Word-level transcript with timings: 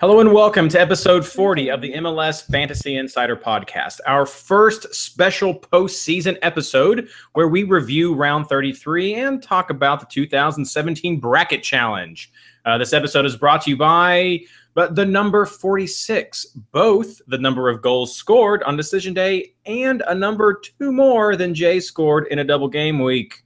Hello 0.00 0.18
and 0.20 0.32
welcome 0.32 0.66
to 0.70 0.80
episode 0.80 1.26
40 1.26 1.70
of 1.70 1.82
the 1.82 1.92
MLS 1.92 2.50
Fantasy 2.50 2.96
Insider 2.96 3.36
Podcast, 3.36 4.00
our 4.06 4.24
first 4.24 4.94
special 4.94 5.54
postseason 5.54 6.38
episode 6.40 7.10
where 7.34 7.48
we 7.48 7.64
review 7.64 8.14
round 8.14 8.46
33 8.46 9.16
and 9.16 9.42
talk 9.42 9.68
about 9.68 10.00
the 10.00 10.06
2017 10.06 11.20
Bracket 11.20 11.62
Challenge. 11.62 12.32
Uh, 12.64 12.78
this 12.78 12.94
episode 12.94 13.26
is 13.26 13.36
brought 13.36 13.60
to 13.60 13.68
you 13.68 13.76
by 13.76 14.40
but 14.72 14.94
the 14.94 15.04
number 15.04 15.44
46, 15.44 16.46
both 16.72 17.20
the 17.26 17.36
number 17.36 17.68
of 17.68 17.82
goals 17.82 18.16
scored 18.16 18.62
on 18.62 18.78
decision 18.78 19.12
day 19.12 19.52
and 19.66 20.02
a 20.08 20.14
number 20.14 20.54
two 20.54 20.92
more 20.92 21.36
than 21.36 21.54
Jay 21.54 21.78
scored 21.78 22.26
in 22.30 22.38
a 22.38 22.44
double 22.44 22.68
game 22.68 23.00
week. 23.00 23.42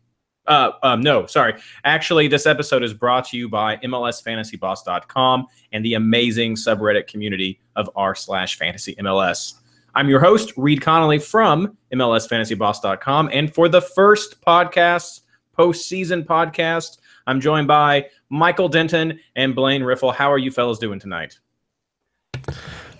Uh, 0.46 0.72
um, 0.82 1.00
no, 1.00 1.26
sorry. 1.26 1.54
Actually, 1.84 2.28
this 2.28 2.46
episode 2.46 2.82
is 2.82 2.92
brought 2.92 3.26
to 3.28 3.36
you 3.36 3.48
by 3.48 3.76
MLSFantasyBoss.com 3.78 5.46
and 5.72 5.84
the 5.84 5.94
amazing 5.94 6.54
subreddit 6.54 7.06
community 7.06 7.60
of 7.76 7.88
r 7.96 8.14
slash 8.14 8.58
fantasy 8.58 8.94
MLS. 8.96 9.54
I'm 9.94 10.08
your 10.08 10.20
host, 10.20 10.52
Reed 10.56 10.80
Connolly 10.80 11.18
from 11.18 11.76
MLSFantasyBoss.com. 11.92 13.30
And 13.32 13.54
for 13.54 13.68
the 13.68 13.80
first 13.80 14.40
podcast, 14.42 15.20
postseason 15.56 16.24
podcast, 16.24 16.98
I'm 17.26 17.40
joined 17.40 17.68
by 17.68 18.06
Michael 18.28 18.68
Denton 18.68 19.20
and 19.36 19.54
Blaine 19.54 19.82
Riffle. 19.82 20.12
How 20.12 20.30
are 20.30 20.38
you 20.38 20.50
fellas 20.50 20.78
doing 20.78 20.98
tonight? 20.98 21.38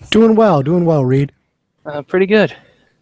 Doing 0.09 0.35
well, 0.35 0.63
doing 0.63 0.85
well, 0.85 1.03
Reed. 1.03 1.33
Uh, 1.85 2.01
pretty 2.01 2.25
good. 2.25 2.55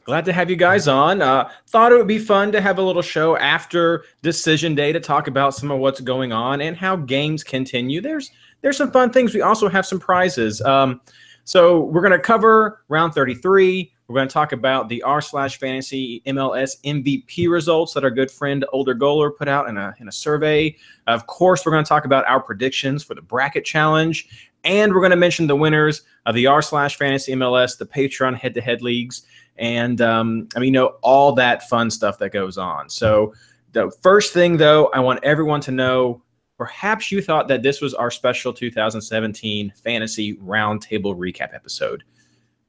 Glad 0.06 0.26
to 0.26 0.34
have 0.34 0.50
you 0.50 0.58
guys 0.58 0.90
on. 0.90 1.22
Uh, 1.22 1.50
thought 1.68 1.94
it 1.94 1.98
would 1.98 2.08
be 2.08 2.20
fun 2.20 2.52
to 2.52 2.60
have 2.60 2.78
a 2.78 2.82
little 2.82 3.02
show 3.02 3.38
after 3.38 4.04
decision 4.22 4.76
day 4.76 4.92
to 4.92 5.00
talk 5.00 5.28
about 5.28 5.56
some 5.56 5.72
of 5.72 5.80
what's 5.80 6.02
going 6.02 6.34
on 6.34 6.60
and 6.60 6.76
how 6.76 6.98
games 6.98 7.42
continue. 7.42 8.02
There's 8.02 8.30
there's 8.62 8.76
some 8.76 8.92
fun 8.92 9.12
things. 9.12 9.34
We 9.34 9.42
also 9.42 9.70
have 9.70 9.86
some 9.86 10.00
prizes. 10.00 10.62
Um, 10.62 11.00
so 11.46 11.82
we're 11.82 12.02
going 12.02 12.12
to 12.12 12.20
cover 12.20 12.84
round 12.90 13.14
33. 13.14 13.94
We're 14.08 14.16
going 14.16 14.28
to 14.28 14.34
talk 14.34 14.52
about 14.52 14.90
the 14.90 15.02
r 15.04 15.22
slash 15.22 15.58
fantasy 15.58 16.22
MLS 16.28 16.82
MVP 16.84 17.50
results 17.50 17.94
that 17.94 18.04
our 18.04 18.12
good 18.12 18.30
friend 18.30 18.66
Older 18.74 18.96
Goaler 18.96 19.36
put 19.36 19.48
out 19.48 19.70
in 19.70 19.78
a 19.78 19.96
in 20.00 20.10
a 20.10 20.12
survey. 20.12 20.76
Of 21.08 21.28
course, 21.28 21.66
we're 21.66 21.72
going 21.72 21.86
to 21.86 21.90
talk 21.90 22.04
about 22.04 22.28
our 22.28 22.42
predictions 22.42 23.04
for 23.04 23.16
the 23.16 23.22
bracket 23.22 23.64
challenge, 23.64 24.50
and 24.66 24.94
we're 24.94 25.00
going 25.00 25.12
to 25.12 25.18
mention 25.18 25.48
the 25.48 25.56
winners 25.56 26.02
of 26.26 26.36
the 26.36 26.48
r 26.48 26.62
slash 26.62 26.98
fantasy 26.98 27.34
MLS, 27.36 27.78
the 27.78 27.86
Patreon 27.86 28.36
head 28.36 28.54
to 28.56 28.62
head 28.62 28.82
leagues 28.82 29.26
and 29.58 30.02
um, 30.02 30.48
I 30.56 30.60
mean, 30.60 30.74
you 30.74 30.80
know, 30.80 30.96
all 31.02 31.34
that 31.34 31.68
fun 31.70 31.90
stuff 31.92 32.18
that 32.20 32.32
goes 32.32 32.58
on. 32.58 32.90
So, 32.90 33.34
the 33.72 33.92
first 34.02 34.34
thing, 34.34 34.58
though, 34.58 34.88
I 34.94 35.00
want 35.00 35.24
everyone 35.24 35.62
to 35.62 35.72
know 35.72 36.22
perhaps 36.58 37.12
you 37.12 37.22
thought 37.22 37.48
that 37.48 37.64
this 37.64 37.82
was 37.82 37.94
our 37.94 38.12
special 38.12 38.54
2017 38.54 39.74
fantasy 39.84 40.36
roundtable 40.38 41.16
recap 41.16 41.54
episode. 41.54 42.04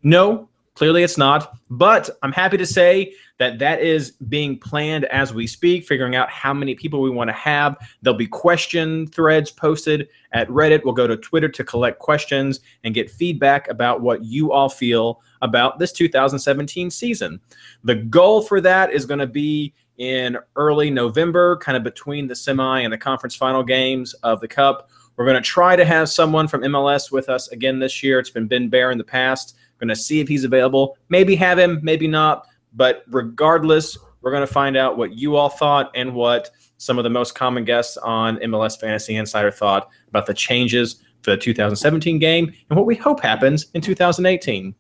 No, 0.02 0.48
clearly 0.74 1.02
it's 1.02 1.18
not. 1.18 1.56
But 1.70 2.10
I'm 2.22 2.32
happy 2.32 2.56
to 2.56 2.66
say 2.66 3.14
that 3.38 3.58
that 3.58 3.80
is 3.80 4.12
being 4.28 4.58
planned 4.58 5.06
as 5.06 5.34
we 5.34 5.46
speak, 5.46 5.86
figuring 5.86 6.14
out 6.14 6.30
how 6.30 6.54
many 6.54 6.74
people 6.74 7.00
we 7.00 7.10
want 7.10 7.28
to 7.28 7.34
have. 7.34 7.76
There'll 8.02 8.16
be 8.16 8.26
question 8.26 9.08
threads 9.08 9.50
posted 9.50 10.08
at 10.32 10.48
Reddit. 10.48 10.84
We'll 10.84 10.94
go 10.94 11.06
to 11.06 11.16
Twitter 11.16 11.48
to 11.48 11.64
collect 11.64 11.98
questions 11.98 12.60
and 12.84 12.94
get 12.94 13.10
feedback 13.10 13.68
about 13.68 14.02
what 14.02 14.24
you 14.24 14.52
all 14.52 14.68
feel 14.68 15.20
about 15.42 15.78
this 15.78 15.92
2017 15.92 16.90
season. 16.90 17.40
The 17.82 17.96
goal 17.96 18.42
for 18.42 18.60
that 18.60 18.92
is 18.92 19.04
going 19.04 19.20
to 19.20 19.26
be 19.26 19.74
in 19.98 20.36
early 20.56 20.90
November, 20.90 21.56
kind 21.58 21.76
of 21.76 21.84
between 21.84 22.26
the 22.26 22.34
semi 22.34 22.80
and 22.80 22.92
the 22.92 22.98
conference 22.98 23.34
final 23.34 23.62
games 23.62 24.12
of 24.22 24.40
the 24.40 24.48
Cup. 24.48 24.90
We're 25.16 25.24
going 25.24 25.40
to 25.40 25.48
try 25.48 25.76
to 25.76 25.84
have 25.84 26.08
someone 26.08 26.48
from 26.48 26.62
MLS 26.62 27.12
with 27.12 27.28
us 27.28 27.48
again 27.48 27.78
this 27.78 28.02
year. 28.02 28.18
It's 28.18 28.30
been 28.30 28.48
Ben 28.48 28.68
Bear 28.68 28.90
in 28.90 28.98
the 28.98 29.04
past. 29.04 29.56
We're 29.74 29.86
going 29.86 29.96
to 29.96 30.00
see 30.00 30.20
if 30.20 30.28
he's 30.28 30.44
available. 30.44 30.96
Maybe 31.08 31.34
have 31.36 31.58
him, 31.58 31.80
maybe 31.82 32.06
not. 32.06 32.46
But 32.74 33.04
regardless, 33.08 33.96
we're 34.20 34.30
going 34.30 34.46
to 34.46 34.52
find 34.52 34.76
out 34.76 34.96
what 34.96 35.14
you 35.14 35.36
all 35.36 35.48
thought 35.48 35.90
and 35.94 36.14
what 36.14 36.50
some 36.78 36.98
of 36.98 37.04
the 37.04 37.10
most 37.10 37.34
common 37.34 37.64
guests 37.64 37.96
on 37.98 38.36
MLS 38.38 38.78
Fantasy 38.78 39.16
Insider 39.16 39.50
thought 39.50 39.88
about 40.08 40.26
the 40.26 40.34
changes 40.34 41.02
for 41.22 41.30
the 41.30 41.36
2017 41.36 42.18
game 42.18 42.52
and 42.68 42.76
what 42.76 42.86
we 42.86 42.94
hope 42.94 43.20
happens 43.20 43.66
in 43.74 43.80
2018. 43.80 44.74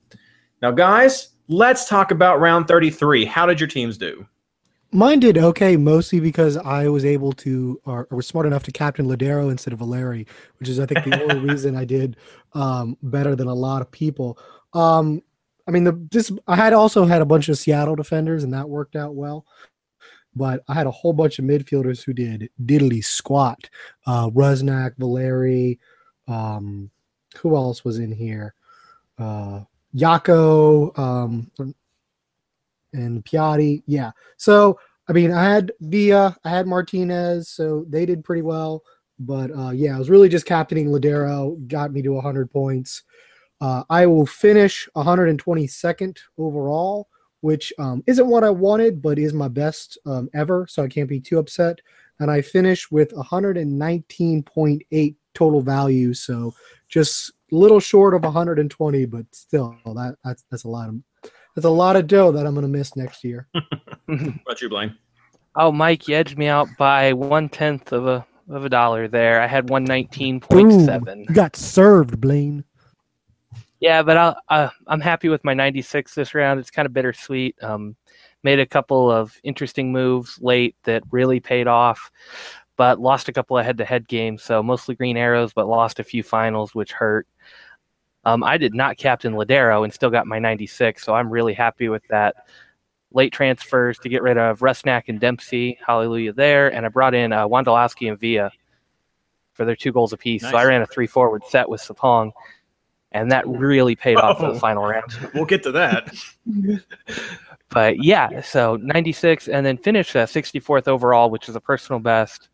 Now, 0.62 0.70
guys, 0.70 1.30
let's 1.48 1.88
talk 1.88 2.10
about 2.10 2.40
round 2.40 2.68
33. 2.68 3.24
How 3.24 3.46
did 3.46 3.60
your 3.60 3.68
teams 3.68 3.98
do? 3.98 4.26
Mine 4.92 5.18
did 5.18 5.36
okay, 5.36 5.76
mostly 5.76 6.20
because 6.20 6.56
I 6.56 6.86
was 6.86 7.04
able 7.04 7.32
to, 7.32 7.80
or, 7.84 8.06
or 8.10 8.16
was 8.16 8.28
smart 8.28 8.46
enough 8.46 8.62
to 8.62 8.70
captain 8.70 9.06
Lodeiro 9.06 9.50
instead 9.50 9.72
of 9.72 9.80
Valeri, 9.80 10.24
which 10.58 10.68
is, 10.68 10.78
I 10.78 10.86
think, 10.86 11.04
the 11.04 11.20
only 11.20 11.48
reason 11.50 11.74
I 11.74 11.84
did 11.84 12.16
um, 12.52 12.96
better 13.02 13.34
than 13.34 13.48
a 13.48 13.54
lot 13.54 13.82
of 13.82 13.90
people. 13.90 14.38
Um, 14.74 15.22
I 15.66 15.70
mean, 15.70 15.84
the 15.84 16.06
this 16.10 16.30
I 16.46 16.56
had 16.56 16.72
also 16.72 17.04
had 17.04 17.22
a 17.22 17.26
bunch 17.26 17.48
of 17.48 17.58
Seattle 17.58 17.96
defenders, 17.96 18.44
and 18.44 18.52
that 18.52 18.68
worked 18.68 18.96
out 18.96 19.14
well. 19.14 19.46
But 20.36 20.62
I 20.68 20.74
had 20.74 20.86
a 20.86 20.90
whole 20.90 21.12
bunch 21.12 21.38
of 21.38 21.44
midfielders 21.44 22.04
who 22.04 22.12
did 22.12 22.50
diddly 22.64 23.04
squat. 23.04 23.70
Uh, 24.06 24.30
Rusnak, 24.30 24.96
Valeri, 24.98 25.78
um, 26.26 26.90
who 27.38 27.54
else 27.54 27.84
was 27.84 27.98
in 27.98 28.10
here? 28.10 28.54
Uh, 29.16 29.60
Yako, 29.94 30.98
um, 30.98 31.50
and 32.92 33.24
Piatti. 33.24 33.82
Yeah. 33.86 34.10
So 34.36 34.78
I 35.08 35.12
mean, 35.12 35.32
I 35.32 35.44
had 35.44 35.72
Villa, 35.80 36.36
I 36.44 36.50
had 36.50 36.66
Martinez, 36.66 37.48
so 37.48 37.84
they 37.88 38.06
did 38.06 38.24
pretty 38.24 38.42
well. 38.42 38.82
But 39.18 39.50
uh, 39.56 39.70
yeah, 39.70 39.94
I 39.94 39.98
was 39.98 40.10
really 40.10 40.28
just 40.28 40.46
captaining 40.46 40.88
Lodeiro, 40.88 41.66
got 41.68 41.92
me 41.92 42.02
to 42.02 42.10
100 42.10 42.50
points. 42.50 43.02
Uh, 43.60 43.84
I 43.88 44.06
will 44.06 44.26
finish 44.26 44.88
122nd 44.96 46.18
overall, 46.38 47.08
which 47.40 47.72
um, 47.78 48.02
isn't 48.06 48.26
what 48.26 48.42
I 48.44 48.50
wanted, 48.50 49.02
but 49.02 49.18
is 49.18 49.32
my 49.32 49.48
best 49.48 49.98
um, 50.06 50.28
ever, 50.34 50.66
so 50.68 50.82
I 50.82 50.88
can't 50.88 51.08
be 51.08 51.20
too 51.20 51.38
upset. 51.38 51.78
And 52.20 52.30
I 52.30 52.42
finish 52.42 52.90
with 52.90 53.12
119.8 53.12 55.16
total 55.34 55.60
value, 55.60 56.14
so 56.14 56.54
just 56.88 57.32
a 57.52 57.56
little 57.56 57.80
short 57.80 58.14
of 58.14 58.22
120, 58.22 59.04
but 59.06 59.26
still, 59.32 59.76
that 59.84 60.16
that's 60.24 60.44
that's 60.50 60.64
a 60.64 60.68
lot 60.68 60.88
of 60.88 60.96
that's 61.54 61.66
a 61.66 61.70
lot 61.70 61.96
of 61.96 62.06
dough 62.06 62.32
that 62.32 62.46
I'm 62.46 62.54
gonna 62.54 62.68
miss 62.68 62.96
next 62.96 63.24
year. 63.24 63.48
What 64.44 64.60
you, 64.60 64.68
Blaine? 64.68 64.98
Oh, 65.56 65.72
Mike, 65.72 66.08
you 66.08 66.14
edged 66.14 66.36
me 66.36 66.46
out 66.46 66.68
by 66.76 67.14
one 67.14 67.48
tenth 67.48 67.90
of 67.92 68.06
a 68.06 68.26
of 68.50 68.66
a 68.66 68.68
dollar 68.68 69.08
there. 69.08 69.40
I 69.40 69.46
had 69.46 69.70
one 69.70 69.84
nineteen 69.84 70.40
point 70.40 70.84
seven. 70.84 71.20
You 71.20 71.34
got 71.34 71.56
served, 71.56 72.20
Blaine. 72.20 72.64
Yeah, 73.80 74.02
but 74.02 74.16
I'll, 74.16 74.36
uh, 74.48 74.68
I'm 74.86 75.00
happy 75.00 75.28
with 75.28 75.44
my 75.44 75.54
96 75.54 76.14
this 76.14 76.34
round. 76.34 76.60
It's 76.60 76.70
kind 76.70 76.86
of 76.86 76.92
bittersweet. 76.92 77.62
Um, 77.62 77.96
made 78.42 78.60
a 78.60 78.66
couple 78.66 79.10
of 79.10 79.36
interesting 79.42 79.90
moves 79.90 80.38
late 80.40 80.76
that 80.84 81.02
really 81.10 81.40
paid 81.40 81.66
off, 81.66 82.10
but 82.76 83.00
lost 83.00 83.28
a 83.28 83.32
couple 83.32 83.58
of 83.58 83.64
head-to-head 83.64 84.06
games. 84.06 84.42
So 84.42 84.62
mostly 84.62 84.94
green 84.94 85.16
arrows, 85.16 85.52
but 85.52 85.66
lost 85.66 85.98
a 85.98 86.04
few 86.04 86.22
finals, 86.22 86.74
which 86.74 86.92
hurt. 86.92 87.26
Um, 88.24 88.42
I 88.42 88.56
did 88.56 88.74
not 88.74 88.96
captain 88.96 89.34
Lodeiro 89.34 89.84
and 89.84 89.92
still 89.92 90.10
got 90.10 90.26
my 90.26 90.38
96, 90.38 91.02
so 91.02 91.14
I'm 91.14 91.30
really 91.30 91.52
happy 91.52 91.88
with 91.88 92.06
that. 92.08 92.36
Late 93.12 93.32
transfers 93.32 93.98
to 93.98 94.08
get 94.08 94.22
rid 94.22 94.38
of 94.38 94.60
Rusnak 94.60 95.04
and 95.08 95.20
Dempsey, 95.20 95.78
hallelujah 95.86 96.32
there, 96.32 96.72
and 96.72 96.84
I 96.84 96.88
brought 96.88 97.14
in 97.14 97.32
uh, 97.32 97.46
Wondolowski 97.46 98.08
and 98.08 98.18
Villa 98.18 98.50
for 99.52 99.64
their 99.64 99.76
two 99.76 99.92
goals 99.92 100.12
apiece. 100.12 100.42
Nice. 100.42 100.50
So 100.50 100.58
I 100.58 100.64
ran 100.64 100.82
a 100.82 100.86
three-forward 100.86 101.42
set 101.48 101.68
with 101.68 101.80
Sapong, 101.80 102.32
and 103.14 103.32
that 103.32 103.46
really 103.48 103.96
paid 103.96 104.16
off 104.18 104.40
in 104.40 104.46
Oh. 104.46 104.52
the 104.54 104.60
final 104.60 104.84
round. 104.84 105.10
We'll 105.34 105.46
get 105.46 105.62
to 105.62 105.72
that. 105.72 106.14
But 107.70 108.04
yeah, 108.04 108.40
so 108.42 108.76
96 108.76 109.48
and 109.48 109.66
then 109.66 109.78
finished 109.78 110.14
uh, 110.14 110.26
64th 110.26 110.86
overall, 110.86 111.28
which 111.28 111.48
is 111.48 111.56
a 111.56 111.60
personal 111.60 111.98
best. 111.98 112.48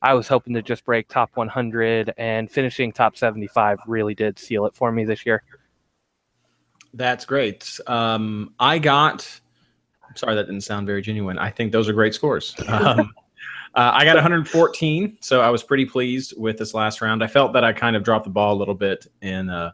I 0.00 0.14
was 0.14 0.28
hoping 0.28 0.54
to 0.54 0.62
just 0.62 0.84
break 0.84 1.08
top 1.08 1.30
100, 1.34 2.14
and 2.18 2.48
finishing 2.48 2.92
top 2.92 3.16
75 3.16 3.80
really 3.88 4.14
did 4.14 4.38
seal 4.38 4.64
it 4.66 4.74
for 4.76 4.92
me 4.92 5.04
this 5.04 5.26
year. 5.26 5.42
That's 6.94 7.24
great. 7.24 7.80
Um, 7.88 8.54
I 8.60 8.78
got. 8.78 9.28
I'm 10.08 10.14
sorry, 10.14 10.36
that 10.36 10.44
didn't 10.46 10.60
sound 10.60 10.86
very 10.86 11.02
genuine. 11.02 11.36
I 11.38 11.50
think 11.50 11.72
those 11.72 11.88
are 11.88 11.92
great 11.92 12.14
scores. 12.14 12.54
Um, 12.68 13.12
uh, 13.78 13.92
I 13.94 14.04
got 14.04 14.16
114, 14.16 15.18
so 15.20 15.40
I 15.40 15.50
was 15.50 15.62
pretty 15.62 15.86
pleased 15.86 16.34
with 16.36 16.58
this 16.58 16.74
last 16.74 17.00
round. 17.00 17.22
I 17.22 17.28
felt 17.28 17.52
that 17.52 17.62
I 17.62 17.72
kind 17.72 17.94
of 17.94 18.02
dropped 18.02 18.24
the 18.24 18.30
ball 18.30 18.52
a 18.52 18.58
little 18.58 18.74
bit 18.74 19.06
in 19.22 19.48
uh, 19.48 19.70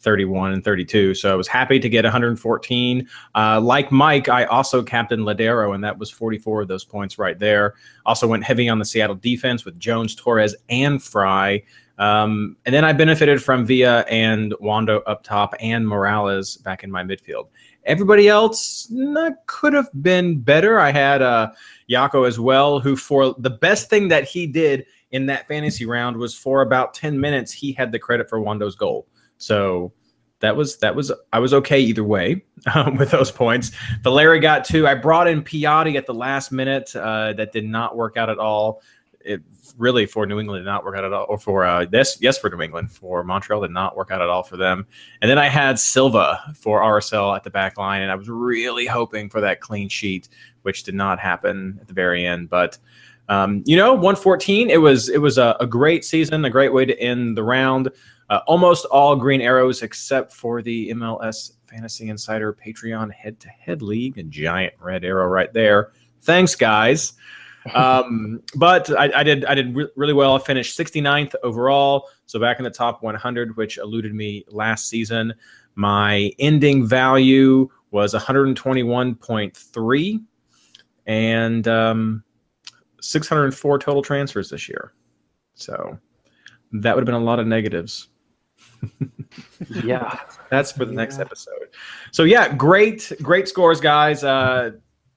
31 0.00 0.54
and 0.54 0.64
32. 0.64 1.12
So 1.12 1.30
I 1.30 1.34
was 1.34 1.46
happy 1.46 1.78
to 1.78 1.86
get 1.90 2.06
114. 2.06 3.06
Uh, 3.34 3.60
like 3.60 3.92
Mike, 3.92 4.30
I 4.30 4.46
also 4.46 4.82
captained 4.82 5.24
Lodeiro, 5.24 5.74
and 5.74 5.84
that 5.84 5.98
was 5.98 6.08
44 6.08 6.62
of 6.62 6.68
those 6.68 6.86
points 6.86 7.18
right 7.18 7.38
there. 7.38 7.74
Also 8.06 8.26
went 8.26 8.42
heavy 8.42 8.70
on 8.70 8.78
the 8.78 8.86
Seattle 8.86 9.16
defense 9.16 9.66
with 9.66 9.78
Jones, 9.78 10.14
Torres, 10.14 10.56
and 10.70 11.02
Fry. 11.02 11.62
Um, 11.98 12.56
and 12.64 12.74
then 12.74 12.86
I 12.86 12.94
benefited 12.94 13.42
from 13.42 13.66
Villa 13.66 14.06
and 14.08 14.54
Wondo 14.60 15.00
up 15.00 15.24
top 15.24 15.54
and 15.60 15.86
Morales 15.86 16.56
back 16.56 16.84
in 16.84 16.90
my 16.90 17.02
midfield. 17.02 17.48
Everybody 17.84 18.28
else 18.28 18.88
nah, 18.90 19.30
could 19.46 19.72
have 19.72 19.88
been 20.02 20.38
better. 20.40 20.78
I 20.78 20.92
had 20.92 21.22
uh, 21.22 21.52
Yako 21.90 22.26
as 22.26 22.38
well, 22.38 22.78
who 22.80 22.96
for 22.96 23.34
the 23.38 23.50
best 23.50 23.90
thing 23.90 24.08
that 24.08 24.24
he 24.24 24.46
did 24.46 24.86
in 25.10 25.26
that 25.26 25.46
fantasy 25.48 25.84
round 25.84 26.16
was 26.16 26.34
for 26.34 26.62
about 26.62 26.94
10 26.94 27.20
minutes, 27.20 27.52
he 27.52 27.72
had 27.72 27.92
the 27.92 27.98
credit 27.98 28.28
for 28.28 28.40
Wondo's 28.40 28.74
goal. 28.74 29.06
So 29.36 29.92
that 30.42 30.56
was 30.56 30.76
that 30.78 30.94
was 30.94 31.12
I 31.32 31.38
was 31.38 31.54
okay 31.54 31.80
either 31.80 32.04
way 32.04 32.44
um, 32.74 32.96
with 32.96 33.10
those 33.10 33.30
points. 33.30 33.70
Valeri 34.02 34.40
got 34.40 34.64
two. 34.64 34.86
I 34.86 34.94
brought 34.94 35.28
in 35.28 35.42
Piatti 35.42 35.96
at 35.96 36.06
the 36.06 36.14
last 36.14 36.52
minute. 36.52 36.94
Uh, 36.94 37.32
that 37.34 37.52
did 37.52 37.64
not 37.64 37.96
work 37.96 38.16
out 38.16 38.28
at 38.28 38.38
all. 38.38 38.82
It 39.24 39.42
really 39.78 40.06
for 40.06 40.26
New 40.26 40.38
England 40.38 40.64
did 40.64 40.66
not 40.66 40.84
work 40.84 40.96
out 40.96 41.04
at 41.04 41.12
all, 41.12 41.26
or 41.28 41.38
for 41.38 41.64
uh, 41.64 41.84
this 41.84 42.18
yes 42.20 42.38
for 42.38 42.50
New 42.50 42.60
England 42.60 42.90
for 42.90 43.22
Montreal 43.24 43.62
did 43.62 43.70
not 43.70 43.96
work 43.96 44.10
out 44.10 44.20
at 44.20 44.28
all 44.28 44.42
for 44.42 44.56
them. 44.56 44.86
And 45.20 45.30
then 45.30 45.38
I 45.38 45.48
had 45.48 45.78
Silva 45.78 46.40
for 46.54 46.80
RSL 46.80 47.34
at 47.34 47.44
the 47.44 47.50
back 47.50 47.78
line, 47.78 48.02
and 48.02 48.10
I 48.10 48.14
was 48.14 48.28
really 48.28 48.86
hoping 48.86 49.28
for 49.28 49.40
that 49.40 49.60
clean 49.60 49.88
sheet, 49.88 50.28
which 50.62 50.82
did 50.82 50.94
not 50.94 51.18
happen 51.18 51.78
at 51.80 51.88
the 51.88 51.94
very 51.94 52.26
end. 52.26 52.50
But 52.50 52.78
um, 53.28 53.62
you 53.66 53.76
know, 53.76 53.92
114. 53.92 54.70
It 54.70 54.80
was 54.80 55.08
it 55.08 55.18
was 55.18 55.38
a, 55.38 55.56
a 55.60 55.66
great 55.66 56.04
season, 56.04 56.44
a 56.44 56.50
great 56.50 56.72
way 56.72 56.84
to 56.84 56.98
end 57.00 57.36
the 57.36 57.42
round. 57.42 57.90
Uh, 58.30 58.40
almost 58.46 58.86
all 58.86 59.14
green 59.14 59.40
arrows 59.40 59.82
except 59.82 60.32
for 60.32 60.62
the 60.62 60.90
MLS 60.90 61.52
Fantasy 61.66 62.08
Insider 62.08 62.52
Patreon 62.54 63.12
head 63.12 63.38
to 63.40 63.48
head 63.48 63.82
league. 63.82 64.18
A 64.18 64.22
giant 64.22 64.74
red 64.80 65.04
arrow 65.04 65.26
right 65.26 65.52
there. 65.52 65.92
Thanks, 66.20 66.54
guys. 66.54 67.14
Um, 67.74 68.42
but 68.56 68.90
I, 68.98 69.20
I, 69.20 69.22
did 69.22 69.44
I 69.44 69.54
did 69.54 69.74
re- 69.74 69.88
really 69.96 70.12
well. 70.12 70.34
I 70.34 70.38
finished 70.38 70.78
69th 70.78 71.34
overall, 71.42 72.08
so 72.26 72.40
back 72.40 72.58
in 72.58 72.64
the 72.64 72.70
top 72.70 73.02
100, 73.02 73.56
which 73.56 73.78
eluded 73.78 74.14
me 74.14 74.44
last 74.48 74.88
season. 74.88 75.32
My 75.74 76.32
ending 76.38 76.86
value 76.86 77.68
was 77.90 78.14
121.3, 78.14 80.24
and 81.06 81.68
um, 81.68 82.22
604 83.00 83.78
total 83.78 84.02
transfers 84.02 84.50
this 84.50 84.68
year. 84.68 84.92
So 85.54 85.98
that 86.72 86.94
would 86.94 87.00
have 87.02 87.06
been 87.06 87.14
a 87.14 87.24
lot 87.24 87.38
of 87.38 87.46
negatives 87.46 88.08
yeah, 89.84 90.18
that's 90.50 90.72
for 90.72 90.84
the 90.84 90.92
yeah. 90.92 90.96
next 90.96 91.18
episode. 91.18 91.68
So 92.10 92.24
yeah, 92.24 92.54
great, 92.54 93.12
great 93.22 93.48
scores, 93.48 93.80
guys. 93.80 94.24
Uh, 94.24 94.72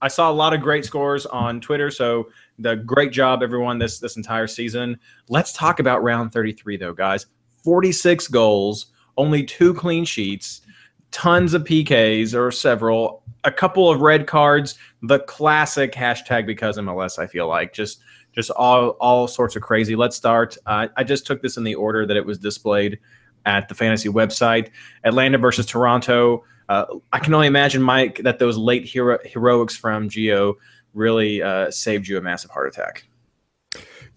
I 0.06 0.08
saw 0.08 0.30
a 0.30 0.32
lot 0.32 0.54
of 0.54 0.62
great 0.62 0.86
scores 0.86 1.26
on 1.26 1.60
Twitter. 1.60 1.90
So 1.90 2.30
the 2.60 2.76
great 2.76 3.12
job, 3.12 3.42
everyone, 3.42 3.80
this 3.80 3.98
this 3.98 4.18
entire 4.18 4.46
season. 4.46 5.00
Let's 5.30 5.52
talk 5.52 5.80
about 5.80 6.04
round 6.04 6.32
33, 6.32 6.78
though, 6.78 6.94
guys. 6.94 7.26
46 7.64 8.28
goals, 8.28 8.94
only 9.18 9.44
two 9.44 9.74
clean 9.74 10.06
sheets, 10.06 10.62
tons 11.10 11.56
of 11.56 11.64
PKs 11.64 12.36
or 12.36 12.52
several, 12.52 13.24
a 13.46 13.52
couple 13.52 13.90
of 13.90 14.02
red 14.02 14.28
cards, 14.28 14.76
the 15.02 15.22
classic 15.22 15.94
hashtag 15.94 16.46
because 16.46 16.78
MLS. 16.78 17.18
I 17.18 17.26
feel 17.26 17.48
like 17.48 17.74
just 17.74 18.00
just 18.32 18.52
all 18.52 18.90
all 19.00 19.28
sorts 19.28 19.56
of 19.56 19.64
crazy. 19.64 19.96
Let's 19.96 20.16
start. 20.16 20.56
Uh, 20.68 20.88
I 20.96 21.04
just 21.04 21.26
took 21.26 21.42
this 21.42 21.58
in 21.58 21.64
the 21.64 21.74
order 21.74 22.06
that 22.06 22.16
it 22.16 22.28
was 22.28 22.38
displayed 22.38 23.00
at 23.48 23.70
the 23.70 23.74
fantasy 23.74 24.10
website. 24.10 24.70
Atlanta 25.04 25.40
versus 25.40 25.66
Toronto. 25.66 26.44
Uh, 26.68 26.86
I 27.14 27.20
can 27.20 27.34
only 27.34 27.48
imagine, 27.48 27.82
Mike, 27.82 28.20
that 28.24 28.40
those 28.40 28.58
late 28.58 28.86
hero- 28.86 29.20
heroics 29.24 29.76
from 29.76 30.10
Geo 30.10 30.56
really 30.94 31.42
uh, 31.42 31.70
saved 31.72 32.08
you 32.08 32.18
a 32.18 32.22
massive 32.22 32.52
heart 32.52 32.68
attack. 32.68 33.06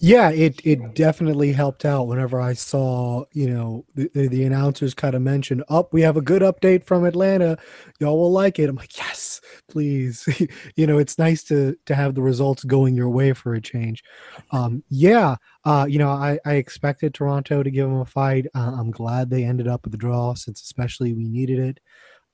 Yeah, 0.00 0.31
it 0.31 0.61
it 0.65 0.95
definitely 0.95 1.53
helped 1.53 1.85
out 1.85 2.06
whenever 2.06 2.41
I 2.41 2.53
saw, 2.53 3.25
you 3.33 3.50
know, 3.50 3.85
the, 3.97 4.29
the 4.29 4.45
announcers 4.45 4.95
kind 4.95 5.17
of 5.17 5.23
mentioned, 5.23 5.62
up, 5.62 5.87
oh, 5.87 5.89
we 5.91 6.03
have 6.03 6.17
a 6.17 6.21
good 6.23 6.43
update 6.43 6.85
from 6.85 7.05
Atlanta. 7.05 7.59
Y'all 7.99 8.17
will 8.17 8.31
like 8.31 8.61
it. 8.61 8.69
I'm 8.69 8.77
like, 8.77 8.97
yes, 8.97 9.41
please. 9.69 10.25
you 10.77 10.87
know, 10.87 10.99
it's 10.99 11.19
nice 11.19 11.43
to 11.45 11.77
to 11.87 11.97
have 11.97 12.15
the 12.15 12.23
results 12.23 12.62
going 12.62 12.95
your 12.95 13.09
way 13.09 13.33
for 13.33 13.55
a 13.55 13.61
change. 13.61 14.05
Um, 14.53 14.85
yeah, 14.89 15.35
uh, 15.65 15.87
you 15.89 15.99
know, 15.99 16.11
I, 16.11 16.39
I 16.47 16.55
expected 16.55 17.12
Toronto 17.12 17.65
to 17.65 17.71
give 17.71 17.89
them 17.89 17.99
a 17.99 18.06
fight. 18.06 18.47
Uh, 18.55 18.77
I'm 18.79 18.93
glad 18.93 19.31
they 19.31 19.43
ended 19.43 19.67
up 19.67 19.83
with 19.83 19.91
the 19.91 19.99
draw 19.99 20.35
since 20.35 20.62
especially 20.62 21.12
we 21.12 21.27
needed 21.27 21.59
it. 21.59 21.81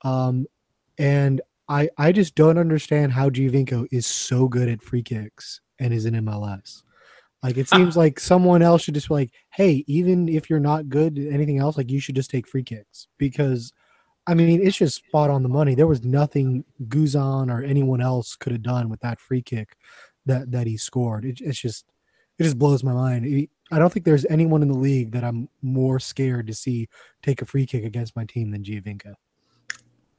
Um, 0.04 0.46
and 0.98 1.40
I 1.68 1.88
I 1.98 2.12
just 2.12 2.34
don't 2.34 2.58
understand 2.58 3.12
how 3.12 3.30
Giovinco 3.30 3.86
is 3.90 4.06
so 4.06 4.48
good 4.48 4.68
at 4.68 4.82
free 4.82 5.02
kicks 5.02 5.60
and 5.78 5.92
is 5.92 6.06
in 6.06 6.14
MLS. 6.14 6.82
Like 7.42 7.56
it 7.56 7.68
seems 7.68 7.96
like 7.96 8.20
someone 8.20 8.62
else 8.62 8.82
should 8.82 8.94
just 8.94 9.08
be 9.08 9.14
like, 9.14 9.30
hey, 9.50 9.84
even 9.86 10.28
if 10.28 10.48
you're 10.48 10.60
not 10.60 10.88
good 10.88 11.18
at 11.18 11.32
anything 11.32 11.58
else, 11.58 11.76
like 11.76 11.90
you 11.90 12.00
should 12.00 12.16
just 12.16 12.30
take 12.30 12.46
free 12.46 12.62
kicks 12.62 13.08
because 13.18 13.72
I 14.26 14.34
mean 14.34 14.60
it's 14.62 14.76
just 14.76 15.04
spot 15.06 15.30
on 15.30 15.42
the 15.42 15.48
money. 15.48 15.74
There 15.74 15.86
was 15.86 16.04
nothing 16.04 16.64
Guzan 16.88 17.50
or 17.50 17.62
anyone 17.62 18.00
else 18.00 18.36
could 18.36 18.52
have 18.52 18.62
done 18.62 18.88
with 18.88 19.00
that 19.00 19.20
free 19.20 19.42
kick 19.42 19.76
that 20.26 20.50
that 20.52 20.66
he 20.66 20.76
scored. 20.76 21.24
It, 21.24 21.40
it's 21.40 21.60
just 21.60 21.86
it 22.38 22.42
just 22.44 22.58
blows 22.58 22.84
my 22.84 22.92
mind. 22.92 23.48
I 23.70 23.78
don't 23.78 23.92
think 23.92 24.04
there's 24.04 24.26
anyone 24.26 24.62
in 24.62 24.68
the 24.68 24.78
league 24.78 25.12
that 25.12 25.24
I'm 25.24 25.48
more 25.62 25.98
scared 25.98 26.46
to 26.48 26.54
see 26.54 26.88
take 27.22 27.40
a 27.40 27.46
free 27.46 27.64
kick 27.64 27.84
against 27.84 28.16
my 28.16 28.24
team 28.24 28.50
than 28.50 28.62
Giovinco. 28.62 29.14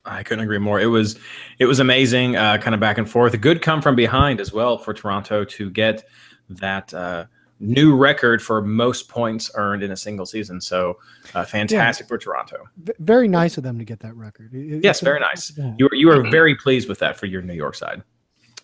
I 0.05 0.23
couldn't 0.23 0.43
agree 0.43 0.59
more. 0.59 0.79
It 0.79 0.87
was 0.87 1.17
it 1.59 1.65
was 1.65 1.79
amazing, 1.79 2.35
uh, 2.35 2.57
kind 2.57 2.73
of 2.73 2.79
back 2.79 2.97
and 2.97 3.09
forth. 3.09 3.33
A 3.33 3.37
good 3.37 3.61
come 3.61 3.81
from 3.81 3.95
behind 3.95 4.39
as 4.39 4.53
well 4.53 4.77
for 4.77 4.93
Toronto 4.93 5.43
to 5.43 5.69
get 5.69 6.03
that 6.49 6.93
uh, 6.93 7.25
new 7.59 7.95
record 7.95 8.41
for 8.41 8.61
most 8.61 9.09
points 9.09 9.49
earned 9.55 9.83
in 9.83 9.91
a 9.91 9.97
single 9.97 10.25
season. 10.25 10.61
So 10.61 10.99
uh, 11.33 11.45
fantastic 11.45 12.05
yeah. 12.05 12.07
for 12.07 12.17
Toronto. 12.17 12.63
V- 12.77 12.93
very 12.99 13.27
nice 13.27 13.57
of 13.57 13.63
them 13.63 13.79
to 13.79 13.85
get 13.85 13.99
that 14.01 14.15
record. 14.15 14.53
It, 14.53 14.83
yes, 14.83 15.01
very 15.01 15.19
nice. 15.19 15.53
Yeah. 15.57 15.73
You 15.77 15.87
were 15.89 15.95
you 15.95 16.07
were 16.07 16.29
very 16.29 16.55
pleased 16.55 16.87
with 16.89 16.99
that 16.99 17.17
for 17.17 17.25
your 17.25 17.41
New 17.41 17.53
York 17.53 17.75
side. 17.75 18.03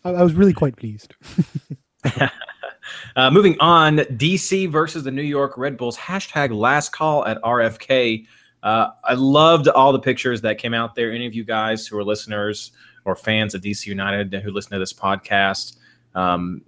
I, 0.04 0.12
I 0.12 0.24
was 0.24 0.34
really 0.34 0.54
quite 0.54 0.76
pleased. 0.76 1.16
uh, 3.16 3.32
moving 3.32 3.58
on, 3.60 3.98
DC 3.98 4.70
versus 4.70 5.04
the 5.04 5.12
New 5.12 5.22
York 5.22 5.58
Red 5.58 5.78
Bulls. 5.78 5.98
Hashtag 5.98 6.56
last 6.56 6.92
call 6.92 7.26
at 7.26 7.42
RFK. 7.42 8.26
Uh, 8.64 8.90
I 9.04 9.14
loved 9.14 9.68
all 9.68 9.92
the 9.92 10.00
pictures 10.00 10.42
that 10.42 10.58
came 10.58 10.74
out 10.74 10.96
there. 10.96 11.12
Any 11.12 11.26
of 11.26 11.34
you 11.34 11.44
guys 11.44 11.88
who 11.88 11.98
are 11.98 12.04
listeners 12.04 12.72
or 13.06 13.16
fans 13.16 13.56
of 13.56 13.62
DC 13.62 13.88
United 13.88 14.34
who 14.34 14.52
listen 14.52 14.72
to 14.74 14.80
this 14.80 14.94
podcast, 14.94 15.78
um, 16.14 16.62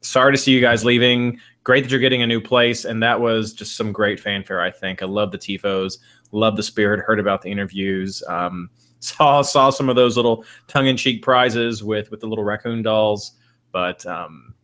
sorry 0.00 0.32
to 0.32 0.38
see 0.38 0.52
you 0.52 0.60
guys 0.60 0.84
leaving. 0.84 1.38
Great 1.62 1.84
that 1.84 1.90
you're 1.90 2.00
getting 2.00 2.22
a 2.22 2.26
new 2.26 2.40
place, 2.40 2.84
and 2.84 3.02
that 3.02 3.20
was 3.20 3.52
just 3.52 3.76
some 3.76 3.92
great 3.92 4.20
fanfare. 4.20 4.60
I 4.60 4.70
think 4.70 5.02
I 5.02 5.06
love 5.06 5.30
the 5.30 5.38
tifos, 5.38 5.98
love 6.32 6.56
the 6.56 6.62
spirit. 6.62 7.00
Heard 7.00 7.20
about 7.20 7.42
the 7.42 7.50
interviews. 7.50 8.22
Um, 8.28 8.70
saw 9.04 9.42
saw 9.42 9.68
some 9.70 9.90
of 9.90 9.96
those 9.96 10.16
little 10.16 10.44
tongue 10.66 10.86
in 10.86 10.96
cheek 10.96 11.22
prizes 11.22 11.84
with 11.84 12.10
with 12.10 12.20
the 12.20 12.26
little 12.26 12.44
raccoon 12.44 12.82
dolls, 12.82 13.32
but 13.72 14.04
um, 14.06 14.54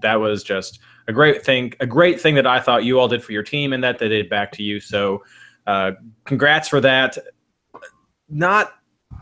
that 0.00 0.16
was 0.16 0.42
just 0.42 0.80
a 1.08 1.12
great 1.12 1.44
thing. 1.44 1.72
A 1.80 1.86
great 1.86 2.20
thing 2.20 2.34
that 2.36 2.46
I 2.46 2.60
thought 2.60 2.84
you 2.84 2.98
all 2.98 3.08
did 3.08 3.22
for 3.22 3.32
your 3.32 3.42
team, 3.42 3.72
and 3.72 3.82
that 3.82 3.98
they 3.98 4.08
did 4.08 4.28
back 4.28 4.52
to 4.52 4.62
you. 4.62 4.80
So, 4.80 5.22
uh, 5.66 5.92
congrats 6.24 6.68
for 6.68 6.80
that. 6.80 7.18
Not 8.28 8.72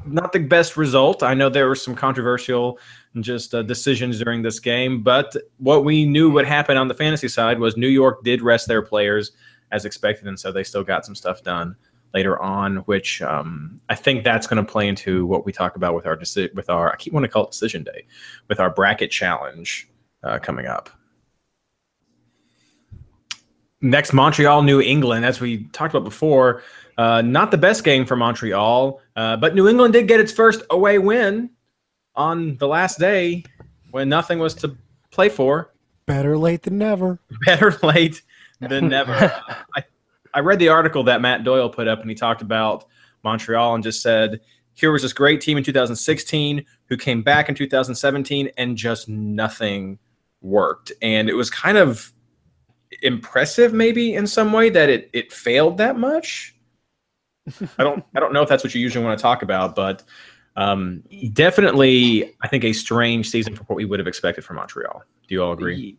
not 0.07 0.33
the 0.33 0.39
best 0.39 0.77
result. 0.77 1.23
I 1.23 1.35
know 1.35 1.49
there 1.49 1.69
were 1.69 1.75
some 1.75 1.95
controversial 1.95 2.79
just 3.21 3.55
uh, 3.55 3.63
decisions 3.63 4.19
during 4.21 4.43
this 4.43 4.61
game, 4.61 5.03
but 5.03 5.37
what 5.59 5.85
we 5.85 6.07
knew 6.07 6.31
would 6.31 6.47
happen 6.47 6.77
on 6.77 6.89
the 6.89 6.95
fantasy 6.95 7.29
side 7.29 7.59
was 7.59 7.77
New 7.77 7.89
York 7.89 8.23
did 8.23 8.41
rest 8.41 8.69
their 8.69 8.83
players 8.83 9.33
as 9.73 9.85
expected, 9.85 10.27
and 10.27 10.39
so 10.39 10.53
they 10.53 10.65
still 10.65 10.85
got 10.85 11.05
some 11.05 11.15
stuff 11.15 11.43
done 11.43 11.77
later 12.15 12.41
on, 12.41 12.79
which 12.79 13.23
um, 13.23 13.81
I 13.89 13.95
think 13.95 14.25
that's 14.25 14.47
going 14.47 14.65
to 14.65 14.71
play 14.71 14.89
into 14.89 15.27
what 15.27 15.45
we 15.45 15.53
talk 15.53 15.77
about 15.77 15.95
with 15.95 16.07
our 16.07 16.17
deci- 16.17 16.55
with 16.55 16.71
our 16.71 16.93
I 16.93 16.97
keep 16.97 17.13
wanting 17.13 17.29
to 17.29 17.33
call 17.33 17.45
it 17.45 17.51
decision 17.51 17.85
day, 17.85 18.07
with 18.49 18.61
our 18.61 18.71
bracket 18.71 19.11
challenge 19.11 19.89
uh, 20.23 20.39
coming 20.39 20.67
up. 20.67 20.91
Next, 23.83 24.13
Montreal, 24.13 24.63
New 24.63 24.81
England, 24.81 25.25
as 25.25 25.41
we 25.41 25.65
talked 25.69 25.95
about 25.95 26.05
before. 26.05 26.63
Uh, 26.99 27.23
not 27.23 27.51
the 27.51 27.57
best 27.57 27.83
game 27.83 28.05
for 28.05 28.15
Montreal, 28.15 29.01
uh, 29.17 29.37
but 29.39 29.55
New 29.55 29.69
England 29.69 29.95
did 29.95 30.07
get 30.07 30.21
its 30.21 30.33
first 30.33 30.63
away 30.69 30.99
win 30.99 31.49
on 32.15 32.57
the 32.59 32.69
last 32.69 32.99
day 32.99 33.43
when 33.91 34.09
nothing 34.09 34.39
was 34.39 34.55
to 34.57 34.77
play 35.11 35.31
for. 35.31 35.73
Better 36.05 36.37
late 36.37 36.63
than 36.63 36.77
never. 36.77 37.19
Better 37.47 37.75
late 37.83 38.21
than 38.61 38.89
never. 38.89 39.13
I, 39.75 39.85
I 40.35 40.41
read 40.41 40.59
the 40.59 40.69
article 40.69 41.05
that 41.05 41.23
Matt 41.23 41.43
Doyle 41.43 41.71
put 41.71 41.89
up, 41.89 42.01
and 42.01 42.11
he 42.11 42.15
talked 42.15 42.43
about 42.43 42.85
Montreal 43.25 43.75
and 43.75 43.83
just 43.83 44.03
said, 44.03 44.41
here 44.75 44.93
was 44.93 45.03
this 45.03 45.13
great 45.13 45.41
team 45.41 45.57
in 45.57 45.65
2016 45.65 46.65
who 46.87 46.97
came 46.97 47.23
back 47.23 47.49
in 47.49 47.55
2017 47.55 48.51
and 48.57 48.77
just 48.77 49.09
nothing 49.09 49.99
worked. 50.41 50.93
And 51.03 51.29
it 51.29 51.35
was 51.35 51.51
kind 51.51 51.77
of 51.77 52.13
impressive, 53.03 53.73
maybe 53.73 54.15
in 54.15 54.27
some 54.27 54.53
way, 54.53 54.71
that 54.71 54.89
it, 54.89 55.11
it 55.13 55.33
failed 55.33 55.79
that 55.79 55.99
much 55.99 56.55
I 57.79 57.85
don't 57.85 58.05
I 58.15 58.21
don't 58.21 58.33
know 58.33 58.43
if 58.43 58.49
that's 58.49 58.63
what 58.65 58.75
you 58.75 58.81
usually 58.81 59.05
want 59.05 59.19
to 59.19 59.23
talk 59.23 59.43
about, 59.43 59.75
but 59.75 60.03
um, 60.57 61.03
definitely 61.33 62.35
I 62.43 62.49
think 62.49 62.65
a 62.65 62.73
strange 62.73 63.31
season 63.31 63.55
for 63.55 63.65
what 63.65 63.77
we 63.77 63.85
would 63.85 63.99
have 63.99 64.09
expected 64.09 64.45
from 64.45 64.57
Montreal. 64.57 65.03
Do 65.27 65.35
you 65.35 65.43
all 65.43 65.53
agree? 65.53 65.97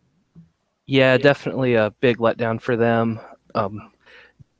Yeah, 0.86 1.16
definitely 1.16 1.74
a 1.74 1.90
big 2.00 2.18
letdown 2.18 2.60
for 2.60 2.76
them. 2.76 3.20
Um, 3.54 3.92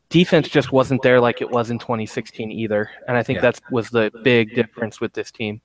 defense 0.09 0.49
just 0.49 0.73
wasn't 0.73 1.03
there 1.03 1.21
like 1.21 1.41
it 1.41 1.51
was 1.51 1.71
in 1.71 1.79
2016 1.79 2.51
either, 2.51 2.91
and 3.09 3.17
I 3.17 3.23
think 3.23 3.37
Yeah. 3.37 3.43
that 3.43 3.61
was 3.71 3.91
the 3.91 4.11
big 4.23 4.55
difference 4.55 5.01
with 5.01 5.13
this 5.13 5.31
team. 5.31 5.61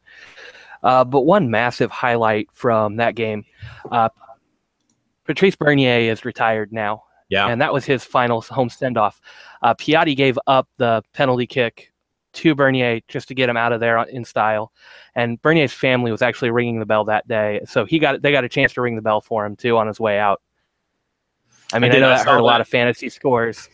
Uh, 0.83 1.03
but 1.03 1.21
one 1.21 1.49
massive 1.49 1.89
highlight 1.89 2.49
from 2.53 2.97
that 2.97 3.15
game, 3.15 3.43
uh, 3.91 4.09
Patrice 5.27 5.55
Bernier 5.55 5.99
is 6.11 6.25
retired 6.25 6.71
now, 6.73 7.03
Yeah. 7.29 7.47
and 7.47 7.61
that 7.61 7.71
was 7.73 7.85
his 7.85 8.03
final 8.03 8.41
home 8.41 8.69
send-off. 8.69 9.21
Uh, 9.61 9.75
Piatti 9.75 10.15
gave 10.15 10.39
up 10.47 10.67
the 10.77 11.03
penalty 11.13 11.45
kick 11.45 11.93
to 12.33 12.55
Bernier 12.55 13.01
just 13.07 13.27
to 13.27 13.35
get 13.35 13.49
him 13.49 13.57
out 13.57 13.73
of 13.73 13.79
there 13.79 13.97
in 14.03 14.23
style, 14.25 14.71
and 15.15 15.41
Bernier's 15.41 15.73
family 15.73 16.11
was 16.11 16.21
actually 16.21 16.51
ringing 16.51 16.79
the 16.79 16.85
bell 16.85 17.03
that 17.05 17.27
day, 17.27 17.61
so 17.65 17.85
he 17.85 17.99
got 17.99 18.21
they 18.21 18.31
got 18.31 18.43
a 18.43 18.49
chance 18.49 18.73
to 18.73 18.81
ring 18.81 18.95
the 18.95 19.01
bell 19.01 19.21
for 19.21 19.45
him 19.45 19.55
too 19.55 19.77
on 19.77 19.87
his 19.87 19.99
way 19.99 20.17
out. 20.19 20.41
I 21.73 21.79
mean, 21.79 21.91
I, 21.91 21.95
did- 21.95 22.01
know 22.01 22.09
that 22.09 22.25
hurt 22.25 22.39
a 22.39 22.43
lot 22.43 22.61
of 22.61 22.67
fantasy 22.67 23.09
scores. 23.09 23.69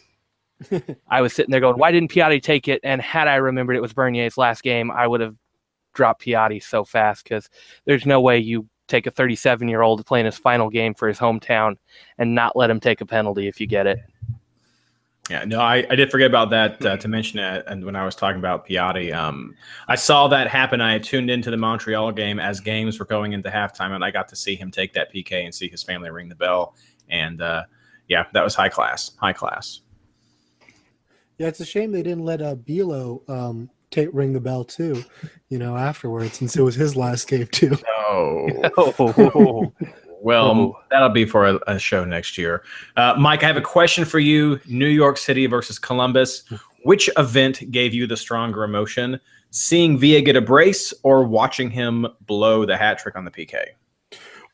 I 1.09 1.21
was 1.21 1.33
sitting 1.33 1.51
there 1.51 1.59
going, 1.59 1.77
"Why 1.77 1.91
didn't 1.91 2.11
Piatti 2.11 2.41
take 2.41 2.67
it?" 2.67 2.79
And 2.83 3.01
had 3.01 3.27
I 3.27 3.35
remembered 3.35 3.75
it 3.75 3.81
was 3.81 3.93
Bernier's 3.93 4.37
last 4.37 4.63
game, 4.63 4.89
I 4.91 5.07
would 5.07 5.19
have 5.21 5.35
dropped 5.93 6.23
Piatti 6.25 6.63
so 6.63 6.83
fast 6.85 7.23
because 7.23 7.49
there's 7.85 8.05
no 8.05 8.21
way 8.21 8.39
you 8.39 8.67
take 8.87 9.07
a 9.07 9.11
37 9.11 9.67
year 9.67 9.81
old 9.81 10.05
playing 10.05 10.25
his 10.25 10.37
final 10.37 10.69
game 10.69 10.93
for 10.93 11.07
his 11.07 11.19
hometown 11.19 11.77
and 12.17 12.35
not 12.35 12.55
let 12.55 12.69
him 12.69 12.79
take 12.79 13.01
a 13.01 13.05
penalty 13.05 13.47
if 13.47 13.59
you 13.59 13.67
get 13.67 13.87
it. 13.87 13.99
Yeah, 15.29 15.45
no, 15.45 15.61
I, 15.61 15.85
I 15.89 15.95
did 15.95 16.11
forget 16.11 16.29
about 16.29 16.49
that 16.49 16.85
uh, 16.85 16.97
to 16.97 17.07
mention 17.07 17.39
it. 17.39 17.63
And 17.67 17.85
when 17.85 17.95
I 17.95 18.03
was 18.03 18.13
talking 18.13 18.39
about 18.39 18.67
Piatti, 18.67 19.13
um, 19.13 19.55
I 19.87 19.95
saw 19.95 20.27
that 20.27 20.49
happen. 20.49 20.81
I 20.81 20.99
tuned 20.99 21.29
into 21.29 21.49
the 21.49 21.55
Montreal 21.55 22.11
game 22.11 22.39
as 22.39 22.59
games 22.59 22.99
were 22.99 23.05
going 23.05 23.31
into 23.31 23.49
halftime, 23.49 23.91
and 23.91 24.03
I 24.03 24.11
got 24.11 24.27
to 24.29 24.35
see 24.35 24.55
him 24.55 24.69
take 24.69 24.91
that 24.93 25.13
PK 25.13 25.45
and 25.45 25.55
see 25.55 25.69
his 25.69 25.81
family 25.81 26.09
ring 26.09 26.27
the 26.27 26.35
bell. 26.35 26.75
And 27.07 27.41
uh, 27.41 27.63
yeah, 28.09 28.25
that 28.33 28.43
was 28.43 28.53
high 28.53 28.67
class, 28.67 29.11
high 29.15 29.31
class. 29.31 29.79
Yeah, 31.37 31.47
it's 31.47 31.61
a 31.61 31.65
shame 31.65 31.93
they 31.93 32.03
didn't 32.03 32.25
let 32.25 32.41
uh, 32.41 32.55
Biello 32.55 33.27
um, 33.29 33.69
take 33.93 34.09
ring 34.13 34.33
the 34.33 34.39
bell 34.39 34.63
too, 34.63 35.03
you 35.49 35.57
know, 35.59 35.77
afterwards, 35.77 36.37
since 36.37 36.55
it 36.55 36.61
was 36.61 36.75
his 36.75 36.95
last 36.95 37.27
game 37.27 37.47
too. 37.51 37.77
Oh, 38.05 38.47
Oh, 38.99 39.73
well, 40.21 40.51
Oh. 40.51 40.75
that'll 40.91 41.09
be 41.09 41.25
for 41.25 41.47
a, 41.47 41.59
a 41.67 41.79
show 41.79 42.03
next 42.05 42.37
year. 42.37 42.63
Uh, 42.97 43.15
Mike, 43.17 43.43
I 43.43 43.47
have 43.47 43.57
a 43.57 43.61
question 43.61 44.05
for 44.05 44.19
you: 44.19 44.59
New 44.67 44.87
York 44.87 45.17
City 45.17 45.45
versus 45.47 45.79
Columbus. 45.79 46.43
Which 46.83 47.09
event 47.17 47.71
gave 47.71 47.93
you 47.93 48.05
the 48.07 48.17
stronger 48.17 48.63
emotion? 48.65 49.19
Seeing 49.51 49.97
Villa 49.97 50.21
get 50.21 50.35
a 50.35 50.41
brace 50.41 50.93
or 51.03 51.23
watching 51.23 51.69
him 51.69 52.05
blow 52.25 52.65
the 52.65 52.75
hat 52.75 52.97
trick 52.99 53.15
on 53.15 53.23
the 53.23 53.31
PK? 53.31 53.55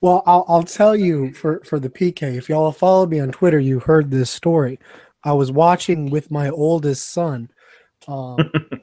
Well, 0.01 0.23
I'll, 0.25 0.45
I'll 0.47 0.63
tell 0.63 0.95
you 0.95 1.33
for, 1.33 1.61
for 1.65 1.79
the 1.79 1.89
PK, 1.89 2.35
if 2.37 2.47
y'all 2.49 2.71
followed 2.71 3.09
me 3.09 3.19
on 3.19 3.31
Twitter, 3.31 3.59
you 3.59 3.79
heard 3.79 4.11
this 4.11 4.29
story. 4.29 4.79
I 5.23 5.33
was 5.33 5.51
watching 5.51 6.09
with 6.09 6.29
my 6.31 6.49
oldest 6.49 7.11
son, 7.11 7.49
um, 8.07 8.37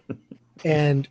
and 0.67 1.09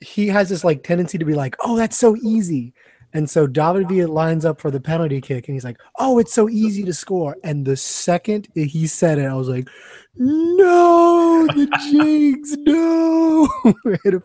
he 0.00 0.28
has 0.28 0.48
this 0.48 0.62
like 0.62 0.84
tendency 0.84 1.18
to 1.18 1.24
be 1.24 1.34
like, 1.34 1.56
"Oh, 1.60 1.76
that's 1.76 1.96
so 1.96 2.16
easy," 2.22 2.72
and 3.12 3.28
so 3.28 3.46
David 3.46 3.88
Villa 3.88 4.06
lines 4.06 4.44
up 4.44 4.60
for 4.60 4.70
the 4.70 4.80
penalty 4.80 5.20
kick, 5.20 5.48
and 5.48 5.56
he's 5.56 5.64
like, 5.64 5.78
"Oh, 5.98 6.18
it's 6.20 6.32
so 6.32 6.48
easy 6.48 6.84
to 6.84 6.94
score." 6.94 7.36
And 7.42 7.64
the 7.64 7.76
second 7.76 8.48
he 8.54 8.86
said 8.86 9.18
it, 9.18 9.24
I 9.24 9.34
was 9.34 9.48
like, 9.48 9.68
"No, 10.14 11.48
the 11.48 11.66
Jags, 11.90 12.56
no!" 12.58 13.48
and, 14.04 14.22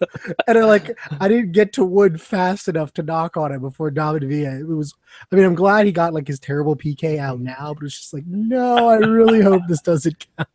and 0.47 0.57
I 0.59 0.65
like 0.65 0.95
I 1.19 1.27
didn't 1.27 1.53
get 1.53 1.73
to 1.73 1.83
wood 1.83 2.21
fast 2.21 2.67
enough 2.67 2.93
to 2.93 3.03
knock 3.03 3.37
on 3.37 3.51
it 3.51 3.61
before 3.61 3.89
David 3.89 4.29
Villa. 4.29 4.59
It 4.59 4.67
was 4.67 4.93
I 5.31 5.35
mean, 5.35 5.45
I'm 5.45 5.55
glad 5.55 5.87
he 5.87 5.91
got 5.91 6.13
like 6.13 6.27
his 6.27 6.39
terrible 6.39 6.75
PK 6.75 7.17
out 7.17 7.39
now, 7.39 7.73
but 7.73 7.85
it's 7.85 7.97
just 7.97 8.13
like, 8.13 8.27
no, 8.27 8.89
I 8.89 8.97
really 8.97 9.41
hope 9.41 9.63
this 9.67 9.81
doesn't 9.81 10.27
count. 10.37 10.49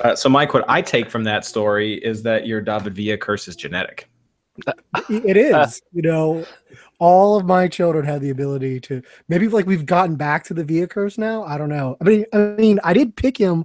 Uh, 0.00 0.14
so, 0.14 0.28
Mike, 0.28 0.54
what 0.54 0.64
I 0.68 0.82
take 0.82 1.10
from 1.10 1.24
that 1.24 1.44
story 1.44 1.94
is 1.94 2.22
that 2.22 2.46
your 2.46 2.60
David 2.60 2.94
Villa 2.94 3.16
curse 3.16 3.48
is 3.48 3.56
genetic. 3.56 4.08
It 5.08 5.36
is, 5.36 5.80
you 5.92 6.02
know, 6.02 6.44
all 6.98 7.38
of 7.38 7.46
my 7.46 7.66
children 7.66 8.04
have 8.04 8.20
the 8.20 8.30
ability 8.30 8.80
to 8.80 9.02
maybe 9.28 9.48
like 9.48 9.66
we've 9.66 9.86
gotten 9.86 10.16
back 10.16 10.44
to 10.44 10.54
the 10.54 10.64
Villa 10.64 10.86
curse 10.86 11.16
now. 11.16 11.44
I 11.44 11.56
don't 11.56 11.70
know. 11.70 11.96
I 12.00 12.04
mean, 12.04 12.24
I 12.32 12.38
mean, 12.38 12.80
I 12.84 12.92
did 12.92 13.16
pick 13.16 13.38
him 13.38 13.64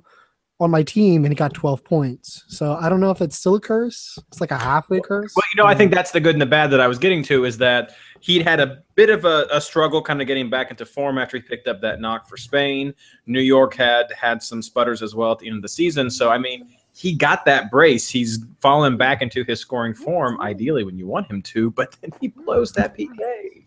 on 0.60 0.72
my 0.72 0.84
team 0.84 1.26
and 1.26 1.32
he 1.34 1.36
got 1.36 1.54
12 1.54 1.84
points. 1.84 2.46
So 2.48 2.76
I 2.80 2.88
don't 2.88 3.02
know 3.02 3.12
if 3.12 3.22
it's 3.22 3.36
still 3.38 3.56
a 3.56 3.60
curse. 3.60 4.18
It's 4.30 4.40
like 4.40 4.52
a 4.52 4.58
halfway 4.58 5.02
curse. 5.02 5.34
Well, 5.36 5.44
you 5.54 5.62
know, 5.62 5.68
I 5.68 5.76
think 5.76 5.94
that's 5.94 6.12
the 6.12 6.22
good 6.22 6.36
and 6.36 6.42
the 6.42 6.46
bad 6.46 6.72
that 6.72 6.80
I 6.80 6.88
was 6.88 6.98
getting 6.98 7.24
to 7.24 7.44
is 7.44 7.58
that 7.58 7.92
he'd 8.22 8.42
had 8.44 8.62
a 8.62 8.82
bit 8.96 9.10
of 9.10 9.26
a, 9.26 9.48
a 9.52 9.60
struggle 9.60 10.02
kind 10.02 10.22
of 10.22 10.28
getting 10.28 10.50
back 10.50 10.72
into 10.72 10.86
form 10.86 11.18
after 11.18 11.38
he 11.38 11.44
picked 11.44 11.68
up 11.68 11.82
that 11.82 12.00
knock 12.00 12.30
for 12.30 12.38
Spain. 12.38 12.94
New 13.26 13.42
York 13.42 13.74
had 13.76 14.12
had 14.14 14.42
some 14.42 14.62
sputters 14.62 15.02
as 15.02 15.14
well 15.14 15.34
at 15.34 15.40
the 15.40 15.48
end 15.48 15.58
of 15.58 15.62
the 15.62 15.70
season. 15.70 16.10
So, 16.10 16.30
I 16.30 16.38
mean, 16.38 16.70
he 16.94 17.14
got 17.14 17.44
that 17.44 17.70
brace. 17.70 18.10
He's 18.10 18.40
fallen 18.62 18.96
back 18.96 19.22
into 19.22 19.44
his 19.44 19.60
scoring 19.60 19.94
form, 19.94 20.40
ideally 20.40 20.86
when 20.86 20.98
you 20.98 21.06
want 21.06 21.30
him 21.30 21.42
to, 21.42 21.70
but 21.72 21.98
then 22.00 22.12
he 22.22 22.30
blows 22.30 22.72
that 22.74 22.98
PK. 22.98 23.66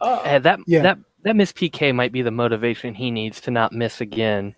Oh. 0.00 0.14
Uh, 0.14 0.22
and 0.24 0.44
that 0.44 0.60
Yeah. 0.66 0.82
that 0.82 0.98
that 1.22 1.36
miss 1.36 1.52
PK 1.52 1.94
might 1.94 2.12
be 2.12 2.22
the 2.22 2.30
motivation 2.30 2.94
he 2.94 3.10
needs 3.10 3.42
to 3.42 3.50
not 3.50 3.74
miss 3.74 4.00
again. 4.00 4.54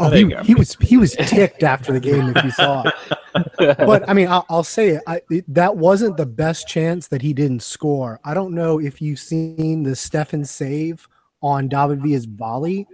Oh, 0.00 0.10
he, 0.10 0.32
he 0.44 0.54
was 0.54 0.76
he 0.80 0.96
was 0.96 1.12
ticked 1.12 1.64
after 1.64 1.92
the 1.92 2.00
game 2.00 2.32
if 2.34 2.44
you 2.44 2.50
saw 2.50 2.84
it. 2.84 2.94
But 3.58 4.08
I 4.08 4.14
mean, 4.14 4.26
I'll, 4.28 4.46
I'll 4.48 4.64
say 4.64 4.90
it, 4.90 5.02
I, 5.06 5.20
it. 5.30 5.44
That 5.52 5.76
wasn't 5.76 6.16
the 6.16 6.26
best 6.26 6.66
chance 6.66 7.08
that 7.08 7.22
he 7.22 7.32
didn't 7.32 7.62
score. 7.62 8.18
I 8.24 8.34
don't 8.34 8.52
know 8.52 8.80
if 8.80 9.00
you've 9.00 9.18
seen 9.18 9.82
the 9.84 9.90
Steffen 9.90 10.46
save 10.46 11.06
on 11.42 11.68
David 11.68 12.02
Villa's 12.02 12.24
volley. 12.24 12.86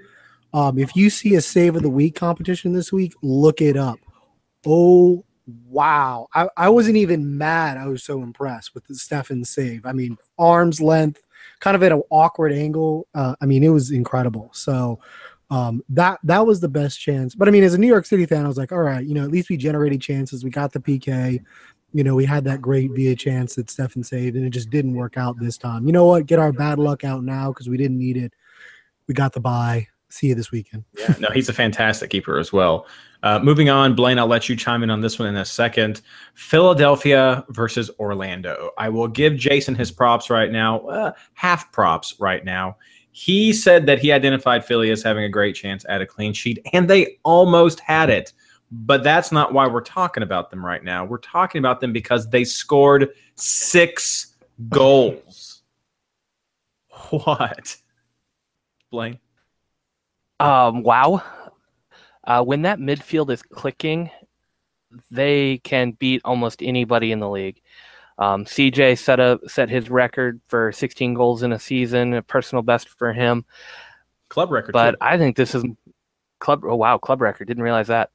Um, 0.53 0.79
if 0.79 0.97
you 0.97 1.09
see 1.09 1.35
a 1.35 1.41
save 1.41 1.77
of 1.77 1.83
the 1.83 1.91
week 1.91 2.15
competition 2.15 2.73
this 2.73 2.93
week, 2.93 3.15
look 3.23 3.63
it 3.63 3.77
up. 3.77 3.99
Oh 4.67 5.25
wow! 5.69 6.29
I, 6.35 6.49
I 6.57 6.69
wasn't 6.69 6.97
even 6.97 7.39
mad. 7.39 7.77
I 7.77 7.87
was 7.87 8.03
so 8.03 8.23
impressed 8.23 8.75
with 8.75 8.85
the 8.87 8.95
Steffen 8.95 9.47
save. 9.47 9.87
I 9.87 9.93
mean, 9.93 10.17
arm's 10.39 10.81
length, 10.81 11.23
kind 11.61 11.75
of 11.75 11.83
at 11.83 11.93
an 11.93 12.03
awkward 12.11 12.53
angle. 12.53 13.07
Uh, 13.15 13.35
I 13.41 13.47
mean, 13.47 13.63
it 13.63 13.71
was 13.71 13.91
incredible. 13.91 14.51
So 14.53 15.01
um, 15.51 15.83
that 15.91 16.19
that 16.25 16.47
was 16.47 16.61
the 16.61 16.69
best 16.69 17.01
chance. 17.01 17.35
But 17.35 17.49
I 17.49 17.51
mean, 17.51 17.65
as 17.65 17.75
a 17.75 17.79
New 17.79 17.87
York 17.87 18.07
City 18.07 18.27
fan, 18.27 18.45
I 18.45 18.49
was 18.49 18.57
like, 18.57 18.73
all 18.73 18.79
right, 18.79 19.05
you 19.05 19.15
know, 19.15 19.25
at 19.25 19.31
least 19.31 19.51
we 19.51 19.57
generated 19.57 20.01
chances. 20.01 20.45
We 20.45 20.51
got 20.51 20.73
the 20.73 20.81
PK. 20.81 21.41
You 21.93 22.03
know, 22.03 22.15
we 22.17 22.25
had 22.25 22.45
that 22.45 22.61
great 22.61 22.91
Villa 22.91 23.15
chance 23.15 23.55
that 23.55 23.67
Steffen 23.67 24.05
saved, 24.05 24.37
and 24.37 24.45
it 24.45 24.51
just 24.51 24.71
didn't 24.71 24.95
work 24.95 25.17
out 25.17 25.39
this 25.39 25.57
time. 25.57 25.87
You 25.87 25.93
know 25.93 26.07
what? 26.07 26.27
Get 26.27 26.41
our 26.41 26.53
bad 26.53 26.79
luck 26.79 27.05
out 27.05 27.23
now 27.23 27.51
because 27.51 27.69
we 27.69 27.77
didn't 27.77 27.99
need 27.99 28.17
it. 28.17 28.33
We 29.07 29.15
got 29.15 29.33
the 29.33 29.41
bye. 29.41 29.87
See 30.09 30.29
you 30.29 30.35
this 30.35 30.51
weekend. 30.51 30.85
Yeah, 30.99 31.15
no, 31.19 31.29
he's 31.33 31.49
a 31.49 31.53
fantastic 31.53 32.11
keeper 32.11 32.39
as 32.39 32.53
well. 32.53 32.87
Uh, 33.25 33.39
moving 33.39 33.71
on, 33.71 33.95
Blaine, 33.95 34.19
I'll 34.19 34.27
let 34.27 34.49
you 34.49 34.55
chime 34.55 34.83
in 34.83 34.91
on 34.91 35.01
this 35.01 35.19
one 35.19 35.29
in 35.29 35.37
a 35.37 35.45
second. 35.45 36.03
Philadelphia 36.35 37.45
versus 37.49 37.91
Orlando. 37.99 38.71
I 38.77 38.91
will 38.91 39.09
give 39.09 39.37
Jason 39.37 39.75
his 39.75 39.91
props 39.91 40.31
right 40.31 40.53
now, 40.53 40.81
uh, 40.81 41.13
half 41.33 41.73
props 41.73 42.15
right 42.21 42.45
now. 42.45 42.77
He 43.17 43.53
said 43.53 43.87
that 43.87 44.01
he 44.01 44.11
identified 44.11 44.65
Philly 44.65 44.91
as 44.91 45.01
having 45.01 45.23
a 45.23 45.29
great 45.29 45.55
chance 45.55 45.87
at 45.89 46.03
a 46.03 46.07
clean 46.07 46.33
sheet, 46.33 46.59
and 46.73 46.91
they 46.91 47.19
almost 47.23 47.79
had 47.79 48.11
it. 48.11 48.33
But 48.73 49.05
that's 49.05 49.31
not 49.31 49.53
why 49.53 49.69
we're 49.69 49.83
talking 49.83 50.25
about 50.25 50.51
them 50.51 50.67
right 50.67 50.83
now. 50.83 51.05
We're 51.05 51.19
talking 51.19 51.61
about 51.61 51.81
them 51.81 51.93
because 51.93 52.29
they 52.29 52.43
scored 52.43 53.11
six 53.37 54.35
goals. 54.69 55.63
What? 57.11 57.77
Blaine? 58.91 59.21
Um, 60.41 60.83
wow. 60.83 61.23
Uh, 62.25 62.43
when 62.43 62.63
that 62.63 62.81
midfield 62.81 63.31
is 63.31 63.43
clicking, 63.43 64.11
they 65.11 65.59
can 65.59 65.93
beat 65.93 66.23
almost 66.25 66.63
anybody 66.63 67.13
in 67.13 67.21
the 67.21 67.29
league. 67.29 67.61
Um, 68.19 68.45
CJ 68.45 68.99
set 68.99 69.19
a 69.19 69.41
set 69.47 69.69
his 69.69 69.91
record 69.91 70.41
for 70.47 70.71
16 70.71 71.15
goals 71.15 71.43
in 71.43 71.53
a 71.53 71.59
season, 71.59 72.15
a 72.15 72.23
personal 72.23 72.63
best 72.63 72.89
for 72.89 73.13
him. 73.13 73.45
Club 74.29 74.51
record. 74.51 74.73
But 74.73 74.93
too. 74.93 74.97
I 75.01 75.19
think 75.19 75.37
this 75.37 75.55
is 75.55 75.65
club. 76.39 76.63
Oh 76.65 76.77
wow, 76.77 76.99
club 76.99 77.21
record. 77.21 77.49
Didn't 77.49 77.63
realize 77.63 77.89
that. 77.89 78.11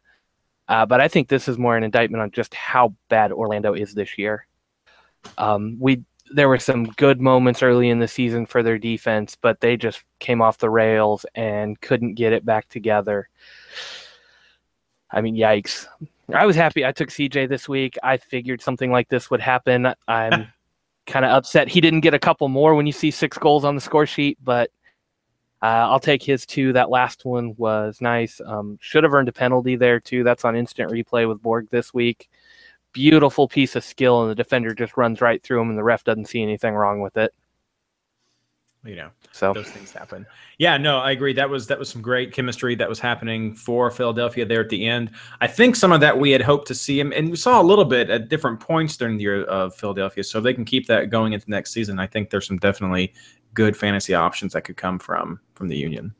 Uh, 0.68 0.86
but 0.86 1.02
I 1.02 1.08
think 1.08 1.28
this 1.28 1.48
is 1.48 1.58
more 1.58 1.76
an 1.76 1.84
indictment 1.84 2.22
on 2.22 2.32
just 2.32 2.54
how 2.54 2.94
bad 3.10 3.32
Orlando 3.32 3.74
is 3.74 3.94
this 3.94 4.18
year. 4.18 4.46
Um, 5.38 5.78
we 5.80 6.04
there 6.32 6.48
were 6.48 6.60
some 6.60 6.86
good 6.86 7.20
moments 7.20 7.64
early 7.64 7.90
in 7.90 8.00
the 8.00 8.08
season 8.08 8.46
for 8.46 8.62
their 8.62 8.78
defense, 8.78 9.36
but 9.36 9.60
they 9.60 9.76
just 9.76 10.04
came 10.20 10.42
off 10.42 10.60
the 10.60 10.70
rails 10.70 11.26
and 11.36 11.80
couldn't 11.82 12.14
get 12.14 12.34
it 12.34 12.46
back 12.46 12.70
together. 12.70 13.28
I 15.12 15.22
mean, 15.22 15.36
yikes. 15.36 15.88
I 16.34 16.46
was 16.46 16.56
happy 16.56 16.86
I 16.86 16.92
took 16.92 17.10
CJ 17.10 17.50
this 17.50 17.68
week. 17.70 17.98
I 18.04 18.18
figured 18.18 18.62
something 18.62 18.92
like 18.92 19.10
this 19.10 19.30
would 19.32 19.42
happen. 19.42 19.94
I'm 20.08 20.48
kind 21.08 21.26
of 21.26 21.32
upset 21.32 21.68
he 21.68 21.82
didn't 21.82 22.02
get 22.02 22.14
a 22.14 22.20
couple 22.20 22.48
more 22.50 22.76
when 22.76 22.86
you 22.86 22.92
see 22.94 23.12
six 23.12 23.38
goals 23.38 23.66
on 23.66 23.76
the 23.76 23.82
score 23.82 24.06
sheet, 24.06 24.38
but 24.44 24.70
Uh, 25.62 25.92
I'll 25.92 26.00
take 26.00 26.24
his 26.24 26.46
two. 26.46 26.72
That 26.74 26.90
last 26.90 27.26
one 27.26 27.54
was 27.58 28.00
nice. 28.00 28.40
Um, 28.46 28.78
should 28.80 29.04
have 29.04 29.14
earned 29.14 29.28
a 29.28 29.34
penalty 29.34 29.76
there 29.76 30.00
too. 30.00 30.24
That's 30.24 30.46
on 30.46 30.56
instant 30.56 30.90
replay 30.92 31.28
with 31.28 31.42
Borg 31.42 31.68
this 31.70 31.94
week. 31.94 32.30
Beautiful 32.94 33.48
piece 33.50 33.76
of 33.76 33.84
skill, 33.84 34.22
and 34.22 34.32
the 34.32 34.36
defender 34.36 34.74
just 34.74 34.96
runs 34.98 35.20
right 35.22 35.44
through 35.44 35.62
him, 35.62 35.70
and 35.70 35.78
the 35.78 35.84
ref 35.84 36.06
doesn't 36.06 36.28
see 36.30 36.42
anything 36.42 36.76
wrong 36.76 37.02
with 37.02 37.18
it. 37.18 37.34
You 38.86 38.96
know, 38.96 39.10
So 39.34 39.52
those 39.52 39.70
things 39.70 39.92
happen. 39.92 40.26
Yeah, 40.58 40.78
no, 40.78 41.00
I 41.00 41.12
agree. 41.12 41.34
That 41.34 41.50
was 41.50 41.68
that 41.68 41.78
was 41.78 41.90
some 41.90 42.02
great 42.02 42.32
chemistry 42.32 42.76
that 42.76 42.88
was 42.88 42.98
happening 42.98 43.54
for 43.54 43.92
Philadelphia 43.92 44.46
there 44.46 44.62
at 44.62 44.70
the 44.70 44.88
end. 44.88 45.12
I 45.42 45.48
think 45.48 45.76
some 45.76 45.92
of 45.92 46.00
that 46.00 46.18
we 46.18 46.32
had 46.32 46.42
hoped 46.42 46.66
to 46.70 46.76
see 46.76 46.98
him, 46.98 47.12
and 47.12 47.30
we 47.30 47.36
saw 47.36 47.62
a 47.62 47.64
little 47.64 47.84
bit 47.84 48.10
at 48.10 48.30
different 48.30 48.62
points 48.62 48.96
during 48.96 49.18
the 49.18 49.24
year 49.24 49.44
of 49.44 49.76
Philadelphia. 49.76 50.24
So 50.24 50.38
if 50.38 50.46
they 50.46 50.54
can 50.54 50.64
keep 50.64 50.88
that 50.88 51.10
going 51.10 51.34
into 51.34 51.50
next 51.50 51.74
season, 51.74 52.00
I 52.00 52.08
think 52.08 52.30
there's 52.30 52.48
some 52.48 52.58
definitely 52.58 53.14
good 53.54 53.76
fantasy 53.76 54.14
options 54.14 54.54
that 54.54 54.62
could 54.62 54.78
come 54.78 54.98
from 54.98 55.42
from 55.56 55.68
the 55.68 55.76
Union. 55.76 56.16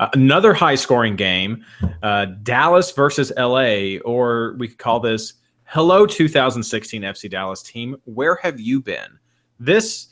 Uh, 0.00 0.08
another 0.14 0.52
high 0.52 0.74
scoring 0.74 1.14
game, 1.14 1.64
uh, 2.02 2.24
Dallas 2.42 2.90
versus 2.90 3.32
LA, 3.36 3.98
or 4.04 4.56
we 4.58 4.66
could 4.66 4.78
call 4.78 4.98
this 4.98 5.34
Hello 5.64 6.04
2016 6.04 7.02
FC 7.02 7.30
Dallas 7.30 7.62
team. 7.62 7.96
Where 8.06 8.36
have 8.42 8.58
you 8.58 8.80
been? 8.80 9.18
This 9.60 10.08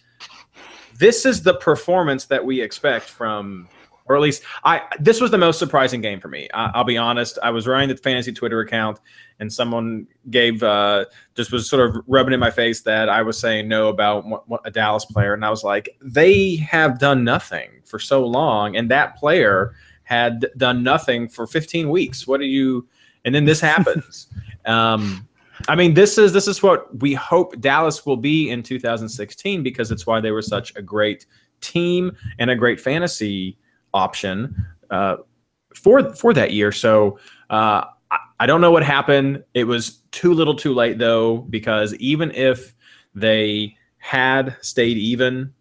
this 0.98 1.26
is 1.26 1.42
the 1.42 1.54
performance 1.54 2.26
that 2.26 2.44
we 2.44 2.60
expect 2.60 3.08
from 3.08 3.68
or 4.08 4.16
at 4.16 4.22
least 4.22 4.42
I 4.64 4.82
this 5.00 5.20
was 5.20 5.30
the 5.30 5.38
most 5.38 5.58
surprising 5.58 6.00
game 6.00 6.20
for 6.20 6.28
me. 6.28 6.48
I, 6.54 6.78
will 6.78 6.84
be 6.84 6.96
honest. 6.96 7.38
I 7.42 7.50
was 7.50 7.66
running 7.66 7.88
the 7.88 7.96
fantasy 7.96 8.32
Twitter 8.32 8.60
account, 8.60 9.00
and 9.40 9.52
someone 9.52 10.06
gave 10.30 10.62
uh, 10.62 11.06
just 11.34 11.52
was 11.52 11.68
sort 11.68 11.88
of 11.88 12.02
rubbing 12.06 12.32
in 12.32 12.40
my 12.40 12.50
face 12.50 12.82
that 12.82 13.08
I 13.08 13.22
was 13.22 13.38
saying 13.38 13.68
no 13.68 13.88
about 13.88 14.24
what, 14.24 14.48
what 14.48 14.60
a 14.64 14.70
Dallas 14.70 15.04
player, 15.04 15.34
and 15.34 15.44
I 15.44 15.50
was 15.50 15.64
like, 15.64 15.88
they 16.00 16.56
have 16.56 16.98
done 16.98 17.24
nothing 17.24 17.70
for 17.84 17.98
so 17.98 18.24
long, 18.24 18.76
and 18.76 18.90
that 18.90 19.16
player 19.16 19.74
had 20.04 20.46
done 20.56 20.84
nothing 20.84 21.28
for 21.28 21.46
15 21.46 21.90
weeks. 21.90 22.26
What 22.26 22.38
do 22.38 22.46
you? 22.46 22.86
And 23.24 23.34
then 23.34 23.44
this 23.44 23.60
happens. 23.60 24.28
um, 24.66 25.26
I 25.68 25.74
mean, 25.74 25.94
this 25.94 26.18
is 26.18 26.32
this 26.32 26.48
is 26.48 26.62
what 26.62 26.98
we 27.00 27.14
hope 27.14 27.58
Dallas 27.60 28.04
will 28.04 28.16
be 28.16 28.50
in 28.50 28.62
2016 28.62 29.62
because 29.62 29.90
it's 29.90 30.06
why 30.06 30.20
they 30.20 30.30
were 30.30 30.42
such 30.42 30.74
a 30.76 30.82
great 30.82 31.26
team 31.60 32.16
and 32.38 32.50
a 32.50 32.56
great 32.56 32.80
fantasy 32.80 33.58
option 33.94 34.54
uh, 34.90 35.16
for 35.74 36.14
for 36.14 36.34
that 36.34 36.52
year. 36.52 36.72
So 36.72 37.18
uh, 37.50 37.84
I, 38.10 38.18
I 38.40 38.46
don't 38.46 38.60
know 38.60 38.70
what 38.70 38.82
happened. 38.82 39.42
It 39.54 39.64
was 39.64 40.02
too 40.10 40.34
little, 40.34 40.54
too 40.54 40.74
late 40.74 40.98
though, 40.98 41.38
because 41.38 41.94
even 41.94 42.30
if 42.32 42.74
they 43.14 43.76
had 43.98 44.56
stayed 44.60 44.96
even. 44.96 45.52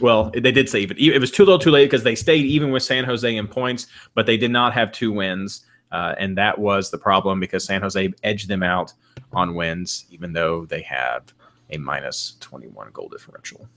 Well, 0.00 0.32
they 0.32 0.50
did 0.50 0.68
stay 0.68 0.80
even. 0.80 0.96
It 0.98 1.20
was 1.20 1.30
too 1.30 1.44
little, 1.44 1.58
too 1.58 1.70
late 1.70 1.84
because 1.84 2.02
they 2.02 2.16
stayed 2.16 2.46
even 2.46 2.72
with 2.72 2.82
San 2.82 3.04
Jose 3.04 3.36
in 3.36 3.46
points, 3.46 3.86
but 4.14 4.26
they 4.26 4.36
did 4.36 4.50
not 4.50 4.72
have 4.72 4.90
two 4.90 5.12
wins, 5.12 5.64
uh, 5.94 6.12
and 6.18 6.36
that 6.36 6.58
was 6.58 6.90
the 6.90 6.98
problem 6.98 7.38
because 7.38 7.64
San 7.64 7.80
Jose 7.80 8.12
edged 8.24 8.48
them 8.48 8.64
out 8.64 8.92
on 9.32 9.54
wins, 9.54 10.06
even 10.10 10.32
though 10.32 10.66
they 10.66 10.82
have 10.82 11.32
a 11.70 11.78
minus 11.78 12.36
21 12.40 12.90
goal 12.92 13.08
differential. 13.08 13.68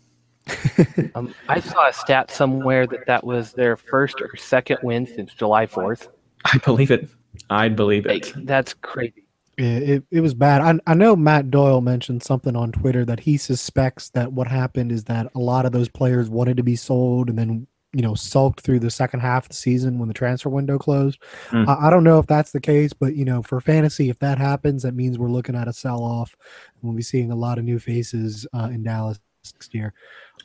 um, 1.15 1.35
I 1.47 1.59
saw 1.59 1.87
a 1.87 1.93
stat 1.93 2.31
somewhere 2.31 2.87
that 2.87 3.05
that 3.05 3.23
was 3.23 3.53
their 3.53 3.77
first 3.77 4.19
or 4.19 4.35
second 4.35 4.79
win 4.81 5.05
since 5.05 5.31
July 5.35 5.67
4th. 5.67 6.07
I 6.43 6.57
believe 6.57 6.89
it. 6.89 7.07
I 7.51 7.69
believe 7.69 8.07
it. 8.07 8.35
Like, 8.35 8.45
that's 8.47 8.73
crazy. 8.73 9.27
Yeah, 9.59 9.77
it, 9.77 10.03
it 10.09 10.21
was 10.21 10.33
bad. 10.33 10.61
I, 10.61 10.91
I 10.91 10.95
know 10.95 11.15
Matt 11.15 11.51
Doyle 11.51 11.81
mentioned 11.81 12.23
something 12.23 12.55
on 12.55 12.71
Twitter 12.71 13.05
that 13.05 13.19
he 13.19 13.37
suspects 13.37 14.09
that 14.11 14.33
what 14.33 14.47
happened 14.47 14.91
is 14.91 15.03
that 15.03 15.27
a 15.35 15.39
lot 15.39 15.67
of 15.67 15.71
those 15.71 15.89
players 15.89 16.31
wanted 16.31 16.57
to 16.57 16.63
be 16.63 16.75
sold 16.75 17.29
and 17.29 17.37
then 17.37 17.67
you 17.93 18.01
know 18.01 18.13
sulked 18.13 18.61
through 18.61 18.79
the 18.79 18.91
second 18.91 19.21
half 19.21 19.45
of 19.45 19.49
the 19.49 19.55
season 19.55 19.97
when 19.97 20.07
the 20.07 20.13
transfer 20.13 20.49
window 20.49 20.77
closed. 20.77 21.21
Mm. 21.49 21.67
I, 21.67 21.87
I, 21.87 21.89
don't 21.89 22.03
know 22.03 22.19
if 22.19 22.27
that's 22.27 22.51
the 22.51 22.59
case, 22.59 22.93
but 22.93 23.15
you 23.15 23.25
know 23.25 23.41
for 23.41 23.61
fantasy, 23.61 24.09
if 24.09 24.19
that 24.19 24.37
happens, 24.37 24.83
that 24.83 24.95
means 24.95 25.17
we're 25.17 25.29
looking 25.29 25.55
at 25.55 25.67
a 25.67 25.73
sell 25.73 26.03
off. 26.03 26.35
We'll 26.81 26.93
be 26.93 27.01
seeing 27.01 27.31
a 27.31 27.35
lot 27.35 27.57
of 27.57 27.63
new 27.63 27.79
faces 27.79 28.45
uh, 28.53 28.69
in 28.71 28.83
Dallas 28.83 29.19
next 29.53 29.73
year, 29.73 29.93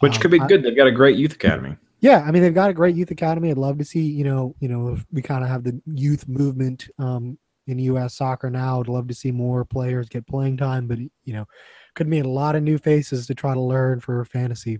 which 0.00 0.16
um, 0.16 0.20
could 0.20 0.30
be 0.30 0.40
I, 0.40 0.46
good. 0.46 0.62
They've 0.62 0.76
got 0.76 0.86
a 0.86 0.92
great 0.92 1.16
youth 1.16 1.34
academy. 1.34 1.76
Yeah, 2.00 2.24
I 2.26 2.30
mean 2.30 2.42
they've 2.42 2.54
got 2.54 2.70
a 2.70 2.74
great 2.74 2.96
youth 2.96 3.10
academy. 3.10 3.50
I'd 3.50 3.58
love 3.58 3.78
to 3.78 3.84
see 3.84 4.02
you 4.02 4.24
know 4.24 4.54
you 4.60 4.68
know 4.68 4.88
if 4.88 5.04
we 5.12 5.22
kind 5.22 5.42
of 5.42 5.50
have 5.50 5.64
the 5.64 5.80
youth 5.86 6.28
movement 6.28 6.88
um, 6.98 7.38
in 7.66 7.78
U.S. 7.78 8.14
soccer 8.14 8.50
now. 8.50 8.80
I'd 8.80 8.88
love 8.88 9.08
to 9.08 9.14
see 9.14 9.30
more 9.32 9.64
players 9.64 10.08
get 10.08 10.26
playing 10.26 10.58
time, 10.58 10.86
but 10.86 10.98
you 10.98 11.32
know 11.32 11.46
could 11.94 12.08
mean 12.08 12.24
a 12.24 12.30
lot 12.30 12.54
of 12.54 12.62
new 12.62 12.78
faces 12.78 13.26
to 13.26 13.34
try 13.34 13.52
to 13.52 13.60
learn 13.60 14.00
for 14.00 14.24
fantasy. 14.24 14.78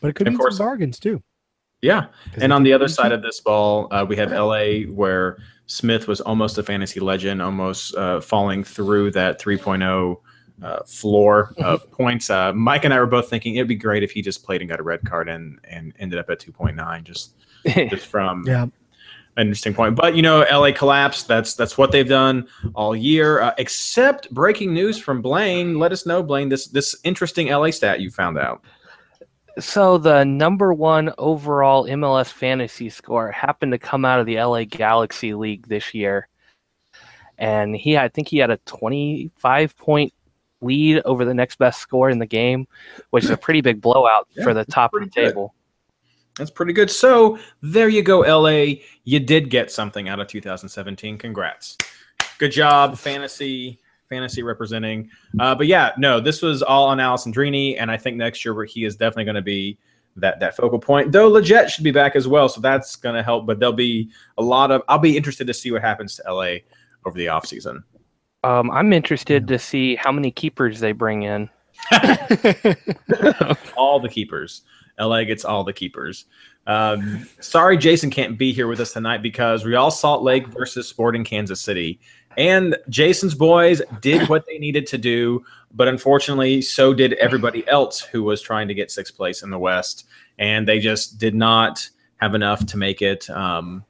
But 0.00 0.08
it 0.08 0.12
could 0.14 0.26
be 0.26 0.36
some 0.36 0.58
bargains 0.58 0.98
too. 0.98 1.22
Yeah. 1.80 2.06
And 2.36 2.52
on 2.52 2.62
the 2.62 2.72
other 2.72 2.88
side 2.88 3.12
of 3.12 3.22
this 3.22 3.40
ball, 3.40 3.88
uh, 3.92 4.04
we 4.08 4.16
have 4.16 4.32
LA 4.32 4.80
where 4.92 5.38
Smith 5.66 6.08
was 6.08 6.20
almost 6.20 6.58
a 6.58 6.62
fantasy 6.62 6.98
legend, 6.98 7.40
almost 7.40 7.94
uh, 7.94 8.20
falling 8.20 8.64
through 8.64 9.12
that 9.12 9.40
3.0 9.40 10.16
uh, 10.62 10.82
floor 10.84 11.54
of 11.58 11.88
points. 11.92 12.30
Uh, 12.30 12.52
Mike 12.52 12.84
and 12.84 12.92
I 12.92 12.98
were 12.98 13.06
both 13.06 13.30
thinking 13.30 13.56
it'd 13.56 13.68
be 13.68 13.76
great 13.76 14.02
if 14.02 14.10
he 14.10 14.22
just 14.22 14.44
played 14.44 14.60
and 14.60 14.68
got 14.68 14.80
a 14.80 14.82
red 14.82 15.04
card 15.04 15.28
and, 15.28 15.60
and 15.64 15.92
ended 15.98 16.18
up 16.18 16.30
at 16.30 16.40
2.9 16.40 17.04
just, 17.04 17.34
just 17.90 18.06
from 18.06 18.44
yeah. 18.44 18.62
an 18.62 18.72
interesting 19.36 19.74
point. 19.74 19.94
But, 19.94 20.16
you 20.16 20.22
know, 20.22 20.44
LA 20.50 20.72
collapsed. 20.72 21.28
That's 21.28 21.54
that's 21.54 21.78
what 21.78 21.92
they've 21.92 22.08
done 22.08 22.48
all 22.74 22.96
year, 22.96 23.40
uh, 23.40 23.54
except 23.58 24.30
breaking 24.32 24.74
news 24.74 24.98
from 24.98 25.22
Blaine. 25.22 25.78
Let 25.78 25.92
us 25.92 26.06
know, 26.06 26.24
Blaine, 26.24 26.48
this, 26.48 26.66
this 26.66 26.96
interesting 27.04 27.48
LA 27.48 27.70
stat 27.70 28.00
you 28.00 28.10
found 28.10 28.36
out. 28.36 28.64
So 29.58 29.98
the 29.98 30.24
number 30.24 30.72
one 30.72 31.12
overall 31.18 31.84
MLS 31.86 32.32
fantasy 32.32 32.90
score 32.90 33.32
happened 33.32 33.72
to 33.72 33.78
come 33.78 34.04
out 34.04 34.20
of 34.20 34.26
the 34.26 34.36
LA 34.36 34.64
Galaxy 34.64 35.34
League 35.34 35.66
this 35.66 35.94
year, 35.94 36.28
and 37.38 37.74
he 37.74 37.98
I 37.98 38.08
think 38.08 38.28
he 38.28 38.38
had 38.38 38.50
a 38.50 38.58
25 38.58 39.76
point 39.76 40.12
lead 40.60 41.02
over 41.04 41.24
the 41.24 41.34
next 41.34 41.58
best 41.58 41.80
score 41.80 42.10
in 42.10 42.18
the 42.18 42.26
game, 42.26 42.68
which 43.10 43.24
is 43.24 43.30
a 43.30 43.36
pretty 43.36 43.60
big 43.60 43.80
blowout 43.80 44.28
yeah, 44.30 44.44
for 44.44 44.54
the 44.54 44.64
top 44.64 44.94
of 44.94 45.00
the 45.00 45.10
table. 45.10 45.54
Good. 46.34 46.42
That's 46.42 46.50
pretty 46.52 46.72
good. 46.72 46.90
So 46.90 47.38
there 47.60 47.88
you 47.88 48.02
go, 48.02 48.20
LA. 48.20 48.80
You 49.04 49.18
did 49.18 49.50
get 49.50 49.72
something 49.72 50.08
out 50.08 50.20
of 50.20 50.28
2017. 50.28 51.18
Congrats. 51.18 51.76
Good 52.38 52.52
job, 52.52 52.96
fantasy 52.96 53.80
fantasy 54.08 54.42
representing. 54.42 55.10
Uh, 55.38 55.54
but 55.54 55.66
yeah, 55.66 55.92
no, 55.98 56.20
this 56.20 56.42
was 56.42 56.62
all 56.62 56.86
on 56.86 56.98
Alessandrini, 56.98 57.76
and 57.78 57.90
I 57.90 57.96
think 57.96 58.16
next 58.16 58.44
year 58.44 58.54
where 58.54 58.64
he 58.64 58.84
is 58.84 58.96
definitely 58.96 59.24
going 59.24 59.34
to 59.36 59.42
be 59.42 59.78
that 60.16 60.40
that 60.40 60.56
focal 60.56 60.78
point. 60.78 61.12
Though 61.12 61.30
Lletget 61.30 61.68
should 61.68 61.84
be 61.84 61.90
back 61.90 62.16
as 62.16 62.26
well, 62.26 62.48
so 62.48 62.60
that's 62.60 62.96
going 62.96 63.14
to 63.14 63.22
help. 63.22 63.46
But 63.46 63.58
there'll 63.58 63.72
be 63.72 64.10
a 64.36 64.42
lot 64.42 64.70
of. 64.70 64.82
I'll 64.88 64.98
be 64.98 65.16
interested 65.16 65.46
to 65.46 65.54
see 65.54 65.70
what 65.70 65.82
happens 65.82 66.16
to 66.16 66.32
LA 66.32 66.56
over 67.04 67.16
the 67.16 67.26
offseason. 67.26 67.82
Um, 68.44 68.70
I'm 68.70 68.92
interested 68.92 69.48
to 69.48 69.58
see 69.58 69.96
how 69.96 70.12
many 70.12 70.30
keepers 70.30 70.80
they 70.80 70.92
bring 70.92 71.22
in. 71.22 71.50
all 73.76 74.00
the 74.00 74.08
keepers. 74.10 74.62
LA 74.98 75.24
gets 75.24 75.44
all 75.44 75.64
the 75.64 75.72
keepers. 75.72 76.26
Um, 76.66 77.26
sorry, 77.40 77.78
Jason 77.78 78.10
can't 78.10 78.36
be 78.36 78.52
here 78.52 78.66
with 78.66 78.80
us 78.80 78.92
tonight 78.92 79.22
because 79.22 79.64
Real 79.64 79.90
Salt 79.90 80.22
Lake 80.22 80.46
versus 80.48 80.86
Sporting 80.86 81.24
Kansas 81.24 81.60
City. 81.60 81.98
And 82.36 82.76
Jason's 82.88 83.34
boys 83.34 83.82
did 84.00 84.28
what 84.28 84.46
they 84.46 84.58
needed 84.58 84.86
to 84.88 84.98
do, 84.98 85.44
but 85.74 85.88
unfortunately, 85.88 86.62
so 86.62 86.94
did 86.94 87.14
everybody 87.14 87.66
else 87.68 88.00
who 88.00 88.22
was 88.22 88.40
trying 88.40 88.68
to 88.68 88.74
get 88.74 88.90
sixth 88.90 89.16
place 89.16 89.42
in 89.42 89.50
the 89.50 89.58
West. 89.58 90.06
And 90.38 90.68
they 90.68 90.78
just 90.78 91.18
did 91.18 91.34
not 91.34 91.88
have 92.18 92.34
enough 92.34 92.64
to 92.66 92.76
make 92.76 93.02
it. 93.02 93.28
Um, 93.30 93.84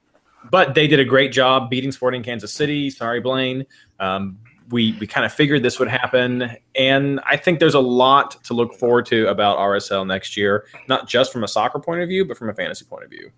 but 0.51 0.74
they 0.74 0.87
did 0.87 1.01
a 1.01 1.05
great 1.05 1.33
job 1.33 1.68
beating 1.68 1.92
Sporting 1.92 2.22
Kansas 2.22 2.53
City. 2.53 2.90
Sorry, 2.90 3.20
Blaine. 3.20 3.66
Um, 4.01 4.38
we 4.70 4.96
we 5.01 5.07
kind 5.07 5.24
of 5.24 5.33
figured 5.33 5.62
this 5.62 5.79
would 5.79 5.88
happen, 5.88 6.51
and 6.74 7.20
I 7.24 7.37
think 7.37 7.59
there's 7.59 7.74
a 7.74 7.81
lot 7.81 8.42
to 8.44 8.55
look 8.55 8.74
forward 8.74 9.07
to 9.07 9.27
about 9.29 9.59
RSL 9.59 10.07
next 10.07 10.37
year, 10.37 10.66
not 10.88 11.09
just 11.09 11.33
from 11.33 11.42
a 11.42 11.48
soccer 11.48 11.79
point 11.79 12.03
of 12.03 12.09
view, 12.09 12.24
but 12.24 12.37
from 12.37 12.51
a 12.51 12.55
fantasy 12.55 12.85
point 12.85 13.05
of 13.05 13.11
view. 13.11 13.31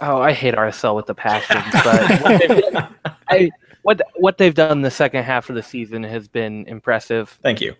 Oh, 0.00 0.20
I 0.20 0.32
hate 0.32 0.54
RSL 0.54 0.94
with 0.94 1.06
the 1.06 1.14
passion, 1.14 1.60
but 1.72 2.92
I 3.28 3.50
what 3.88 4.02
what 4.16 4.36
they've 4.36 4.54
done 4.54 4.82
the 4.82 4.90
second 4.90 5.24
half 5.24 5.48
of 5.48 5.54
the 5.54 5.62
season 5.62 6.02
has 6.02 6.28
been 6.28 6.66
impressive. 6.66 7.38
Thank 7.42 7.62
you. 7.62 7.74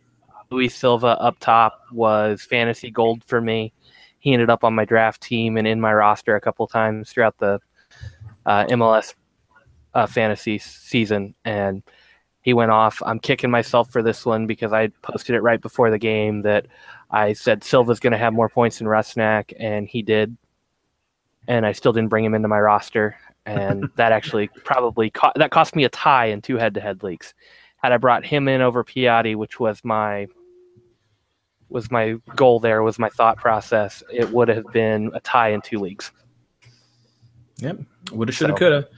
Luis 0.51 0.75
Silva 0.75 1.21
up 1.21 1.39
top 1.39 1.83
was 1.93 2.41
fantasy 2.41 2.91
gold 2.91 3.23
for 3.25 3.43
me. 3.43 3.75
He 4.19 4.33
ended 4.33 4.49
up 4.49 4.65
on 4.65 4.75
my 4.75 4.87
draft 4.87 5.21
team 5.21 5.59
and 5.59 5.69
in 5.69 5.83
my 5.83 5.93
roster 5.93 6.35
a 6.35 6.41
couple 6.41 6.67
times 6.67 7.13
throughout 7.13 7.37
the 7.37 7.61
uh, 8.47 8.65
MLS 8.71 9.17
uh, 9.93 10.07
fantasy 10.07 10.57
season, 10.57 11.35
and 11.45 11.83
he 12.41 12.55
went 12.55 12.71
off. 12.71 13.03
I'm 13.05 13.19
kicking 13.19 13.51
myself 13.51 13.93
for 13.93 14.03
this 14.03 14.25
one 14.25 14.47
because 14.47 14.73
I 14.73 14.89
posted 15.03 15.37
it 15.37 15.43
right 15.43 15.61
before 15.61 15.91
the 15.91 15.99
game 15.99 16.41
that 16.41 16.69
I 17.11 17.35
said 17.35 17.63
Silva's 17.63 18.01
going 18.01 18.13
to 18.13 18.19
have 18.19 18.33
more 18.33 18.49
points 18.49 18.79
than 18.79 18.87
Rusnak, 18.87 19.53
and 19.61 19.87
he 19.87 20.01
did. 20.01 20.39
And 21.47 21.67
I 21.67 21.73
still 21.73 21.93
didn't 21.93 22.09
bring 22.09 22.25
him 22.25 22.35
into 22.35 22.49
my 22.49 22.61
roster 22.61 23.15
and 23.49 23.89
that 23.97 24.13
actually 24.13 24.49
probably 24.65 25.11
co- 25.11 25.33
that 25.37 25.51
cost 25.51 25.75
me 25.75 25.85
a 25.85 25.89
tie 25.89 26.27
in 26.27 26.41
two 26.43 26.57
head-to-head 26.57 27.03
leagues. 27.03 27.35
Had 27.79 27.93
I 27.93 27.97
brought 27.97 28.25
him 28.25 28.49
in 28.49 28.61
over 28.61 28.85
Piatti, 28.85 29.37
which 29.37 29.59
was 29.61 29.81
my 29.85 30.27
was 31.69 31.91
my 31.91 32.17
goal. 32.35 32.61
There 32.61 32.83
was 32.83 32.99
my 32.99 33.09
thought 33.11 33.37
process. 33.37 34.03
It 34.13 34.31
would 34.31 34.49
have 34.49 34.65
been 34.73 35.11
a 35.15 35.21
tie 35.21 35.51
in 35.51 35.61
two 35.61 35.79
leagues. 35.79 36.11
Yep. 37.59 37.81
Woulda, 38.13 38.33
shoulda, 38.33 38.55
So- 38.55 38.59
coulda. 38.59 38.89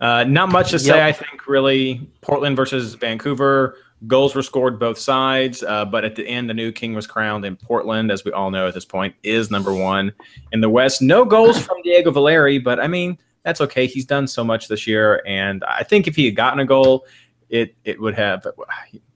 Uh, 0.00 0.24
not 0.24 0.50
much 0.50 0.70
to 0.70 0.78
say, 0.78 0.96
Yep. 0.96 1.02
I 1.08 1.12
think, 1.12 1.48
really. 1.48 2.08
Portland 2.20 2.56
versus 2.56 2.94
Vancouver. 2.94 3.76
Goals 4.06 4.32
were 4.32 4.44
scored 4.44 4.78
both 4.78 4.96
sides, 4.96 5.64
uh, 5.64 5.84
but 5.84 6.04
at 6.04 6.14
the 6.14 6.24
end, 6.24 6.48
the 6.48 6.54
new 6.54 6.70
king 6.70 6.94
was 6.94 7.04
crowned 7.04 7.44
in 7.44 7.56
Portland, 7.56 8.12
as 8.12 8.24
we 8.24 8.30
all 8.30 8.52
know 8.52 8.68
at 8.68 8.74
this 8.74 8.84
point, 8.84 9.12
is 9.24 9.50
number 9.50 9.74
one 9.74 10.12
in 10.52 10.60
the 10.60 10.70
West. 10.70 11.02
No 11.02 11.24
goals 11.24 11.60
from 11.60 11.82
Diego 11.82 12.12
Valeri, 12.12 12.58
but 12.58 12.78
I 12.78 12.86
mean, 12.86 13.18
that's 13.48 13.62
okay. 13.62 13.86
He's 13.86 14.04
done 14.04 14.26
so 14.26 14.44
much 14.44 14.68
this 14.68 14.86
year, 14.86 15.22
and 15.26 15.64
I 15.64 15.82
think 15.82 16.06
if 16.06 16.14
he 16.14 16.26
had 16.26 16.36
gotten 16.36 16.60
a 16.60 16.66
goal, 16.66 17.06
it 17.48 17.74
it 17.82 17.98
would 17.98 18.14
have, 18.14 18.46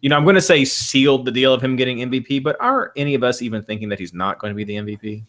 you 0.01 0.09
know, 0.09 0.17
I'm 0.17 0.25
going 0.25 0.37
to 0.37 0.41
say 0.41 0.65
sealed 0.65 1.27
the 1.27 1.31
deal 1.31 1.53
of 1.53 1.63
him 1.63 1.77
getting 1.77 1.99
MVP, 1.99 2.43
but 2.43 2.57
are 2.59 2.93
any 2.97 3.15
of 3.15 3.23
us 3.23 3.43
even 3.43 3.63
thinking 3.63 3.91
that 3.91 3.99
he's 3.99 4.15
not 4.15 4.39
going 4.39 4.51
to 4.51 4.55
be 4.55 4.65
the 4.65 4.77
MVP? 4.77 5.23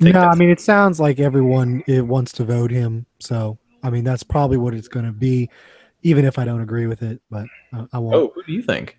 I 0.00 0.10
No, 0.12 0.20
I 0.20 0.36
mean 0.36 0.48
it 0.48 0.60
sounds 0.60 1.00
like 1.00 1.18
everyone 1.18 1.82
it 1.88 2.06
wants 2.06 2.30
to 2.34 2.44
vote 2.44 2.70
him. 2.70 3.04
So 3.18 3.58
I 3.82 3.90
mean 3.90 4.04
that's 4.04 4.22
probably 4.22 4.58
what 4.58 4.74
it's 4.74 4.86
going 4.86 5.06
to 5.06 5.12
be, 5.12 5.50
even 6.02 6.24
if 6.24 6.38
I 6.38 6.44
don't 6.44 6.60
agree 6.60 6.86
with 6.86 7.02
it. 7.02 7.20
But 7.32 7.46
uh, 7.72 7.86
I 7.92 7.98
won't. 7.98 8.14
oh, 8.14 8.32
who 8.32 8.44
do 8.44 8.52
you 8.52 8.62
think? 8.62 8.96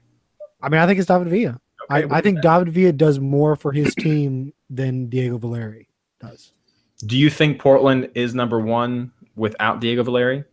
I 0.61 0.67
mean 0.67 0.81
I 0.81 0.87
think 0.87 0.99
it's 0.99 1.07
David 1.07 1.29
Villa. 1.29 1.57
Okay, 1.89 2.03
I, 2.03 2.17
I 2.17 2.21
think 2.21 2.41
David 2.41 2.67
Villa 2.67 2.91
does 2.91 3.17
more 3.17 3.55
for 3.55 3.71
his 3.71 3.95
team 3.95 4.51
than 4.69 5.07
Diego 5.07 5.37
Valeri 5.37 5.87
does. 6.19 6.51
Do 7.05 7.17
you 7.17 7.29
think 7.29 7.59
Portland 7.59 8.09
is 8.13 8.35
number 8.35 8.59
one 8.59 9.11
without 9.35 9.79
Diego 9.79 10.03
Valeri? 10.03 10.43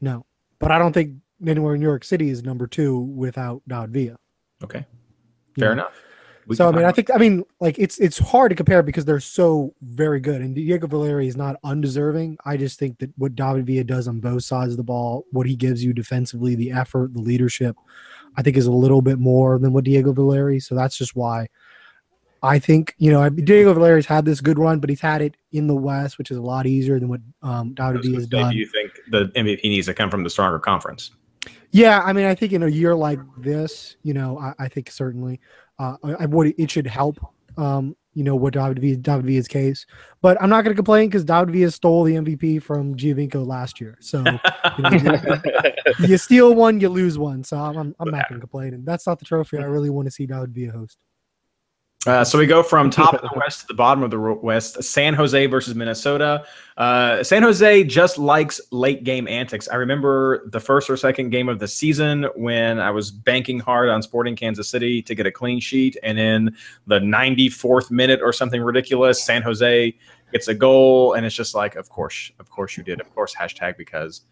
No, 0.00 0.24
but 0.58 0.70
I 0.70 0.78
don't 0.78 0.92
think 0.92 1.16
anywhere 1.46 1.74
in 1.74 1.80
New 1.80 1.86
York 1.86 2.04
City 2.04 2.30
is 2.30 2.42
number 2.42 2.66
two 2.66 2.98
without 2.98 3.62
David 3.68 3.90
Villa. 3.90 4.16
Okay, 4.62 4.86
fair 5.58 5.68
know? 5.68 5.84
enough. 5.84 5.94
We 6.46 6.56
so 6.56 6.68
I 6.68 6.72
mean, 6.72 6.84
I 6.84 6.92
think 6.92 7.10
I 7.14 7.16
mean, 7.16 7.44
like 7.60 7.78
it's 7.78 7.98
it's 7.98 8.18
hard 8.18 8.50
to 8.50 8.56
compare 8.56 8.82
because 8.82 9.04
they're 9.04 9.20
so 9.20 9.74
very 9.82 10.20
good, 10.20 10.40
and 10.40 10.54
Diego 10.54 10.86
Valeri 10.86 11.28
is 11.28 11.36
not 11.36 11.56
undeserving. 11.62 12.38
I 12.44 12.56
just 12.56 12.78
think 12.78 12.98
that 12.98 13.10
what 13.16 13.34
David 13.34 13.66
Villa 13.66 13.84
does 13.84 14.08
on 14.08 14.20
both 14.20 14.42
sides 14.42 14.72
of 14.72 14.76
the 14.76 14.82
ball, 14.82 15.26
what 15.30 15.46
he 15.46 15.54
gives 15.54 15.84
you 15.84 15.92
defensively, 15.92 16.54
the 16.54 16.72
effort, 16.72 17.14
the 17.14 17.20
leadership, 17.20 17.76
I 18.36 18.42
think 18.42 18.56
is 18.56 18.66
a 18.66 18.72
little 18.72 19.02
bit 19.02 19.18
more 19.18 19.58
than 19.58 19.72
what 19.72 19.84
Diego 19.84 20.12
Valeri. 20.12 20.60
So 20.60 20.74
that's 20.74 20.96
just 20.96 21.14
why 21.14 21.46
I 22.42 22.58
think 22.58 22.94
you 22.98 23.10
know 23.10 23.28
Diego 23.28 23.74
Valeri's 23.74 24.06
had 24.06 24.24
this 24.24 24.40
good 24.40 24.58
run, 24.58 24.80
but 24.80 24.88
he's 24.90 25.00
had 25.00 25.22
it 25.22 25.36
in 25.52 25.66
the 25.66 25.76
West, 25.76 26.18
which 26.18 26.30
is 26.30 26.36
a 26.36 26.42
lot 26.42 26.66
easier 26.66 26.98
than 26.98 27.08
what 27.08 27.20
um, 27.42 27.74
was 27.78 28.06
has 28.06 28.24
say, 28.24 28.28
done. 28.28 28.52
Do 28.52 28.58
you 28.58 28.66
think 28.66 28.92
the 29.10 29.26
MVP 29.36 29.62
needs 29.64 29.86
to 29.86 29.94
come 29.94 30.10
from 30.10 30.24
the 30.24 30.30
stronger 30.30 30.58
conference? 30.58 31.10
Yeah, 31.72 32.00
I 32.00 32.12
mean, 32.12 32.26
I 32.26 32.34
think 32.34 32.52
in 32.52 32.62
a 32.62 32.68
year 32.68 32.94
like 32.94 33.20
this, 33.38 33.96
you 34.02 34.12
know, 34.12 34.38
I, 34.38 34.54
I 34.64 34.68
think 34.68 34.90
certainly, 34.90 35.40
uh, 35.78 35.96
I, 36.02 36.26
would 36.26 36.52
it 36.58 36.70
should 36.70 36.86
help, 36.86 37.18
um, 37.56 37.94
you 38.14 38.24
know, 38.24 38.34
what 38.34 38.54
David 38.54 38.80
Villa, 38.80 38.96
David 38.96 39.26
Villa's 39.26 39.46
case. 39.46 39.86
But 40.20 40.40
I'm 40.42 40.50
not 40.50 40.62
going 40.62 40.74
to 40.74 40.78
complain 40.78 41.08
because 41.08 41.24
David 41.24 41.52
Villa 41.52 41.70
stole 41.70 42.02
the 42.02 42.14
MVP 42.14 42.62
from 42.62 42.96
Giovinco 42.96 43.46
last 43.46 43.80
year. 43.80 43.96
So 44.00 44.24
you, 44.78 44.98
know, 44.98 45.40
you 46.00 46.18
steal 46.18 46.54
one, 46.54 46.80
you 46.80 46.88
lose 46.88 47.18
one. 47.18 47.44
So 47.44 47.56
I'm, 47.56 47.76
I'm, 47.76 47.94
I'm 48.00 48.10
not 48.10 48.28
going 48.28 48.40
to 48.40 48.46
complain, 48.46 48.74
and 48.74 48.84
that's 48.84 49.06
not 49.06 49.20
the 49.20 49.24
trophy 49.24 49.58
I 49.58 49.62
really 49.62 49.90
want 49.90 50.06
to 50.06 50.10
see 50.10 50.26
David 50.26 50.52
Villa 50.52 50.72
host. 50.72 50.98
Uh, 52.06 52.24
so 52.24 52.38
we 52.38 52.46
go 52.46 52.62
from 52.62 52.88
top 52.90 53.12
of 53.12 53.20
the 53.20 53.30
West 53.36 53.60
to 53.60 53.66
the 53.66 53.74
bottom 53.74 54.02
of 54.02 54.10
the 54.10 54.18
West. 54.18 54.82
San 54.82 55.12
Jose 55.12 55.46
versus 55.46 55.74
Minnesota. 55.74 56.44
Uh, 56.78 57.22
San 57.22 57.42
Jose 57.42 57.84
just 57.84 58.16
likes 58.16 58.58
late 58.70 59.04
game 59.04 59.28
antics. 59.28 59.68
I 59.68 59.74
remember 59.74 60.48
the 60.48 60.60
first 60.60 60.88
or 60.88 60.96
second 60.96 61.28
game 61.28 61.50
of 61.50 61.58
the 61.58 61.68
season 61.68 62.26
when 62.36 62.80
I 62.80 62.90
was 62.90 63.10
banking 63.10 63.60
hard 63.60 63.90
on 63.90 64.00
Sporting 64.00 64.34
Kansas 64.34 64.66
City 64.66 65.02
to 65.02 65.14
get 65.14 65.26
a 65.26 65.30
clean 65.30 65.60
sheet, 65.60 65.98
and 66.02 66.18
in 66.18 66.56
the 66.86 67.00
94th 67.00 67.90
minute 67.90 68.20
or 68.22 68.32
something 68.32 68.62
ridiculous, 68.62 69.22
San 69.22 69.42
Jose 69.42 69.94
gets 70.32 70.48
a 70.48 70.54
goal, 70.54 71.12
and 71.12 71.26
it's 71.26 71.34
just 71.34 71.54
like, 71.54 71.76
of 71.76 71.90
course, 71.90 72.32
of 72.38 72.48
course 72.48 72.78
you 72.78 72.82
did, 72.82 73.02
of 73.02 73.14
course, 73.14 73.34
hashtag 73.34 73.76
because 73.76 74.22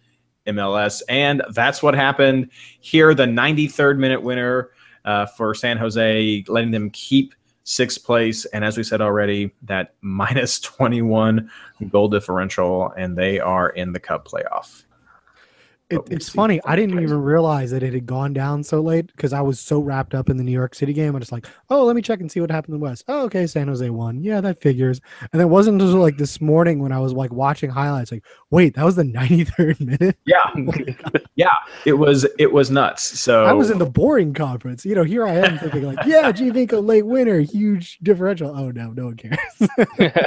MLS, 0.46 1.02
and 1.10 1.42
that's 1.50 1.82
what 1.82 1.94
happened 1.94 2.50
here. 2.80 3.12
The 3.12 3.26
93rd 3.26 3.98
minute 3.98 4.22
winner 4.22 4.70
uh, 5.04 5.26
for 5.26 5.54
San 5.54 5.76
Jose, 5.76 6.44
letting 6.48 6.70
them 6.70 6.88
keep 6.90 7.34
sixth 7.68 8.02
place. 8.02 8.46
And 8.46 8.64
as 8.64 8.78
we 8.78 8.82
said 8.82 9.00
already, 9.00 9.52
that 9.62 9.94
minus 10.00 10.58
21 10.60 11.50
goal 11.90 12.08
differential, 12.08 12.92
and 12.96 13.16
they 13.16 13.38
are 13.38 13.68
in 13.68 13.92
the 13.92 14.00
Cup 14.00 14.26
playoff. 14.26 14.84
It, 15.90 16.00
it's 16.10 16.28
funny. 16.28 16.60
I 16.66 16.76
didn't 16.76 17.02
even 17.02 17.22
realize 17.22 17.70
that 17.70 17.82
it 17.82 17.94
had 17.94 18.04
gone 18.04 18.34
down 18.34 18.62
so 18.62 18.82
late 18.82 19.06
because 19.06 19.32
I 19.32 19.40
was 19.40 19.58
so 19.58 19.80
wrapped 19.80 20.14
up 20.14 20.28
in 20.28 20.36
the 20.36 20.44
New 20.44 20.52
York 20.52 20.74
City 20.74 20.92
game. 20.92 21.14
I'm 21.14 21.20
just 21.20 21.32
like, 21.32 21.46
oh, 21.70 21.86
let 21.86 21.96
me 21.96 22.02
check 22.02 22.20
and 22.20 22.30
see 22.30 22.40
what 22.40 22.50
happened 22.50 22.74
in 22.74 22.80
the 22.80 22.84
West. 22.84 23.04
Oh, 23.08 23.24
okay, 23.24 23.46
San 23.46 23.68
Jose 23.68 23.88
won. 23.88 24.22
Yeah, 24.22 24.42
that 24.42 24.60
figures. 24.60 25.00
And 25.32 25.40
it 25.40 25.46
wasn't 25.46 25.80
until 25.80 25.98
like 25.98 26.18
this 26.18 26.42
morning 26.42 26.80
when 26.80 26.92
I 26.92 26.98
was 26.98 27.14
like 27.14 27.32
watching 27.32 27.70
highlights, 27.70 28.12
like, 28.12 28.22
wait, 28.50 28.74
that 28.74 28.84
was 28.84 28.96
the 28.96 29.02
93rd 29.04 29.80
minute. 29.80 30.18
Yeah, 30.26 31.22
yeah, 31.36 31.48
it 31.86 31.94
was 31.94 32.26
it 32.38 32.52
was 32.52 32.70
nuts. 32.70 33.02
So 33.18 33.46
I 33.46 33.52
was 33.54 33.70
in 33.70 33.78
the 33.78 33.86
boring 33.86 34.34
conference. 34.34 34.84
You 34.84 34.94
know, 34.94 35.04
here 35.04 35.26
I 35.26 35.36
am 35.36 35.58
thinking 35.58 35.84
like, 35.84 36.04
yeah, 36.04 36.30
Giovinco 36.32 36.84
late 36.84 37.06
winner, 37.06 37.40
huge 37.40 37.98
differential. 38.02 38.50
Oh 38.54 38.70
no, 38.70 38.90
no 38.90 39.06
one 39.06 39.16
cares. 39.16 39.38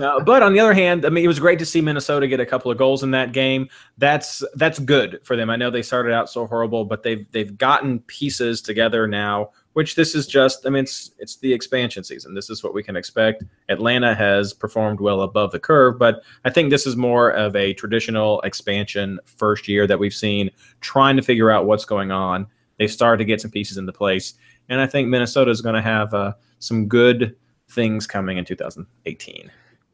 Uh, 0.00 0.20
but 0.20 0.42
on 0.42 0.52
the 0.52 0.60
other 0.60 0.72
hand, 0.72 1.04
I 1.04 1.10
mean, 1.10 1.24
it 1.24 1.28
was 1.28 1.38
great 1.38 1.58
to 1.58 1.66
see 1.66 1.80
Minnesota 1.80 2.26
get 2.26 2.40
a 2.40 2.46
couple 2.46 2.70
of 2.70 2.78
goals 2.78 3.02
in 3.02 3.10
that 3.10 3.32
game. 3.32 3.68
That's 3.98 4.42
that's 4.54 4.78
good 4.78 4.99
for 5.24 5.36
them. 5.36 5.50
I 5.50 5.56
know 5.56 5.70
they 5.70 5.82
started 5.82 6.12
out 6.12 6.30
so 6.30 6.46
horrible, 6.46 6.84
but 6.84 7.02
they've 7.02 7.30
they've 7.32 7.56
gotten 7.56 8.00
pieces 8.00 8.62
together 8.62 9.06
now. 9.06 9.50
Which 9.72 9.94
this 9.94 10.16
is 10.16 10.26
just, 10.26 10.66
I 10.66 10.70
mean, 10.70 10.82
it's 10.82 11.12
it's 11.18 11.36
the 11.36 11.52
expansion 11.52 12.02
season. 12.02 12.34
This 12.34 12.50
is 12.50 12.64
what 12.64 12.74
we 12.74 12.82
can 12.82 12.96
expect. 12.96 13.44
Atlanta 13.68 14.14
has 14.14 14.52
performed 14.52 15.00
well 15.00 15.22
above 15.22 15.52
the 15.52 15.60
curve, 15.60 15.96
but 15.96 16.22
I 16.44 16.50
think 16.50 16.70
this 16.70 16.86
is 16.86 16.96
more 16.96 17.30
of 17.30 17.54
a 17.54 17.72
traditional 17.74 18.40
expansion 18.40 19.20
first 19.24 19.68
year 19.68 19.86
that 19.86 19.98
we've 19.98 20.14
seen, 20.14 20.50
trying 20.80 21.16
to 21.16 21.22
figure 21.22 21.52
out 21.52 21.66
what's 21.66 21.84
going 21.84 22.10
on. 22.10 22.48
They 22.78 22.88
started 22.88 23.18
to 23.18 23.24
get 23.24 23.40
some 23.40 23.52
pieces 23.52 23.76
into 23.76 23.92
place, 23.92 24.34
and 24.68 24.80
I 24.80 24.86
think 24.86 25.08
Minnesota 25.08 25.52
is 25.52 25.60
going 25.60 25.76
to 25.76 25.82
have 25.82 26.12
uh, 26.14 26.32
some 26.58 26.88
good 26.88 27.36
things 27.68 28.08
coming 28.08 28.38
in 28.38 28.44
2018. 28.44 29.50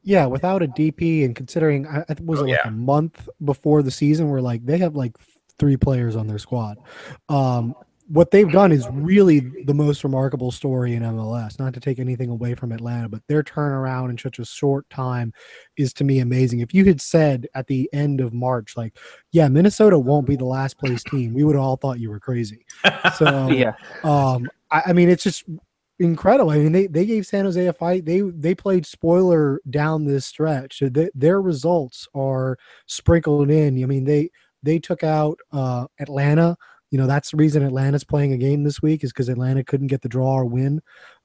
Yeah, 0.06 0.24
without 0.24 0.62
a 0.62 0.68
DP 0.68 1.24
and 1.24 1.34
considering 1.34 1.84
I, 1.86 2.04
I 2.08 2.14
was 2.22 2.38
Oh, 2.38 2.44
it 2.44 2.50
like 2.50 2.60
yeah. 2.64 2.68
a 2.68 2.70
month 2.70 3.28
before 3.44 3.82
the 3.82 3.90
season 3.90 4.30
where 4.30 4.40
like 4.40 4.64
they 4.64 4.78
have 4.78 4.94
like 4.94 5.16
three 5.58 5.76
players 5.76 6.14
on 6.14 6.28
their 6.28 6.38
squad. 6.38 6.78
Um, 7.28 7.74
what 8.08 8.30
they've 8.30 8.52
done 8.52 8.70
is 8.70 8.86
really 8.92 9.40
the 9.64 9.74
most 9.74 10.04
remarkable 10.04 10.52
story 10.52 10.94
in 10.94 11.02
MLS. 11.02 11.58
Not 11.58 11.74
to 11.74 11.80
take 11.80 11.98
anything 11.98 12.30
away 12.30 12.54
from 12.54 12.70
Atlanta, 12.70 13.08
but 13.08 13.20
their 13.26 13.42
turnaround 13.42 14.10
in 14.10 14.16
such 14.16 14.38
a 14.38 14.44
short 14.44 14.88
time 14.90 15.32
is 15.76 15.92
to 15.94 16.04
me 16.04 16.20
amazing. 16.20 16.60
If 16.60 16.72
you 16.72 16.84
had 16.84 17.00
said 17.00 17.48
at 17.56 17.66
the 17.66 17.90
end 17.92 18.20
of 18.20 18.32
March, 18.32 18.76
like, 18.76 18.96
yeah, 19.32 19.48
Minnesota 19.48 19.98
won't 19.98 20.28
be 20.28 20.36
the 20.36 20.44
last 20.44 20.78
place 20.78 21.02
team, 21.02 21.34
we 21.34 21.42
would 21.42 21.56
have 21.56 21.64
all 21.64 21.76
thought 21.76 21.98
you 21.98 22.10
were 22.10 22.20
crazy. 22.20 22.64
So 23.16 23.48
yeah. 23.48 23.72
um, 24.04 24.48
I, 24.70 24.82
I 24.86 24.92
mean, 24.92 25.08
it's 25.08 25.24
just 25.24 25.44
incredible. 25.98 26.50
I 26.50 26.58
mean, 26.58 26.72
they, 26.72 26.86
they 26.86 27.06
gave 27.06 27.26
San 27.26 27.44
Jose 27.44 27.66
a 27.66 27.72
fight. 27.72 28.04
They 28.04 28.20
they 28.20 28.54
played 28.54 28.86
spoiler 28.86 29.60
down 29.70 30.04
this 30.04 30.26
stretch. 30.26 30.82
They, 30.82 31.10
their 31.14 31.40
results 31.40 32.08
are 32.14 32.58
sprinkled 32.86 33.50
in. 33.50 33.82
I 33.82 33.86
mean, 33.86 34.04
they 34.04 34.30
they 34.62 34.78
took 34.78 35.02
out 35.02 35.38
uh, 35.52 35.86
Atlanta. 36.00 36.56
You 36.90 36.98
know, 36.98 37.06
that's 37.06 37.30
the 37.30 37.36
reason 37.36 37.62
Atlanta's 37.62 38.04
playing 38.04 38.32
a 38.32 38.38
game 38.38 38.62
this 38.62 38.80
week 38.80 39.02
is 39.02 39.12
because 39.12 39.28
Atlanta 39.28 39.64
couldn't 39.64 39.88
get 39.88 40.02
the 40.02 40.08
draw 40.08 40.36
or 40.36 40.44
win. 40.44 40.80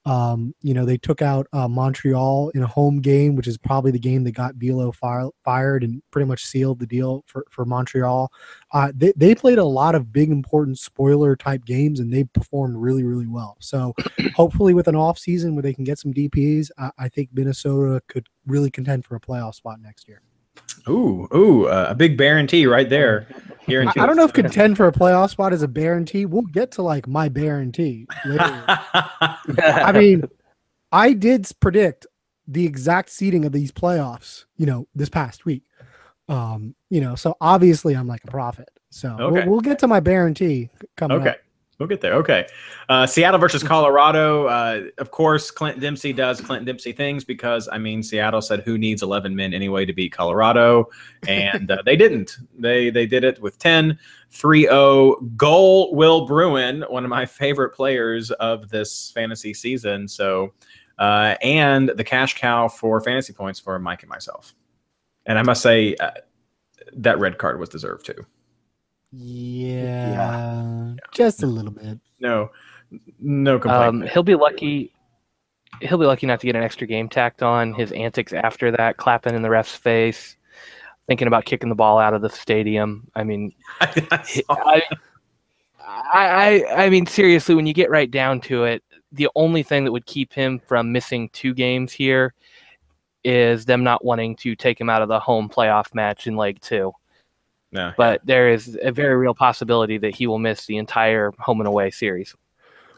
Um, 0.05 0.55
you 0.63 0.73
know, 0.73 0.83
they 0.83 0.97
took 0.97 1.21
out 1.21 1.45
uh, 1.53 1.67
Montreal 1.67 2.49
in 2.55 2.63
a 2.63 2.67
home 2.67 3.01
game, 3.01 3.35
which 3.35 3.47
is 3.47 3.57
probably 3.57 3.91
the 3.91 3.99
game 3.99 4.23
that 4.23 4.31
got 4.31 4.55
Biello 4.55 4.93
fire, 4.95 5.29
fired 5.45 5.83
and 5.83 6.01
pretty 6.09 6.25
much 6.25 6.43
sealed 6.43 6.79
the 6.79 6.87
deal 6.87 7.23
for, 7.27 7.45
for 7.51 7.65
Montreal. 7.65 8.31
Uh, 8.73 8.91
they, 8.95 9.13
they 9.15 9.35
played 9.35 9.59
a 9.59 9.63
lot 9.63 9.93
of 9.93 10.11
big, 10.11 10.31
important 10.31 10.79
spoiler 10.79 11.35
type 11.35 11.65
games 11.65 11.99
and 11.99 12.11
they 12.11 12.23
performed 12.23 12.77
really, 12.77 13.03
really 13.03 13.27
well. 13.27 13.57
So 13.59 13.93
hopefully, 14.35 14.73
with 14.73 14.87
an 14.87 14.95
off 14.95 15.19
season 15.19 15.53
where 15.53 15.63
they 15.63 15.73
can 15.73 15.83
get 15.83 15.99
some 15.99 16.13
DPs, 16.13 16.71
I, 16.79 16.89
I 16.97 17.09
think 17.09 17.29
Minnesota 17.31 18.01
could 18.07 18.27
really 18.47 18.71
contend 18.71 19.05
for 19.05 19.15
a 19.15 19.19
playoff 19.19 19.53
spot 19.53 19.79
next 19.79 20.07
year. 20.07 20.21
Ooh, 20.87 21.27
ooh, 21.33 21.67
uh, 21.67 21.87
a 21.89 21.95
big 21.95 22.17
guarantee 22.17 22.65
right 22.65 22.89
there. 22.89 23.27
Here 23.67 23.81
in 23.81 23.89
I, 23.89 23.93
I 23.95 24.05
don't 24.05 24.15
know 24.15 24.25
if 24.25 24.33
contend 24.33 24.75
for 24.75 24.87
a 24.87 24.91
playoff 24.91 25.29
spot 25.29 25.53
is 25.53 25.61
a 25.61 25.67
guarantee. 25.67 26.25
We'll 26.25 26.41
get 26.41 26.71
to 26.73 26.81
like 26.81 27.07
my 27.07 27.29
guarantee 27.29 28.07
later. 28.25 28.65
I 28.67 29.91
mean, 29.93 30.23
I 30.91 31.13
did 31.13 31.47
predict 31.59 32.07
the 32.47 32.65
exact 32.65 33.09
seating 33.09 33.45
of 33.45 33.51
these 33.51 33.71
playoffs, 33.71 34.45
you 34.57 34.65
know, 34.65 34.87
this 34.95 35.09
past 35.09 35.45
week. 35.45 35.63
Um, 36.27 36.75
you 36.89 37.01
know, 37.01 37.15
so 37.15 37.35
obviously 37.39 37.93
I'm 37.95 38.07
like 38.07 38.23
a 38.23 38.27
prophet. 38.27 38.69
So 38.89 39.09
Okay. 39.19 39.31
we'll, 39.31 39.49
we'll 39.49 39.61
get 39.61 39.79
to 39.79 39.87
my 39.87 39.99
guarantee 39.99 40.69
c- 40.79 40.87
coming 40.97 41.21
okay, 41.21 41.29
up. 41.29 41.37
We'll 41.81 41.87
get 41.87 41.99
there. 41.99 42.13
Okay. 42.13 42.45
Uh, 42.89 43.07
Seattle 43.07 43.39
versus 43.39 43.63
Colorado. 43.63 44.45
Uh, 44.45 44.83
of 44.99 45.09
course, 45.09 45.49
Clint 45.49 45.79
Dempsey 45.79 46.13
does 46.13 46.39
Clint 46.39 46.63
Dempsey 46.63 46.91
things 46.91 47.23
because, 47.23 47.67
I 47.71 47.79
mean, 47.79 48.03
Seattle 48.03 48.43
said 48.43 48.59
who 48.59 48.77
needs 48.77 49.01
11 49.01 49.35
men 49.35 49.51
anyway 49.51 49.85
to 49.85 49.91
beat 49.91 50.11
Colorado? 50.11 50.91
And 51.27 51.71
uh, 51.71 51.81
they 51.83 51.95
didn't. 51.95 52.37
They 52.55 52.91
they 52.91 53.07
did 53.07 53.23
it 53.23 53.41
with 53.41 53.57
10 53.57 53.97
3 54.29 54.61
0. 54.61 55.15
Goal 55.35 55.95
Will 55.95 56.27
Bruin, 56.27 56.83
one 56.87 57.03
of 57.03 57.09
my 57.09 57.25
favorite 57.25 57.71
players 57.71 58.29
of 58.29 58.69
this 58.69 59.09
fantasy 59.15 59.51
season. 59.51 60.07
So, 60.07 60.53
uh, 60.99 61.33
and 61.41 61.89
the 61.89 62.03
cash 62.03 62.35
cow 62.37 62.67
for 62.67 63.01
fantasy 63.01 63.33
points 63.33 63.59
for 63.59 63.79
Mike 63.79 64.03
and 64.03 64.09
myself. 64.11 64.53
And 65.25 65.39
I 65.39 65.41
must 65.41 65.63
say, 65.63 65.95
uh, 65.95 66.11
that 66.93 67.17
red 67.17 67.39
card 67.39 67.59
was 67.59 67.69
deserved 67.69 68.05
too. 68.05 68.23
Yeah, 69.11 70.93
just 71.13 71.43
a 71.43 71.47
little 71.47 71.71
bit. 71.71 71.99
No, 72.19 72.49
no 73.19 73.59
complaint. 73.59 73.83
Um, 73.83 74.01
he'll 74.03 74.23
be 74.23 74.35
lucky. 74.35 74.93
He'll 75.81 75.97
be 75.97 76.05
lucky 76.05 76.27
not 76.27 76.39
to 76.39 76.45
get 76.45 76.55
an 76.55 76.63
extra 76.63 76.87
game 76.87 77.09
tacked 77.09 77.43
on. 77.43 77.73
His 77.73 77.91
antics 77.91 78.33
after 78.33 78.71
that, 78.71 78.97
clapping 78.97 79.35
in 79.35 79.41
the 79.41 79.49
ref's 79.49 79.75
face, 79.75 80.37
thinking 81.07 81.27
about 81.27 81.45
kicking 81.45 81.69
the 81.69 81.75
ball 81.75 81.99
out 81.99 82.13
of 82.13 82.21
the 82.21 82.29
stadium. 82.29 83.09
I 83.15 83.23
mean, 83.23 83.53
I, 83.81 84.81
I, 86.13 86.65
I 86.85 86.89
mean, 86.89 87.05
seriously, 87.05 87.55
when 87.55 87.65
you 87.65 87.73
get 87.73 87.89
right 87.89 88.09
down 88.09 88.39
to 88.41 88.63
it, 88.63 88.83
the 89.11 89.29
only 89.35 89.63
thing 89.63 89.83
that 89.83 89.91
would 89.91 90.05
keep 90.05 90.31
him 90.31 90.59
from 90.65 90.91
missing 90.91 91.29
two 91.33 91.53
games 91.53 91.91
here 91.91 92.33
is 93.23 93.65
them 93.65 93.83
not 93.83 94.05
wanting 94.05 94.35
to 94.37 94.55
take 94.55 94.79
him 94.79 94.89
out 94.89 95.01
of 95.01 95.09
the 95.09 95.19
home 95.19 95.49
playoff 95.49 95.93
match 95.93 96.27
in 96.27 96.35
leg 96.35 96.59
two. 96.61 96.93
No, 97.71 97.91
But 97.97 98.21
there 98.25 98.49
is 98.49 98.77
a 98.81 98.91
very 98.91 99.15
real 99.15 99.33
possibility 99.33 99.97
that 99.99 100.15
he 100.15 100.27
will 100.27 100.39
miss 100.39 100.65
the 100.65 100.77
entire 100.77 101.31
home 101.39 101.61
and 101.61 101.67
away 101.67 101.91
series. 101.91 102.35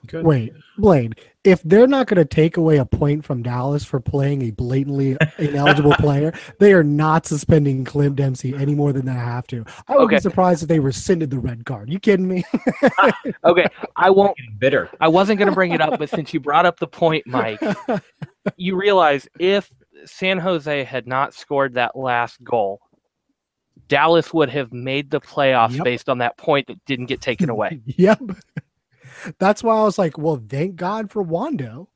good. 0.08 0.26
Wait, 0.26 0.54
Blaine, 0.78 1.14
if 1.44 1.62
they're 1.64 1.88
not 1.88 2.08
going 2.08 2.18
to 2.18 2.26
take 2.26 2.58
away 2.58 2.78
a 2.78 2.86
point 2.86 3.24
from 3.24 3.44
Dallas 3.44 3.84
for 3.86 4.00
playing 4.00 4.44
a 4.44 4.52
blatantly 4.52 5.18
ineligible 5.40 5.94
player, 5.94 6.34
they 6.60 6.74
are 6.74 6.84
not 6.84 7.26
suspending 7.26 7.86
Clint 7.86 8.16
Dempsey 8.16 8.56
any 8.56 8.76
more 8.76 8.92
than 8.94 9.06
they 9.06 9.14
have 9.14 9.48
to. 9.48 9.64
I 9.88 9.94
would 9.96 10.06
Okay. 10.06 10.16
be 10.16 10.22
surprised 10.22 10.64
if 10.64 10.70
they 10.70 10.80
rescinded 10.80 11.30
the 11.30 11.40
red 11.40 11.66
card. 11.66 11.90
You 11.92 12.00
kidding 12.00 12.28
me? 12.28 12.44
Ah, 13.00 13.14
okay, 13.46 13.68
I 13.96 14.10
won't. 14.10 14.36
bitter. 14.60 14.90
I 15.00 15.08
wasn't 15.08 15.40
going 15.40 15.50
to 15.50 15.56
bring 15.56 15.72
it 15.72 15.82
up, 15.82 15.96
but 16.00 16.10
since 16.10 16.34
you 16.34 16.40
brought 16.40 16.66
up 16.66 16.80
the 16.80 16.88
point, 16.88 17.26
Mike, 17.28 17.62
you 18.58 18.76
realize 18.76 19.28
if 19.40 19.70
San 20.06 20.38
Jose 20.38 20.84
had 20.84 21.08
not 21.08 21.34
scored 21.34 21.76
that 21.76 21.96
last 21.96 22.44
goal, 22.44 22.80
Dallas 23.88 24.34
would 24.34 24.50
have 24.50 24.72
made 24.74 25.12
the 25.12 25.22
playoffs 25.22 25.76
Yep. 25.76 25.84
based 25.84 26.10
on 26.10 26.18
that 26.20 26.38
point 26.38 26.68
that 26.68 26.84
didn't 26.86 27.06
get 27.08 27.22
taken 27.22 27.50
away. 27.50 27.80
yep. 27.86 28.20
That's 29.40 29.64
why 29.64 29.76
I 29.76 29.84
was 29.84 29.98
like, 29.98 30.18
well, 30.18 30.42
thank 30.50 30.76
God 30.76 31.12
for 31.12 31.22
Wondo. 31.22 31.90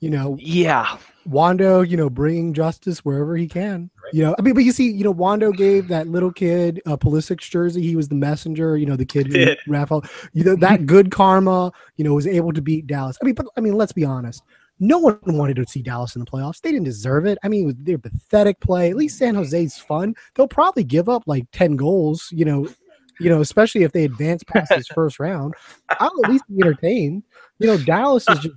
You 0.00 0.10
know, 0.10 0.36
Yeah, 0.38 0.98
Wondo, 1.24 1.80
you 1.80 1.96
know, 1.96 2.10
bringing 2.10 2.52
justice 2.52 3.04
wherever 3.04 3.36
he 3.36 3.48
can. 3.48 3.90
You 4.12 4.22
know, 4.22 4.34
I 4.38 4.42
mean, 4.42 4.52
but 4.54 4.64
you 4.64 4.72
see, 4.72 4.90
you 4.90 5.02
know, 5.04 5.10
Wondo 5.10 5.50
gave 5.50 5.88
that 5.88 6.08
little 6.08 6.32
kid 6.32 6.80
a 6.84 6.98
Pulisic's 6.98 7.48
jersey. 7.48 7.82
He 7.82 7.96
was 7.96 8.08
the 8.08 8.14
messenger. 8.14 8.76
You 8.76 8.86
know, 8.86 8.96
the 8.96 9.06
kid, 9.06 9.32
who, 9.32 9.54
Raphael. 9.72 10.04
You 10.34 10.44
know, 10.44 10.56
that 10.56 10.84
good 10.86 11.10
karma. 11.10 11.72
You 11.96 12.04
know, 12.04 12.14
was 12.14 12.26
able 12.26 12.52
to 12.52 12.60
beat 12.62 12.86
Dallas. 12.86 13.16
I 13.20 13.24
mean, 13.24 13.34
but 13.34 13.46
I 13.56 13.60
mean, 13.60 13.74
let's 13.74 13.92
be 13.92 14.04
honest. 14.04 14.42
No 14.80 14.98
one 14.98 15.18
wanted 15.26 15.56
to 15.56 15.66
see 15.66 15.82
Dallas 15.82 16.14
in 16.14 16.20
the 16.20 16.30
playoffs. 16.30 16.60
They 16.60 16.70
didn't 16.70 16.84
deserve 16.84 17.26
it. 17.26 17.38
I 17.42 17.48
mean, 17.48 17.74
their 17.78 17.98
pathetic 17.98 18.60
play. 18.60 18.90
At 18.90 18.96
least 18.96 19.18
San 19.18 19.34
Jose's 19.34 19.78
fun. 19.78 20.14
They'll 20.34 20.48
probably 20.48 20.84
give 20.84 21.08
up 21.08 21.24
like 21.26 21.46
ten 21.52 21.76
goals. 21.76 22.28
You 22.32 22.44
know, 22.44 22.68
you 23.20 23.28
know, 23.28 23.40
especially 23.40 23.82
if 23.82 23.92
they 23.92 24.04
advance 24.04 24.44
past 24.44 24.70
this 24.74 24.88
first 24.88 25.18
round. 25.20 25.54
I'll 25.98 26.24
at 26.24 26.30
least 26.30 26.44
be 26.48 26.62
entertained. 26.62 27.24
You 27.58 27.66
know, 27.66 27.78
Dallas 27.78 28.24
is 28.28 28.38
just 28.38 28.54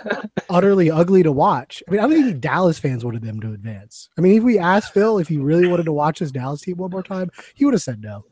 utterly 0.50 0.90
ugly 0.90 1.22
to 1.22 1.32
watch. 1.32 1.82
I 1.88 1.90
mean, 1.90 2.00
I 2.00 2.02
don't 2.06 2.24
think 2.24 2.40
Dallas 2.40 2.78
fans 2.78 3.04
wanted 3.04 3.22
them 3.22 3.40
to 3.40 3.52
advance. 3.52 4.10
I 4.18 4.20
mean, 4.20 4.36
if 4.36 4.42
we 4.42 4.58
asked 4.58 4.92
Phil 4.92 5.18
if 5.18 5.28
he 5.28 5.38
really 5.38 5.66
wanted 5.68 5.84
to 5.84 5.92
watch 5.92 6.18
his 6.18 6.32
Dallas 6.32 6.60
team 6.60 6.76
one 6.76 6.90
more 6.90 7.02
time, 7.02 7.30
he 7.54 7.64
would 7.64 7.74
have 7.74 7.82
said 7.82 8.02
no. 8.02 8.24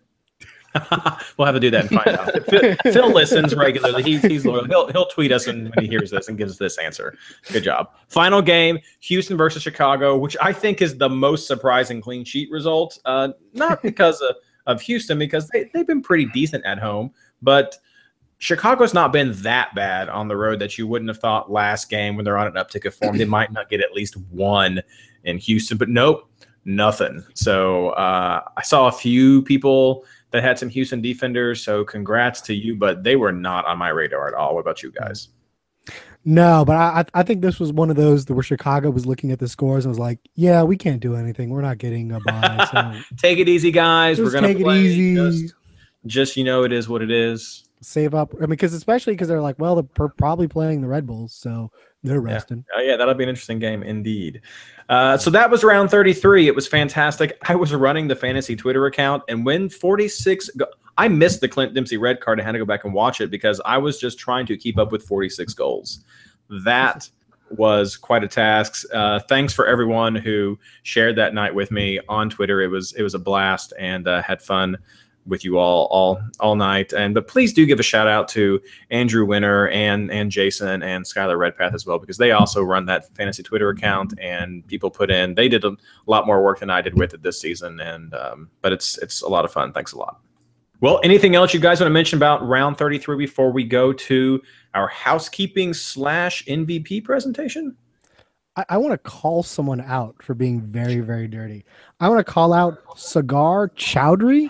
we'll 1.36 1.46
have 1.46 1.54
to 1.54 1.60
do 1.60 1.70
that 1.70 1.90
and 1.90 1.90
find 1.90 2.16
out. 2.16 2.46
Phil, 2.46 2.76
Phil 2.92 3.12
listens 3.12 3.54
regularly. 3.54 4.02
He's, 4.02 4.22
he's 4.22 4.46
loyal. 4.46 4.64
He'll, 4.64 4.88
he'll 4.88 5.06
tweet 5.06 5.32
us 5.32 5.46
when, 5.46 5.70
when 5.74 5.84
he 5.84 5.90
hears 5.90 6.10
this 6.10 6.28
and 6.28 6.38
gives 6.38 6.52
us 6.52 6.58
this 6.58 6.78
answer. 6.78 7.16
Good 7.52 7.64
job. 7.64 7.90
Final 8.08 8.40
game 8.40 8.78
Houston 9.00 9.36
versus 9.36 9.62
Chicago, 9.62 10.16
which 10.16 10.36
I 10.40 10.52
think 10.52 10.80
is 10.80 10.96
the 10.96 11.08
most 11.08 11.46
surprising 11.46 12.00
clean 12.00 12.24
sheet 12.24 12.50
result. 12.50 12.98
Uh, 13.04 13.30
not 13.52 13.82
because 13.84 14.20
of, 14.20 14.36
of 14.66 14.80
Houston, 14.82 15.18
because 15.18 15.48
they, 15.48 15.70
they've 15.74 15.86
been 15.86 16.02
pretty 16.02 16.26
decent 16.26 16.64
at 16.64 16.78
home, 16.78 17.12
but 17.42 17.76
Chicago's 18.38 18.94
not 18.94 19.12
been 19.12 19.32
that 19.42 19.74
bad 19.74 20.08
on 20.08 20.28
the 20.28 20.36
road 20.36 20.60
that 20.60 20.78
you 20.78 20.86
wouldn't 20.86 21.08
have 21.08 21.18
thought 21.18 21.50
last 21.50 21.90
game 21.90 22.16
when 22.16 22.24
they're 22.24 22.38
on 22.38 22.46
an 22.46 22.54
uptick 22.54 22.86
of 22.86 22.94
form. 22.94 23.18
They 23.18 23.26
might 23.26 23.52
not 23.52 23.68
get 23.68 23.80
at 23.80 23.92
least 23.92 24.16
one 24.16 24.82
in 25.24 25.36
Houston, 25.36 25.76
but 25.76 25.90
nope, 25.90 26.30
nothing. 26.64 27.22
So 27.34 27.90
uh, 27.90 28.42
I 28.56 28.62
saw 28.62 28.88
a 28.88 28.92
few 28.92 29.42
people 29.42 30.06
that 30.30 30.42
had 30.42 30.58
some 30.58 30.68
Houston 30.68 31.00
defenders. 31.00 31.62
So 31.62 31.84
congrats 31.84 32.40
to 32.42 32.54
you, 32.54 32.76
but 32.76 33.02
they 33.02 33.16
were 33.16 33.32
not 33.32 33.66
on 33.66 33.78
my 33.78 33.88
radar 33.88 34.28
at 34.28 34.34
all. 34.34 34.54
What 34.54 34.60
about 34.60 34.82
you 34.82 34.92
guys? 34.92 35.28
No, 36.24 36.64
but 36.66 36.76
I 36.76 37.04
I 37.14 37.22
think 37.22 37.40
this 37.40 37.58
was 37.58 37.72
one 37.72 37.88
of 37.88 37.96
those 37.96 38.28
where 38.28 38.42
Chicago 38.42 38.90
was 38.90 39.06
looking 39.06 39.32
at 39.32 39.38
the 39.38 39.48
scores 39.48 39.86
and 39.86 39.90
was 39.90 39.98
like, 39.98 40.18
"Yeah, 40.34 40.62
we 40.62 40.76
can't 40.76 41.00
do 41.00 41.16
anything. 41.16 41.48
We're 41.48 41.62
not 41.62 41.78
getting 41.78 42.12
a 42.12 42.20
bye." 42.20 42.68
So 43.10 43.16
Take 43.16 43.38
it 43.38 43.48
easy, 43.48 43.70
guys. 43.70 44.18
just 44.18 44.26
we're 44.26 44.32
gonna 44.40 44.52
take 44.52 44.60
it 44.60 44.68
easy. 44.68 45.14
Just, 45.14 45.54
just 46.06 46.36
you 46.36 46.44
know, 46.44 46.62
it 46.64 46.72
is 46.72 46.88
what 46.88 47.00
it 47.00 47.10
is. 47.10 47.64
Save 47.80 48.14
up. 48.14 48.34
I 48.36 48.40
mean, 48.40 48.50
because 48.50 48.74
especially 48.74 49.14
because 49.14 49.28
they're 49.28 49.40
like, 49.40 49.58
well, 49.58 49.76
they're 49.76 50.08
probably 50.08 50.46
playing 50.46 50.82
the 50.82 50.88
Red 50.88 51.06
Bulls, 51.06 51.32
so 51.32 51.72
they're 52.02 52.20
resting. 52.20 52.64
Oh 52.74 52.80
yeah, 52.80 52.96
that'll 52.96 53.14
be 53.14 53.24
an 53.24 53.28
interesting 53.28 53.58
game 53.58 53.82
indeed. 53.82 54.40
Uh, 54.88 55.16
so 55.16 55.30
that 55.30 55.50
was 55.50 55.62
round 55.62 55.90
33. 55.90 56.48
It 56.48 56.54
was 56.54 56.66
fantastic. 56.66 57.36
I 57.48 57.54
was 57.54 57.74
running 57.74 58.08
the 58.08 58.16
fantasy 58.16 58.56
Twitter 58.56 58.86
account, 58.86 59.22
and 59.28 59.44
when 59.44 59.68
46, 59.68 60.50
go- 60.56 60.66
I 60.96 61.08
missed 61.08 61.40
the 61.40 61.48
Clint 61.48 61.74
Dempsey 61.74 61.96
red 61.96 62.20
card. 62.20 62.40
I 62.40 62.44
had 62.44 62.52
to 62.52 62.58
go 62.58 62.64
back 62.64 62.84
and 62.84 62.94
watch 62.94 63.20
it 63.20 63.30
because 63.30 63.60
I 63.64 63.78
was 63.78 63.98
just 63.98 64.18
trying 64.18 64.46
to 64.46 64.56
keep 64.56 64.78
up 64.78 64.92
with 64.92 65.02
46 65.02 65.54
goals. 65.54 66.00
That 66.64 67.08
was 67.50 67.96
quite 67.96 68.24
a 68.24 68.28
task. 68.28 68.84
Uh, 68.92 69.18
thanks 69.28 69.52
for 69.52 69.66
everyone 69.66 70.14
who 70.14 70.58
shared 70.82 71.16
that 71.16 71.34
night 71.34 71.54
with 71.54 71.70
me 71.70 72.00
on 72.08 72.30
Twitter. 72.30 72.60
It 72.60 72.68
was 72.68 72.92
it 72.94 73.02
was 73.02 73.14
a 73.14 73.18
blast 73.18 73.72
and 73.78 74.08
uh, 74.08 74.22
had 74.22 74.40
fun 74.40 74.76
with 75.30 75.44
you 75.44 75.58
all 75.58 75.86
all 75.90 76.20
all 76.40 76.56
night. 76.56 76.92
And 76.92 77.14
but 77.14 77.28
please 77.28 77.52
do 77.52 77.64
give 77.64 77.80
a 77.80 77.84
shout 77.84 78.06
out 78.06 78.28
to 78.28 78.60
Andrew 78.90 79.24
Winter 79.24 79.68
and 79.68 80.10
and 80.10 80.30
Jason 80.30 80.82
and 80.82 81.04
Skylar 81.04 81.38
Redpath 81.38 81.72
as 81.72 81.86
well 81.86 81.98
because 81.98 82.18
they 82.18 82.32
also 82.32 82.62
run 82.62 82.84
that 82.86 83.14
fantasy 83.16 83.42
Twitter 83.42 83.70
account 83.70 84.12
and 84.20 84.66
people 84.66 84.90
put 84.90 85.10
in 85.10 85.34
they 85.34 85.48
did 85.48 85.64
a 85.64 85.76
lot 86.06 86.26
more 86.26 86.42
work 86.42 86.60
than 86.60 86.70
I 86.70 86.82
did 86.82 86.98
with 86.98 87.14
it 87.14 87.22
this 87.22 87.40
season 87.40 87.80
and 87.80 88.12
um, 88.12 88.50
but 88.60 88.72
it's 88.72 88.98
it's 88.98 89.22
a 89.22 89.28
lot 89.28 89.44
of 89.44 89.52
fun. 89.52 89.72
Thanks 89.72 89.92
a 89.92 89.98
lot. 89.98 90.20
Well, 90.80 90.98
anything 91.04 91.34
else 91.34 91.52
you 91.52 91.60
guys 91.60 91.78
want 91.78 91.90
to 91.90 91.94
mention 91.94 92.16
about 92.16 92.46
round 92.46 92.78
33 92.78 93.16
before 93.16 93.52
we 93.52 93.64
go 93.64 93.92
to 93.92 94.40
our 94.72 94.88
housekeeping 94.88 95.74
slash 95.74 96.42
MVP 96.46 97.04
presentation? 97.04 97.76
I, 98.56 98.64
I 98.70 98.78
want 98.78 98.92
to 98.92 98.98
call 98.98 99.42
someone 99.42 99.82
out 99.82 100.16
for 100.22 100.32
being 100.32 100.62
very, 100.62 101.00
very 101.00 101.28
dirty. 101.28 101.66
I 102.00 102.08
want 102.08 102.24
to 102.26 102.32
call 102.32 102.54
out 102.54 102.78
Cigar 102.98 103.68
Chowdhury, 103.70 104.48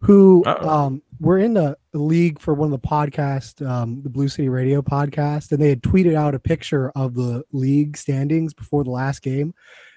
who 0.00 0.42
Uh-oh. 0.46 0.68
um, 0.68 1.02
we're 1.20 1.38
in 1.38 1.54
the 1.54 1.76
league 1.92 2.38
for 2.38 2.54
one 2.54 2.72
of 2.72 2.80
the 2.80 2.88
podcasts, 2.88 3.66
um, 3.66 4.02
the 4.02 4.10
Blue 4.10 4.28
City 4.28 4.48
Radio 4.48 4.80
podcast, 4.82 5.52
and 5.52 5.60
they 5.60 5.68
had 5.68 5.82
tweeted 5.82 6.14
out 6.14 6.34
a 6.34 6.38
picture 6.38 6.90
of 6.90 7.14
the 7.14 7.42
league 7.52 7.96
standings 7.96 8.54
before 8.54 8.84
the 8.84 8.90
last 8.90 9.22
game. 9.22 9.52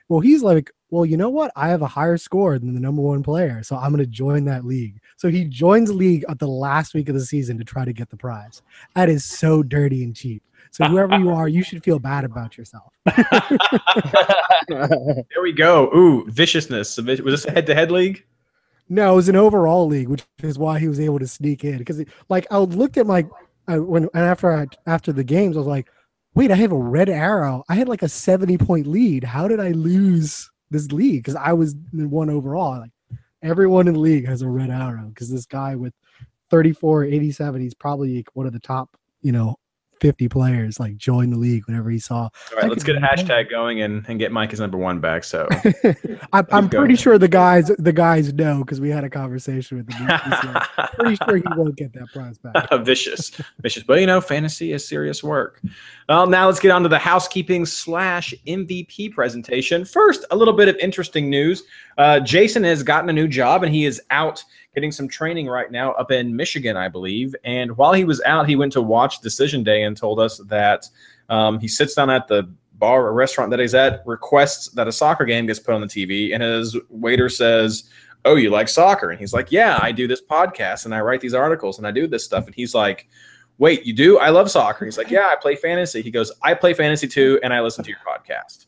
Well, 0.10 0.20
he's 0.20 0.42
like, 0.44 0.72
well, 0.90 1.06
you 1.06 1.16
know 1.16 1.30
what? 1.30 1.52
I 1.56 1.70
have 1.70 1.84
a 1.84 1.88
higher 1.88 2.18
score 2.18 2.60
than 2.60 2.74
the 2.74 2.82
number 2.82 3.02
one 3.02 3.24
player, 3.24 3.64
so 3.64 3.78
I'm 3.78 3.92
going 3.94 4.04
to 4.04 4.10
join 4.10 4.44
that 4.46 4.66
league. 4.66 5.00
So 5.16 5.30
he 5.30 5.46
joins 5.46 5.90
the 5.90 5.96
league 5.96 6.26
at 6.28 6.40
the 6.40 6.48
last 6.48 6.94
week 6.94 7.08
of 7.08 7.16
the 7.16 7.26
season 7.26 7.58
to 7.60 7.64
try 7.64 7.86
to 7.86 7.94
get 7.94 8.10
the 8.10 8.18
prize. 8.18 8.62
That 8.96 9.08
is 9.08 9.24
so 9.24 9.64
dirty 9.64 10.04
and 10.04 10.14
cheap. 10.16 10.44
So 10.72 10.86
whoever 10.86 11.18
you 11.18 11.30
are, 11.30 11.48
you 11.48 11.64
should 11.64 11.84
feel 11.84 12.00
bad 12.00 12.24
about 12.24 12.58
yourself. 12.58 12.94
There 14.68 15.42
we 15.42 15.52
go. 15.52 15.90
Ooh, 15.96 16.26
viciousness. 16.30 16.98
Was 16.98 17.20
this 17.20 17.46
a 17.46 17.52
head-to-head 17.52 17.92
league? 17.92 18.24
No, 18.92 19.14
it 19.14 19.16
was 19.16 19.30
an 19.30 19.38
overall 19.38 19.88
league, 19.88 20.10
which 20.10 20.26
is 20.44 20.60
why 20.60 20.78
he 20.78 20.90
was 20.90 21.00
able 21.00 21.18
to 21.18 21.28
sneak 21.28 21.64
in. 21.64 21.78
Because 21.78 22.04
like 22.28 22.46
I 22.52 22.58
looked 22.58 22.98
at 22.98 23.08
my 23.08 23.26
I, 23.66 23.80
when 23.80 24.10
and 24.14 24.26
after 24.26 24.52
I 24.52 24.68
after 24.86 25.14
the 25.14 25.24
games, 25.24 25.56
I 25.56 25.60
was 25.60 25.68
like, 25.68 25.88
wait, 26.36 26.52
I 26.52 26.56
have 26.56 26.74
a 26.74 26.78
red 26.78 27.08
arrow. 27.08 27.64
I 27.70 27.76
had 27.76 27.88
like 27.88 28.02
a 28.02 28.10
seventy 28.10 28.58
point 28.58 28.88
lead. 28.88 29.24
How 29.24 29.48
did 29.48 29.62
I 29.62 29.70
lose 29.70 30.52
this 30.72 30.92
league? 30.92 31.24
Because 31.24 31.38
I 31.38 31.54
was 31.54 31.74
the 31.94 32.06
one 32.06 32.30
overall. 32.30 32.82
Like 32.82 32.92
everyone 33.42 33.88
in 33.88 33.94
the 33.94 34.00
league 34.02 34.28
has 34.28 34.42
a 34.42 34.50
red 34.50 34.70
arrow. 34.70 35.08
Because 35.08 35.30
this 35.30 35.46
guy 35.46 35.74
with 35.78 35.94
34, 36.50 37.06
87, 37.06 37.62
he's 37.62 37.74
probably 37.74 38.26
one 38.34 38.46
of 38.46 38.52
the 38.52 38.60
top, 38.60 38.98
you 39.22 39.32
know, 39.32 39.56
50 40.02 40.28
players 40.30 40.80
like 40.80 40.98
join 40.98 41.30
the 41.30 41.38
league 41.38 41.66
whenever 41.68 41.90
he 41.92 42.00
saw. 42.00 42.24
All 42.24 42.30
right, 42.58 42.68
let's 42.68 42.84
get 42.84 42.96
a 42.98 43.00
hashtag 43.00 43.52
going 43.52 43.82
and, 43.82 44.04
and 44.08 44.18
get 44.18 44.32
Mike 44.32 44.52
as 44.52 44.60
number 44.60 44.78
one 44.78 45.00
back. 45.00 45.24
So 45.24 45.48
I'm, 46.34 46.48
I'm 46.52 46.70
pretty 46.70 46.96
sure 46.96 47.20
the 47.20 47.28
guys 47.28 47.68
the 47.78 47.94
guys 47.94 48.34
know 48.34 48.60
because 48.60 48.82
we 48.82 48.90
had 48.90 49.04
a 49.04 49.10
conversation 49.10 49.78
with 49.78 49.88
them. 49.88 50.08
I'm 50.78 50.88
pretty 50.96 51.16
sure 51.24 51.38
he 51.38 51.44
won't 51.56 51.76
get 51.76 51.94
that 51.94 52.08
prize 52.12 52.40
back. 52.40 52.68
vicious, 52.84 53.32
vicious. 53.60 53.84
But 53.84 54.00
you 54.00 54.08
know, 54.08 54.20
fantasy 54.20 54.74
is 54.74 54.88
serious 54.88 55.24
work. 55.24 55.62
Well, 56.10 56.26
now 56.26 56.48
let's 56.48 56.60
get 56.60 56.72
on 56.72 56.82
to 56.84 56.90
the 56.90 57.00
housekeeping 57.00 57.66
slash 57.66 58.34
MVP 58.48 59.14
presentation. 59.14 59.86
First, 59.86 60.26
a 60.32 60.36
little 60.36 60.56
bit 60.56 60.68
of 60.68 60.76
interesting 60.78 61.30
news. 61.30 61.64
Uh, 62.02 62.20
Jason 62.20 62.64
has 62.64 62.82
gotten 62.82 63.12
a 63.12 63.14
new 63.14 63.28
job 63.28 63.62
and 63.62 63.72
he 63.72 63.86
is 63.86 64.02
out 64.10 64.44
getting 64.74 64.92
some 64.92 65.08
training 65.08 65.46
right 65.46 65.70
now 65.70 65.92
up 65.92 66.10
in 66.10 66.36
Michigan, 66.36 66.76
I 66.76 66.88
believe. 66.88 67.36
And 67.44 67.78
while 67.78 67.94
he 67.94 68.06
was 68.06 68.20
out, 68.24 68.50
he 68.50 68.56
went 68.56 68.74
to 68.74 68.82
watch 68.82 69.22
Decision 69.22 69.62
Day 69.64 69.84
and 69.84 69.96
told 69.96 70.20
us 70.20 70.40
that 70.48 70.90
um, 71.30 71.60
he 71.60 71.68
sits 71.68 71.94
down 71.94 72.10
at 72.10 72.28
the 72.28 72.50
bar 72.74 73.06
or 73.06 73.14
restaurant 73.14 73.52
that 73.52 73.60
he's 73.60 73.76
at, 73.76 74.02
requests 74.08 74.70
that 74.70 74.88
a 74.88 74.92
soccer 74.92 75.26
game 75.26 75.46
gets 75.46 75.60
put 75.60 75.76
on 75.76 75.82
the 75.82 75.86
TV, 75.86 76.34
and 76.34 76.42
his 76.42 76.76
waiter 76.90 77.30
says, 77.30 77.84
Oh, 78.26 78.36
you 78.36 78.50
like 78.50 78.68
soccer? 78.68 79.12
And 79.12 79.20
he's 79.20 79.34
like, 79.34 79.52
Yeah, 79.52 79.78
I 79.80 79.92
do 79.92 80.08
this 80.08 80.24
podcast 80.24 80.86
and 80.86 80.96
I 80.96 81.02
write 81.02 81.22
these 81.22 81.36
articles 81.36 81.78
and 81.78 81.86
I 81.86 81.92
do 81.92 82.08
this 82.08 82.26
stuff. 82.26 82.48
And 82.48 82.56
he's 82.56 82.74
like, 82.74 83.08
Wait, 83.60 83.86
you 83.86 83.94
do? 83.94 84.18
I 84.18 84.30
love 84.30 84.50
soccer. 84.50 84.86
He's 84.86 84.98
like, 84.98 85.12
Yeah, 85.12 85.30
I 85.32 85.36
play 85.36 85.56
fantasy. 85.56 86.02
He 86.02 86.10
goes, 86.10 86.32
I 86.42 86.56
play 86.56 86.74
fantasy 86.74 87.08
too, 87.08 87.40
and 87.44 87.54
I 87.54 87.62
listen 87.62 87.84
to 87.84 87.92
your 87.92 88.00
podcast. 88.00 88.66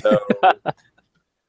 So 0.00 0.20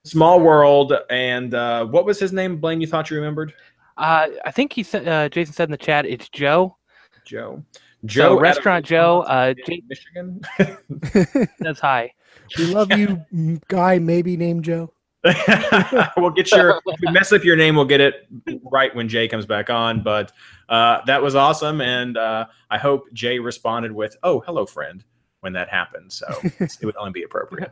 small 0.09 0.39
world. 0.39 0.93
And 1.09 1.53
uh, 1.53 1.85
what 1.85 2.05
was 2.05 2.19
his 2.19 2.33
name, 2.33 2.57
Blaine? 2.57 2.81
You 2.81 2.87
thought 2.87 3.09
you 3.09 3.17
remembered? 3.17 3.53
Uh, 3.97 4.27
I 4.45 4.51
think 4.51 4.73
he 4.73 4.83
said 4.83 5.07
uh, 5.07 5.29
Jason 5.29 5.53
said 5.53 5.65
in 5.65 5.71
the 5.71 5.77
chat 5.77 6.05
it's 6.05 6.29
Joe. 6.29 6.77
Joe. 7.25 7.63
Joe, 8.05 8.25
out 8.25 8.31
of 8.33 8.39
Restaurant 8.39 8.85
Joe. 8.85 9.21
Uh, 9.21 9.53
J- 9.65 9.83
Michigan. 9.87 10.41
says 11.63 11.79
hi. 11.79 12.13
we 12.57 12.65
love 12.67 12.91
you, 12.97 13.21
guy 13.67 13.99
maybe 13.99 14.37
named 14.37 14.63
Joe. 14.63 14.93
we'll 16.17 16.29
get 16.29 16.49
your 16.51 16.81
if 16.85 16.99
we 17.05 17.11
mess 17.11 17.33
up 17.33 17.43
your 17.43 17.57
name. 17.57 17.75
We'll 17.75 17.83
get 17.83 17.99
it 17.99 18.27
right 18.71 18.95
when 18.95 19.09
Jay 19.09 19.27
comes 19.27 19.45
back 19.45 19.69
on. 19.69 20.01
But 20.01 20.31
uh, 20.69 21.01
that 21.07 21.21
was 21.21 21.35
awesome, 21.35 21.81
and 21.81 22.17
uh, 22.17 22.45
I 22.69 22.77
hope 22.77 23.11
Jay 23.11 23.37
responded 23.37 23.91
with 23.91 24.15
"Oh, 24.23 24.39
hello, 24.39 24.65
friend" 24.65 25.03
when 25.41 25.51
that 25.53 25.67
happened. 25.67 26.13
So 26.13 26.25
it 26.59 26.83
would 26.83 26.95
only 26.95 27.11
be 27.11 27.23
appropriate. 27.23 27.71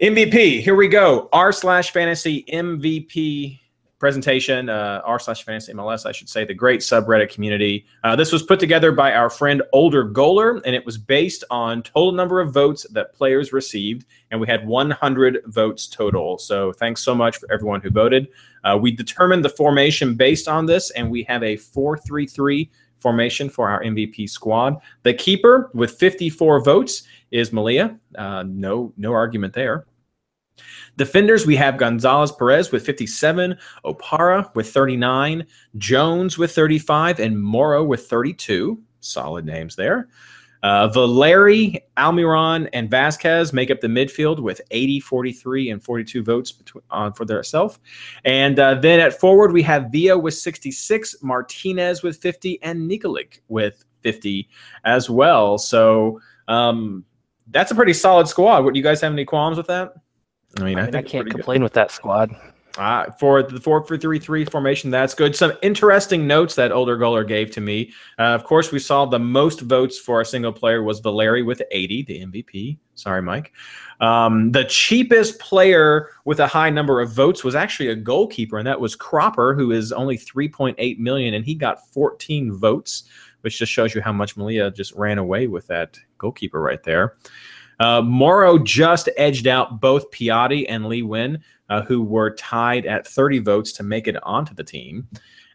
MVP. 0.00 0.62
Here 0.62 0.74
we 0.74 0.88
go. 0.88 1.28
R 1.30 1.52
slash 1.52 1.90
fantasy 1.90 2.46
MVP 2.50 3.60
presentation. 3.98 4.70
Uh, 4.70 5.02
R 5.04 5.18
slash 5.18 5.44
fantasy 5.44 5.74
MLS, 5.74 6.06
I 6.06 6.12
should 6.12 6.30
say. 6.30 6.46
The 6.46 6.54
great 6.54 6.80
subreddit 6.80 7.28
community. 7.28 7.84
Uh, 8.02 8.16
this 8.16 8.32
was 8.32 8.42
put 8.42 8.58
together 8.58 8.92
by 8.92 9.12
our 9.12 9.28
friend 9.28 9.62
Older 9.74 10.08
Goaler, 10.08 10.62
and 10.64 10.74
it 10.74 10.86
was 10.86 10.96
based 10.96 11.44
on 11.50 11.82
total 11.82 12.12
number 12.12 12.40
of 12.40 12.54
votes 12.54 12.86
that 12.92 13.12
players 13.12 13.52
received, 13.52 14.06
and 14.30 14.40
we 14.40 14.46
had 14.46 14.66
100 14.66 15.42
votes 15.48 15.86
total. 15.86 16.38
So 16.38 16.72
thanks 16.72 17.02
so 17.02 17.14
much 17.14 17.36
for 17.36 17.52
everyone 17.52 17.82
who 17.82 17.90
voted. 17.90 18.28
Uh, 18.64 18.78
we 18.80 18.92
determined 18.92 19.44
the 19.44 19.50
formation 19.50 20.14
based 20.14 20.48
on 20.48 20.64
this, 20.64 20.90
and 20.92 21.10
we 21.10 21.24
have 21.24 21.42
a 21.42 21.58
4-3-3 21.58 22.70
formation 23.00 23.50
for 23.50 23.68
our 23.68 23.82
MVP 23.82 24.30
squad. 24.30 24.76
The 25.02 25.12
keeper 25.12 25.70
with 25.74 25.98
54 25.98 26.64
votes 26.64 27.02
is 27.30 27.52
Melia. 27.52 27.98
Uh, 28.16 28.44
no, 28.46 28.92
no 28.96 29.12
argument 29.12 29.52
there. 29.52 29.86
Defenders, 30.96 31.46
we 31.46 31.56
have 31.56 31.78
Gonzalez 31.78 32.32
Pirez 32.32 32.72
with 32.72 32.84
57, 32.84 33.56
Opara 33.84 34.54
with 34.54 34.70
39, 34.70 35.46
Jones 35.78 36.36
with 36.36 36.52
35, 36.54 37.20
and 37.20 37.40
Morrow 37.40 37.84
with 37.84 38.06
32. 38.06 38.80
Solid 39.00 39.46
names 39.46 39.76
there. 39.76 40.08
Uh, 40.62 40.88
Valeri, 40.88 41.80
Almiron, 41.96 42.68
and 42.74 42.90
Vazquez 42.90 43.52
make 43.52 43.70
up 43.70 43.80
the 43.80 43.88
midfield 43.88 44.40
with 44.40 44.60
80, 44.70 45.00
43, 45.00 45.70
and 45.70 45.82
42 45.82 46.22
votes 46.22 46.52
between, 46.52 46.82
uh, 46.90 47.10
for 47.12 47.24
their 47.24 47.42
self. 47.42 47.80
And 48.26 48.58
uh, 48.58 48.74
then 48.74 49.00
at 49.00 49.18
forward, 49.18 49.52
we 49.52 49.62
have 49.62 49.90
Villa 49.90 50.18
with 50.18 50.34
66, 50.34 51.22
Martinez 51.22 52.02
with 52.02 52.18
50, 52.18 52.62
and 52.62 52.90
Nikolic 52.90 53.40
with 53.48 53.84
50 54.02 54.50
as 54.84 55.08
well. 55.08 55.56
So 55.56 56.20
um, 56.46 57.06
that's 57.50 57.70
a 57.70 57.74
pretty 57.74 57.94
solid 57.94 58.28
squad. 58.28 58.60
Do 58.62 58.78
you 58.78 58.84
guys 58.84 59.00
have 59.00 59.12
any 59.12 59.24
qualms 59.24 59.56
with 59.56 59.68
that? 59.68 59.94
I 60.58 60.64
mean, 60.64 60.78
I, 60.78 60.86
mean, 60.86 60.94
I 60.94 61.02
can't 61.02 61.10
pretty 61.10 61.24
good. 61.24 61.32
complain 61.32 61.62
with 61.62 61.74
that 61.74 61.90
squad. 61.90 62.34
Uh, 62.78 63.10
for 63.18 63.42
the 63.42 63.60
four 63.60 63.84
four 63.84 63.98
three 63.98 64.18
three 64.18 64.44
formation, 64.44 64.90
that's 64.90 65.12
good. 65.12 65.34
Some 65.34 65.52
interesting 65.60 66.26
notes 66.26 66.54
that 66.54 66.70
older 66.70 66.96
goaler 66.96 67.26
gave 67.26 67.50
to 67.52 67.60
me. 67.60 67.92
Uh, 68.18 68.34
of 68.34 68.44
course, 68.44 68.70
we 68.70 68.78
saw 68.78 69.04
the 69.04 69.18
most 69.18 69.60
votes 69.60 69.98
for 69.98 70.20
a 70.20 70.24
single 70.24 70.52
player 70.52 70.82
was 70.82 71.00
Valeri 71.00 71.42
with 71.42 71.60
80, 71.72 72.02
the 72.04 72.26
MVP. 72.26 72.78
Sorry, 72.94 73.22
Mike. 73.22 73.52
Um, 74.00 74.52
the 74.52 74.64
cheapest 74.64 75.38
player 75.40 76.10
with 76.24 76.38
a 76.38 76.46
high 76.46 76.70
number 76.70 77.00
of 77.00 77.12
votes 77.12 77.42
was 77.42 77.54
actually 77.54 77.88
a 77.88 77.96
goalkeeper, 77.96 78.56
and 78.58 78.66
that 78.66 78.80
was 78.80 78.94
Cropper, 78.94 79.54
who 79.54 79.72
is 79.72 79.92
only 79.92 80.16
3.8 80.16 80.98
million, 80.98 81.34
and 81.34 81.44
he 81.44 81.54
got 81.54 81.86
14 81.92 82.52
votes, 82.52 83.04
which 83.40 83.58
just 83.58 83.72
shows 83.72 83.94
you 83.94 84.00
how 84.00 84.12
much 84.12 84.36
Melia 84.36 84.70
just 84.70 84.94
ran 84.94 85.18
away 85.18 85.48
with 85.48 85.66
that 85.66 85.98
goalkeeper 86.18 86.60
right 86.60 86.82
there. 86.82 87.16
Uh, 87.80 88.02
Morrow 88.02 88.58
just 88.58 89.08
edged 89.16 89.46
out 89.46 89.80
both 89.80 90.10
Piatti 90.10 90.66
and 90.68 90.86
Lee 90.86 91.02
Nguyen, 91.02 91.40
uh, 91.70 91.82
who 91.82 92.02
were 92.02 92.34
tied 92.34 92.84
at 92.84 93.06
30 93.06 93.38
votes 93.38 93.72
to 93.72 93.82
make 93.82 94.06
it 94.06 94.16
onto 94.22 94.54
the 94.54 94.62
team. 94.62 95.08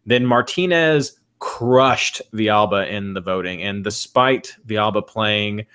Then 0.05 0.25
Martinez 0.25 1.19
crushed 1.39 2.21
Villalba 2.33 2.89
in 2.89 3.13
the 3.13 3.21
voting, 3.21 3.61
and 3.61 3.83
despite 3.83 4.55
Villalba 4.65 5.05
playing, 5.05 5.65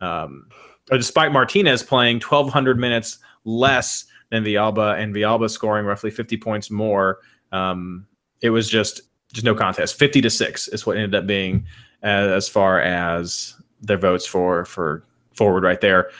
um, 0.00 0.48
despite 0.90 1.32
Martinez 1.32 1.82
playing 1.82 2.16
1,200 2.16 2.78
minutes 2.78 3.18
less 3.44 4.04
than 4.30 4.42
Villalba, 4.44 4.98
and 4.98 5.14
Villalba 5.14 5.48
scoring 5.48 5.86
roughly 5.86 6.10
50 6.10 6.36
points 6.38 6.70
more, 6.70 7.18
um, 7.52 8.06
it 8.42 8.50
was 8.50 8.68
just 8.68 9.02
just 9.32 9.44
no 9.44 9.54
contest. 9.54 9.96
50 9.96 10.22
to 10.22 10.30
six 10.30 10.66
is 10.66 10.84
what 10.84 10.96
ended 10.96 11.14
up 11.14 11.24
being 11.24 11.64
uh, 12.02 12.34
as 12.34 12.48
far 12.48 12.80
as 12.80 13.54
their 13.80 13.96
votes 13.96 14.26
for 14.26 14.64
for 14.64 15.04
forward 15.32 15.64
right 15.64 15.80
there. 15.80 16.10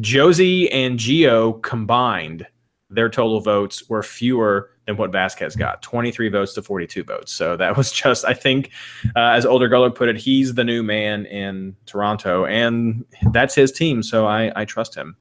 Jozy 0.00 0.68
and 0.72 0.98
Gio 0.98 1.60
combined, 1.62 2.46
their 2.88 3.08
total 3.08 3.40
votes 3.40 3.88
were 3.88 4.02
fewer 4.02 4.70
than 4.86 4.96
what 4.96 5.12
Vazquez 5.12 5.56
got 5.56 5.82
23 5.82 6.28
votes 6.28 6.54
to 6.54 6.62
42 6.62 7.04
votes. 7.04 7.32
So 7.32 7.56
that 7.56 7.76
was 7.76 7.92
just, 8.02 8.24
I 8.24 8.34
think, 8.34 8.70
uh, 9.16 9.30
as 9.30 9.46
Older 9.46 9.68
Goaler 9.68 9.94
put 9.94 10.08
it, 10.08 10.16
he's 10.16 10.54
the 10.54 10.64
new 10.64 10.82
man 10.82 11.26
in 11.26 11.76
Toronto, 11.86 12.46
and 12.46 13.04
that's 13.30 13.54
his 13.54 13.72
team. 13.72 14.02
So 14.02 14.26
I, 14.26 14.52
I 14.56 14.64
trust 14.64 14.94
him. 14.94 15.16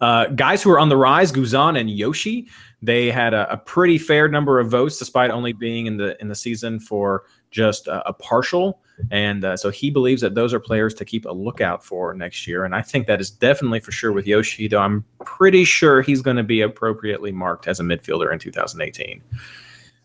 Uh, 0.00 0.26
guys 0.26 0.62
who 0.62 0.70
are 0.70 0.78
on 0.78 0.88
the 0.88 0.96
rise, 0.96 1.32
Guzan 1.32 1.78
and 1.78 1.90
Yoshi, 1.90 2.48
they 2.80 3.10
had 3.10 3.34
a, 3.34 3.52
a 3.52 3.56
pretty 3.56 3.98
fair 3.98 4.28
number 4.28 4.60
of 4.60 4.70
votes, 4.70 4.98
despite 4.98 5.30
only 5.30 5.52
being 5.52 5.86
in 5.86 5.96
the 5.96 6.16
in 6.20 6.28
the 6.28 6.36
season 6.36 6.78
for 6.78 7.24
just 7.50 7.88
a, 7.88 8.08
a 8.08 8.12
partial. 8.12 8.80
And 9.10 9.44
uh, 9.44 9.56
so 9.56 9.70
he 9.70 9.90
believes 9.90 10.22
that 10.22 10.34
those 10.34 10.52
are 10.52 10.60
players 10.60 10.94
to 10.94 11.04
keep 11.04 11.24
a 11.24 11.32
lookout 11.32 11.84
for 11.84 12.14
next 12.14 12.46
year. 12.46 12.64
And 12.64 12.74
I 12.74 12.82
think 12.82 13.06
that 13.06 13.20
is 13.20 13.30
definitely 13.30 13.80
for 13.80 13.92
sure 13.92 14.12
with 14.12 14.26
Yoshi, 14.26 14.68
though 14.68 14.80
I'm 14.80 15.04
pretty 15.24 15.64
sure 15.64 16.02
he's 16.02 16.22
going 16.22 16.36
to 16.36 16.42
be 16.42 16.60
appropriately 16.60 17.32
marked 17.32 17.68
as 17.68 17.80
a 17.80 17.82
midfielder 17.82 18.32
in 18.32 18.38
2018. 18.38 19.22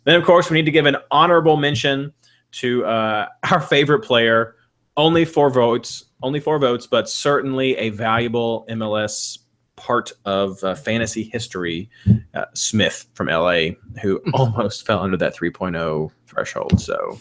Then, 0.06 0.15
of 0.15 0.25
course, 0.25 0.49
we 0.49 0.56
need 0.56 0.65
to 0.65 0.71
give 0.71 0.86
an 0.86 0.97
honorable 1.12 1.58
mention 1.58 2.13
to 2.53 2.86
uh, 2.86 3.27
our 3.51 3.62
favorite 3.62 4.01
player. 4.01 4.56
Only 4.95 5.25
four 5.25 5.49
votes, 5.49 6.06
only 6.21 6.39
four 6.39 6.60
votes, 6.60 6.86
but 6.86 7.10
certainly 7.10 7.75
a 7.77 7.89
valuable 7.89 8.65
MLS 8.69 9.39
part 9.75 10.12
of 10.25 10.63
uh, 10.63 10.75
fantasy 10.75 11.23
history. 11.23 11.89
Uh, 12.36 12.45
Smith 12.53 13.08
from 13.15 13.27
LA, 13.27 13.69
who 14.01 14.21
almost 14.34 14.86
fell 14.86 14.99
under 14.99 15.17
that 15.17 15.36
3.0 15.36 16.12
threshold. 16.27 16.79
So 16.79 17.19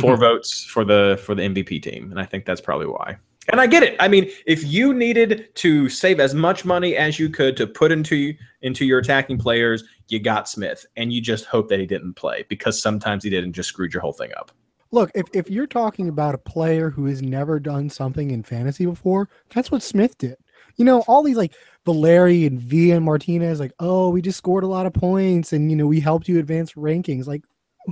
four 0.00 0.16
hmm. 0.16 0.20
votes 0.20 0.64
for 0.64 0.84
the 0.84 1.20
for 1.24 1.34
the 1.34 1.42
MVP 1.42 1.82
team, 1.82 2.10
and 2.10 2.20
I 2.20 2.24
think 2.24 2.44
that's 2.44 2.60
probably 2.60 2.86
why. 2.86 3.16
And 3.48 3.60
I 3.60 3.68
get 3.68 3.84
it. 3.84 3.96
I 4.00 4.08
mean, 4.08 4.28
if 4.46 4.64
you 4.64 4.92
needed 4.92 5.54
to 5.56 5.88
save 5.88 6.18
as 6.18 6.34
much 6.34 6.64
money 6.64 6.96
as 6.96 7.18
you 7.18 7.28
could 7.28 7.56
to 7.58 7.66
put 7.66 7.92
into 7.92 8.34
into 8.62 8.84
your 8.84 8.98
attacking 8.98 9.38
players, 9.38 9.84
you 10.08 10.18
got 10.18 10.48
Smith, 10.48 10.84
and 10.96 11.12
you 11.12 11.20
just 11.20 11.44
hope 11.44 11.68
that 11.68 11.78
he 11.78 11.86
didn't 11.86 12.14
play 12.14 12.44
because 12.48 12.80
sometimes 12.80 13.22
he 13.22 13.30
did 13.30 13.44
and 13.44 13.54
just 13.54 13.68
screwed 13.68 13.92
your 13.92 14.00
whole 14.00 14.12
thing 14.12 14.32
up. 14.36 14.50
Look, 14.92 15.10
if, 15.14 15.26
if 15.32 15.50
you're 15.50 15.66
talking 15.66 16.08
about 16.08 16.34
a 16.34 16.38
player 16.38 16.90
who 16.90 17.06
has 17.06 17.20
never 17.20 17.58
done 17.58 17.90
something 17.90 18.30
in 18.30 18.42
fantasy 18.42 18.86
before, 18.86 19.28
that's 19.50 19.70
what 19.70 19.82
Smith 19.82 20.16
did. 20.16 20.36
You 20.76 20.84
know, 20.84 21.00
all 21.02 21.22
these 21.22 21.36
like 21.36 21.54
Valeri 21.84 22.46
and 22.46 22.60
V 22.60 22.92
and 22.92 23.04
Martinez, 23.04 23.58
like, 23.58 23.72
oh, 23.80 24.10
we 24.10 24.22
just 24.22 24.38
scored 24.38 24.64
a 24.64 24.68
lot 24.68 24.86
of 24.86 24.92
points 24.92 25.52
and 25.52 25.70
you 25.70 25.76
know, 25.76 25.86
we 25.86 26.00
helped 26.00 26.28
you 26.28 26.38
advance 26.38 26.74
rankings. 26.74 27.26
Like, 27.26 27.42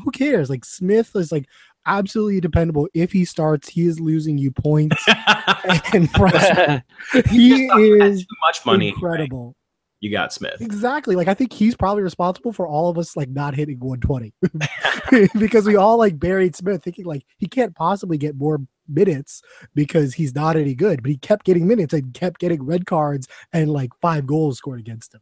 who 0.02 0.10
cares? 0.10 0.50
Like 0.50 0.64
Smith 0.64 1.14
is 1.14 1.32
like 1.32 1.46
absolutely 1.86 2.40
dependable. 2.40 2.88
If 2.94 3.12
he 3.12 3.24
starts, 3.24 3.68
he 3.68 3.86
is 3.86 4.00
losing 4.00 4.38
you 4.38 4.50
points 4.50 5.02
and 5.92 6.10
pressure. 6.12 6.82
He 7.30 7.66
is 7.66 8.20
too 8.22 8.26
much 8.46 8.64
money. 8.66 8.88
incredible. 8.88 9.54
You 10.00 10.10
got 10.10 10.32
Smith. 10.34 10.60
Exactly. 10.60 11.16
Like 11.16 11.28
I 11.28 11.34
think 11.34 11.52
he's 11.52 11.74
probably 11.76 12.02
responsible 12.02 12.52
for 12.52 12.66
all 12.68 12.90
of 12.90 12.98
us 12.98 13.16
like 13.16 13.30
not 13.30 13.54
hitting 13.54 13.78
120 13.80 15.28
because 15.38 15.66
we 15.66 15.76
all 15.76 15.96
like 15.96 16.18
buried 16.18 16.54
Smith 16.54 16.82
thinking 16.82 17.06
like 17.06 17.24
he 17.38 17.46
can't 17.46 17.74
possibly 17.74 18.18
get 18.18 18.36
more 18.36 18.60
minutes 18.86 19.40
because 19.74 20.12
he's 20.12 20.34
not 20.34 20.56
any 20.56 20.74
good, 20.74 21.02
but 21.02 21.10
he 21.10 21.16
kept 21.16 21.46
getting 21.46 21.66
minutes 21.66 21.94
and 21.94 22.12
kept 22.12 22.38
getting 22.38 22.62
red 22.62 22.84
cards 22.84 23.28
and 23.54 23.70
like 23.70 23.90
five 24.02 24.26
goals 24.26 24.58
scored 24.58 24.78
against 24.78 25.14
him. 25.14 25.20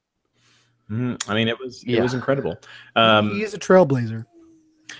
Mhm. 0.91 1.29
I 1.31 1.35
mean, 1.35 1.47
it 1.47 1.59
was 1.61 1.85
it 1.85 1.91
Yeah. 1.91 2.03
was 2.03 2.15
incredible. 2.15 2.57
Um, 2.97 3.31
he 3.37 3.45
is 3.45 3.55
a 3.55 3.59
trailblazer. 3.61 4.25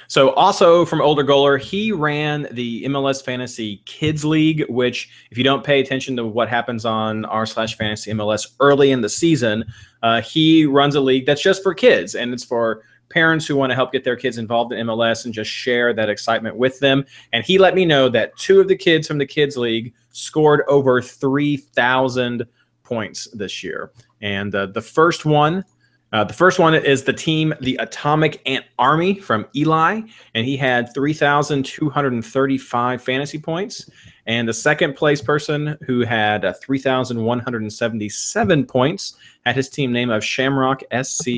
So, 0.09 0.31
also 0.31 0.85
from 0.85 1.01
Older 1.01 1.25
Goaler, 1.25 1.61
he 1.61 1.93
ran 1.93 2.49
the 2.53 2.85
MLS 2.85 3.25
Fantasy 3.25 3.83
Kids 3.85 4.25
League, 4.25 4.65
which, 4.69 5.11
if 5.31 5.39
you 5.39 5.45
don't 5.45 5.65
pay 5.65 5.81
attention 5.81 6.17
to 6.17 6.27
what 6.27 6.49
happens 6.49 6.85
on 6.85 7.25
r 7.27 7.47
slash 7.47 7.77
Fantasy 7.77 8.13
MLS 8.13 8.53
early 8.61 8.93
in 8.93 9.01
the 9.01 9.09
season, 9.09 9.65
uh, 10.03 10.21
he 10.21 10.67
runs 10.67 10.95
a 10.95 11.01
league 11.01 11.27
that's 11.27 11.43
just 11.43 11.63
for 11.63 11.75
kids, 11.75 12.15
and 12.15 12.33
it's 12.33 12.45
for 12.45 12.83
parents 13.13 13.47
who 13.47 13.57
want 13.57 13.71
to 13.71 13.77
help 13.77 13.93
get 13.93 14.05
their 14.05 14.17
kids 14.17 14.39
involved 14.39 14.73
in 14.73 14.87
MLS 14.87 15.25
and 15.25 15.35
just 15.35 15.51
share 15.51 15.93
that 15.93 16.09
excitement 16.09 16.57
with 16.57 16.79
them. 16.81 17.05
And 17.33 17.45
he 17.45 17.59
let 17.59 17.75
me 17.75 17.85
know 17.85 18.09
that 18.09 18.37
two 18.39 18.61
of 18.61 18.69
the 18.69 18.77
kids 18.77 19.07
from 19.07 19.19
the 19.19 19.27
Kids 19.27 19.57
League 19.57 19.93
scored 20.11 20.63
over 20.69 21.01
three 21.01 21.57
thousand 21.57 22.47
points 22.83 23.29
this 23.33 23.63
year, 23.63 23.93
and 24.21 24.55
uh, 24.55 24.67
the 24.67 24.83
first 24.83 25.25
one. 25.25 25.65
Uh, 26.13 26.25
the 26.25 26.35
first 26.35 26.59
one 26.59 26.75
is 26.75 27.05
the 27.05 27.13
team, 27.13 27.55
the 27.61 27.77
Atomic 27.77 28.43
Ant 28.45 28.67
Army 28.79 29.19
from 29.19 29.47
Eli, 29.57 30.03
and 30.35 30.45
he 30.45 30.59
had 30.59 30.93
3,235 30.93 33.03
fantasy 33.03 33.39
points. 33.39 33.89
And 34.27 34.47
the 34.47 34.53
second 34.53 34.95
place 34.95 35.23
person 35.23 35.79
who 35.87 36.01
had 36.01 36.45
uh, 36.45 36.53
3,177 36.53 38.67
points 38.67 39.17
had 39.47 39.57
his 39.57 39.71
team 39.71 39.91
name 39.91 40.11
of 40.11 40.23
Shamrock 40.23 40.83
SC, 41.03 41.29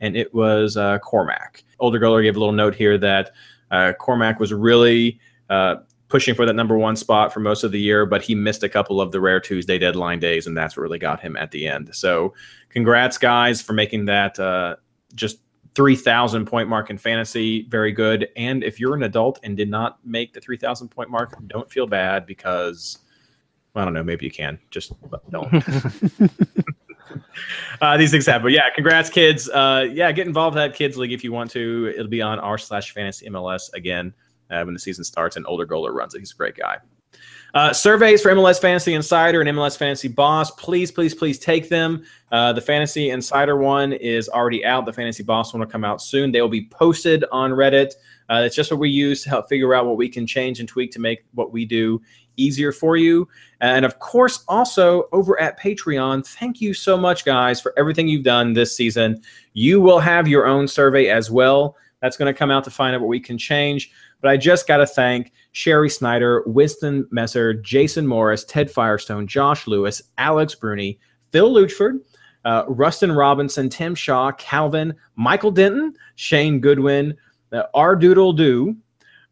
and 0.00 0.16
it 0.16 0.32
was 0.32 0.76
uh, 0.76 1.00
Cormac. 1.00 1.64
Older 1.80 1.98
Goaler 1.98 2.22
gave 2.22 2.36
a 2.36 2.38
little 2.38 2.54
note 2.54 2.76
here 2.76 2.96
that 2.98 3.32
uh, 3.72 3.92
Cormac 3.98 4.38
was 4.38 4.52
really 4.52 5.18
uh, 5.50 5.78
pushing 6.12 6.34
for 6.34 6.44
that 6.44 6.52
number 6.52 6.76
one 6.76 6.94
spot 6.94 7.32
for 7.32 7.40
most 7.40 7.64
of 7.64 7.72
the 7.72 7.80
year, 7.80 8.04
but 8.04 8.20
he 8.20 8.34
missed 8.34 8.62
a 8.62 8.68
couple 8.68 9.00
of 9.00 9.12
the 9.12 9.18
rare 9.18 9.40
Tuesday 9.40 9.78
deadline 9.78 10.18
days, 10.18 10.46
and 10.46 10.54
that's 10.54 10.76
what 10.76 10.82
really 10.82 10.98
got 10.98 11.18
him 11.18 11.38
at 11.38 11.50
the 11.52 11.66
end. 11.66 11.88
So, 11.94 12.34
congrats, 12.68 13.16
guys, 13.16 13.62
for 13.62 13.72
making 13.72 14.04
that 14.04 14.38
uh, 14.38 14.76
just 15.14 15.38
3,000 15.74 16.44
point 16.44 16.68
mark 16.68 16.90
in 16.90 16.98
fantasy. 16.98 17.62
Very 17.70 17.92
good. 17.92 18.28
And 18.36 18.62
if 18.62 18.78
you're 18.78 18.94
an 18.94 19.04
adult 19.04 19.40
and 19.42 19.56
did 19.56 19.70
not 19.70 20.04
make 20.04 20.34
the 20.34 20.40
3,000 20.42 20.88
point 20.88 21.08
mark, 21.08 21.34
don't 21.46 21.70
feel 21.70 21.86
bad 21.86 22.26
because, 22.26 22.98
well, 23.72 23.80
I 23.80 23.86
don't 23.86 23.94
know, 23.94 24.04
maybe 24.04 24.26
you 24.26 24.30
can. 24.30 24.58
Just 24.70 24.92
don't. 25.30 25.50
uh, 27.80 27.96
these 27.96 28.10
things 28.10 28.26
happen. 28.26 28.42
But 28.42 28.52
yeah, 28.52 28.68
congrats, 28.74 29.08
kids. 29.08 29.48
Uh, 29.48 29.88
yeah, 29.90 30.12
get 30.12 30.26
involved 30.26 30.56
with 30.56 30.62
that 30.62 30.76
kids 30.76 30.98
league 30.98 31.12
if 31.12 31.24
you 31.24 31.32
want 31.32 31.50
to. 31.52 31.90
It'll 31.96 32.06
be 32.06 32.20
on 32.20 32.38
r 32.38 32.58
slash 32.58 32.92
fantasy 32.92 33.30
MLS 33.30 33.72
again 33.72 34.12
uh, 34.52 34.62
when 34.64 34.74
the 34.74 34.80
season 34.80 35.04
starts. 35.04 35.36
And 35.36 35.46
older 35.46 35.66
goaler 35.66 35.92
runs 35.92 36.14
it. 36.14 36.20
He's 36.20 36.32
a 36.32 36.36
great 36.36 36.56
guy. 36.56 36.78
Uh, 37.54 37.70
surveys 37.72 38.22
for 38.22 38.32
MLS 38.32 38.58
Fantasy 38.58 38.94
Insider 38.94 39.42
and 39.42 39.50
MLS 39.50 39.76
Fantasy 39.76 40.08
Boss. 40.08 40.50
Please, 40.52 40.90
please, 40.90 41.14
please 41.14 41.38
take 41.38 41.68
them. 41.68 42.02
Uh, 42.30 42.50
the 42.52 42.62
Fantasy 42.62 43.10
Insider 43.10 43.58
one 43.58 43.92
is 43.92 44.30
already 44.30 44.64
out. 44.64 44.86
The 44.86 44.92
Fantasy 44.92 45.22
Boss 45.22 45.52
one 45.52 45.60
will 45.60 45.66
come 45.66 45.84
out 45.84 46.00
soon. 46.00 46.32
They 46.32 46.40
will 46.40 46.48
be 46.48 46.66
posted 46.66 47.24
on 47.30 47.50
Reddit. 47.50 47.92
Uh, 48.30 48.42
it's 48.46 48.56
just 48.56 48.70
what 48.70 48.80
we 48.80 48.88
use 48.88 49.22
to 49.24 49.28
help 49.28 49.50
figure 49.50 49.74
out 49.74 49.84
what 49.84 49.98
we 49.98 50.08
can 50.08 50.26
change 50.26 50.60
and 50.60 50.68
tweak 50.68 50.90
to 50.92 50.98
make 50.98 51.26
what 51.34 51.52
we 51.52 51.66
do 51.66 52.00
easier 52.38 52.72
for 52.72 52.96
you. 52.96 53.28
And 53.60 53.84
of 53.84 53.98
course, 53.98 54.44
also 54.48 55.08
over 55.12 55.38
at 55.38 55.60
Patreon, 55.60 56.26
thank 56.26 56.62
you 56.62 56.72
so 56.72 56.96
much, 56.96 57.26
guys, 57.26 57.60
for 57.60 57.74
everything 57.76 58.08
you've 58.08 58.24
done 58.24 58.54
this 58.54 58.74
season. 58.74 59.20
You 59.52 59.82
will 59.82 59.98
have 59.98 60.26
your 60.26 60.46
own 60.46 60.66
survey 60.66 61.08
as 61.08 61.30
well. 61.30 61.76
That's 62.00 62.16
going 62.16 62.32
to 62.32 62.36
come 62.36 62.50
out 62.50 62.64
to 62.64 62.70
find 62.70 62.94
out 62.94 63.00
what 63.02 63.08
we 63.08 63.20
can 63.20 63.36
change. 63.36 63.92
But 64.22 64.30
I 64.30 64.36
just 64.36 64.66
got 64.66 64.78
to 64.78 64.86
thank 64.86 65.32
Sherry 65.50 65.90
Snyder, 65.90 66.42
Winston 66.46 67.06
Messer, 67.10 67.52
Jason 67.52 68.06
Morris, 68.06 68.44
Ted 68.44 68.70
Firestone, 68.70 69.26
Josh 69.26 69.66
Lewis, 69.66 70.00
Alex 70.16 70.54
Bruni, 70.54 70.98
Phil 71.32 71.52
Luchford, 71.52 71.98
uh, 72.44 72.64
Rustin 72.68 73.12
Robinson, 73.12 73.68
Tim 73.68 73.94
Shaw, 73.94 74.32
Calvin, 74.32 74.94
Michael 75.16 75.50
Denton, 75.50 75.94
Shane 76.14 76.60
Goodwin, 76.60 77.14
uh, 77.52 77.64
R. 77.74 77.96
Doodle 77.96 78.32
Doo, 78.32 78.76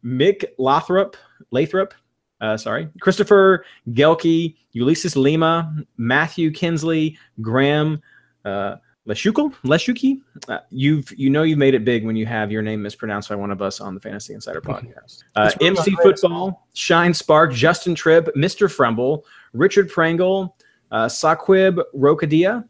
Mick 0.03 0.43
Lathrop, 0.57 1.15
Lathrop, 1.51 1.93
uh, 2.41 2.57
sorry, 2.57 2.89
Christopher 2.99 3.65
Gelke, 3.91 4.55
Ulysses 4.73 5.15
Lima, 5.15 5.73
Matthew 5.97 6.51
Kinsley, 6.51 7.17
Graham 7.39 8.01
uh, 8.45 8.75
Leshukel, 9.11 9.53
Leshuki. 9.63 10.21
Uh, 10.47 10.59
you've 10.69 11.11
you 11.17 11.29
know 11.29 11.43
you've 11.43 11.57
made 11.57 11.73
it 11.73 11.83
big 11.83 12.05
when 12.05 12.15
you 12.15 12.25
have 12.25 12.51
your 12.51 12.61
name 12.61 12.81
mispronounced 12.81 13.29
by 13.29 13.35
one 13.35 13.51
of 13.51 13.61
us 13.61 13.79
on 13.81 13.93
the 13.93 13.99
Fantasy 13.99 14.33
Insider 14.33 14.61
podcast. 14.61 15.23
Uh, 15.35 15.49
It's 15.51 15.59
one 15.59 15.77
of 15.77 15.85
the 15.85 15.91
MC. 15.91 15.95
Football, 16.01 16.67
Shine 16.73 17.13
Spark, 17.13 17.53
Justin 17.53 17.93
Tribb, 17.95 18.29
Mr. 18.35 18.73
Fremble, 18.73 19.23
Richard 19.53 19.89
Prangle, 19.89 20.53
uh, 20.91 21.07
Saquib 21.07 21.79
Rokadia, 21.95 22.63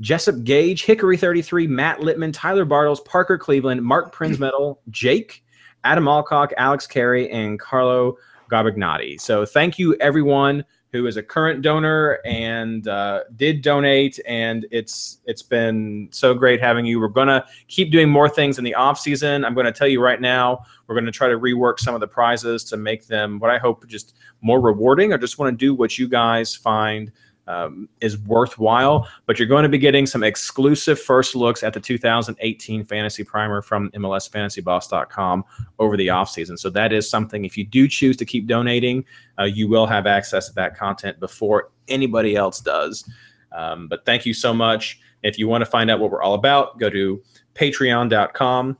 Jessup 0.00 0.44
Gage, 0.44 0.84
Hickory 0.84 1.16
33, 1.16 1.66
Matt 1.66 2.00
Littman, 2.00 2.32
Tyler 2.32 2.66
Bartles, 2.66 3.04
Parker 3.04 3.38
Cleveland, 3.38 3.82
Mark 3.82 4.14
Prinsmetal, 4.14 4.78
Jake, 4.90 5.42
Adam 5.84 6.06
Alcock, 6.08 6.52
Alex 6.58 6.86
Carey, 6.86 7.30
and 7.30 7.58
Carlo 7.58 8.16
Garbagnati. 8.50 9.20
So 9.20 9.46
thank 9.46 9.78
you 9.78 9.94
everyone 9.96 10.64
who 10.92 11.06
is 11.06 11.16
a 11.16 11.22
current 11.22 11.62
donor 11.62 12.20
and 12.24 12.88
uh, 12.88 13.24
did 13.36 13.60
donate 13.62 14.18
and 14.26 14.66
it's 14.70 15.18
it's 15.26 15.42
been 15.42 16.08
so 16.10 16.32
great 16.34 16.60
having 16.60 16.86
you. 16.86 17.00
We're 17.00 17.08
going 17.08 17.28
to 17.28 17.44
keep 17.68 17.90
doing 17.90 18.08
more 18.08 18.28
things 18.28 18.58
in 18.58 18.64
the 18.64 18.74
off 18.74 18.98
season. 18.98 19.44
I'm 19.44 19.54
going 19.54 19.66
to 19.66 19.72
tell 19.72 19.88
you 19.88 20.02
right 20.02 20.20
now 20.20 20.64
we're 20.86 20.94
going 20.94 21.06
to 21.06 21.12
try 21.12 21.28
to 21.28 21.38
rework 21.38 21.78
some 21.80 21.94
of 21.94 22.00
the 22.00 22.06
prizes 22.06 22.62
to 22.64 22.76
make 22.76 23.06
them 23.06 23.40
what 23.40 23.50
i 23.50 23.58
hope 23.58 23.86
just 23.88 24.14
more 24.40 24.60
rewarding. 24.60 25.12
I 25.12 25.16
just 25.16 25.38
want 25.38 25.52
to 25.52 25.56
do 25.56 25.74
what 25.74 25.98
you 25.98 26.08
guys 26.08 26.54
find 26.54 27.10
um, 27.46 27.88
is 28.00 28.18
worthwhile 28.18 29.08
but 29.26 29.38
you're 29.38 29.48
going 29.48 29.62
to 29.62 29.68
be 29.68 29.78
getting 29.78 30.06
some 30.06 30.22
exclusive 30.24 31.00
first 31.00 31.36
looks 31.36 31.62
at 31.62 31.72
the 31.72 31.80
2018 31.80 32.84
fantasy 32.84 33.22
primer 33.22 33.62
from 33.62 33.90
mlsfantasyboss.com 33.92 35.44
over 35.78 35.96
the 35.96 36.08
offseason 36.08 36.58
so 36.58 36.68
that 36.68 36.92
is 36.92 37.08
something 37.08 37.44
if 37.44 37.56
you 37.56 37.64
do 37.64 37.86
choose 37.86 38.16
to 38.16 38.24
keep 38.24 38.46
donating 38.46 39.04
uh, 39.38 39.44
you 39.44 39.68
will 39.68 39.86
have 39.86 40.06
access 40.06 40.48
to 40.48 40.54
that 40.54 40.76
content 40.76 41.20
before 41.20 41.70
anybody 41.88 42.36
else 42.36 42.60
does. 42.60 43.08
Um, 43.52 43.88
but 43.88 44.04
thank 44.04 44.26
you 44.26 44.34
so 44.34 44.52
much. 44.52 45.00
If 45.22 45.38
you 45.38 45.48
want 45.48 45.62
to 45.62 45.66
find 45.66 45.90
out 45.90 46.00
what 46.00 46.10
we're 46.10 46.22
all 46.22 46.34
about 46.34 46.78
go 46.78 46.90
to 46.90 47.22
patreon.com 47.54 48.76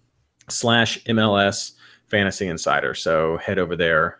slash 0.48 1.02
mls 1.04 1.72
fantasy 2.06 2.46
insider. 2.46 2.94
So 2.94 3.36
head 3.38 3.58
over 3.58 3.74
there 3.74 4.18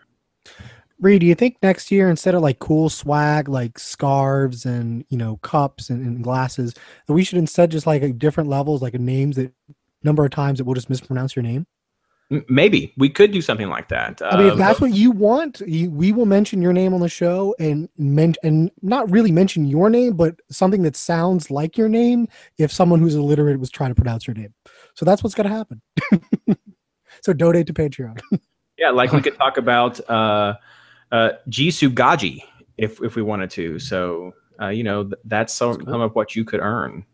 Reed, 1.00 1.20
do 1.20 1.26
you 1.26 1.34
think 1.34 1.58
next 1.62 1.90
year 1.90 2.08
instead 2.08 2.34
of 2.34 2.42
like 2.42 2.58
cool 2.58 2.88
swag 2.88 3.48
like 3.48 3.78
scarves 3.78 4.64
and 4.64 5.04
you 5.08 5.18
know 5.18 5.36
cups 5.38 5.90
and, 5.90 6.04
and 6.04 6.24
glasses, 6.24 6.74
that 7.06 7.12
we 7.12 7.24
should 7.24 7.38
instead 7.38 7.70
just 7.70 7.86
like 7.86 8.18
different 8.18 8.48
levels, 8.48 8.82
like 8.82 8.94
a 8.94 8.98
names 8.98 9.36
that 9.36 9.52
number 10.02 10.24
of 10.24 10.30
times 10.30 10.58
that 10.58 10.64
we'll 10.64 10.74
just 10.74 10.90
mispronounce 10.90 11.36
your 11.36 11.42
name? 11.42 11.66
Maybe 12.48 12.92
we 12.96 13.08
could 13.08 13.30
do 13.30 13.40
something 13.40 13.68
like 13.68 13.88
that 13.90 14.20
I 14.20 14.36
mean, 14.36 14.46
if 14.46 14.52
Um, 14.54 14.58
that's 14.58 14.80
what 14.80 14.92
you 14.92 15.12
want, 15.12 15.60
you, 15.60 15.92
we 15.92 16.10
will 16.10 16.26
mention 16.26 16.60
your 16.60 16.72
name 16.72 16.92
on 16.92 16.98
the 16.98 17.08
show 17.08 17.54
and 17.60 17.88
men- 17.98 18.34
and 18.42 18.72
not 18.82 19.08
really 19.08 19.30
mention 19.30 19.64
your 19.64 19.88
name, 19.88 20.14
but 20.14 20.34
something 20.50 20.82
that 20.82 20.96
sounds 20.96 21.52
like 21.52 21.78
your 21.78 21.88
name. 21.88 22.26
If 22.58 22.72
someone 22.72 22.98
who's 22.98 23.14
illiterate 23.14 23.60
was 23.60 23.70
trying 23.70 23.90
to 23.90 23.94
pronounce 23.94 24.26
your 24.26 24.34
name, 24.34 24.52
so 24.94 25.04
that's 25.04 25.22
what's 25.22 25.36
going 25.36 25.48
to 25.48 25.54
happen. 25.54 25.82
so 27.22 27.32
donate 27.32 27.68
to 27.68 27.72
Patreon. 27.72 28.18
Yeah, 28.76 28.90
like 28.90 29.12
we 29.12 29.20
could 29.22 29.36
talk 29.36 29.56
about 29.56 30.00
uh, 30.10 30.54
uh, 31.12 31.30
Jisoo 31.48 31.90
Gaji 31.90 32.42
if 32.78 33.02
if 33.02 33.16
we 33.16 33.22
wanted 33.22 33.50
to. 33.50 33.78
So 33.78 34.32
uh, 34.60 34.68
you 34.68 34.82
know 34.82 35.04
th- 35.04 35.14
that's 35.24 35.54
some, 35.54 35.82
some 35.84 36.00
of 36.00 36.14
what 36.14 36.36
you 36.36 36.44
could 36.44 36.60
earn 36.60 37.04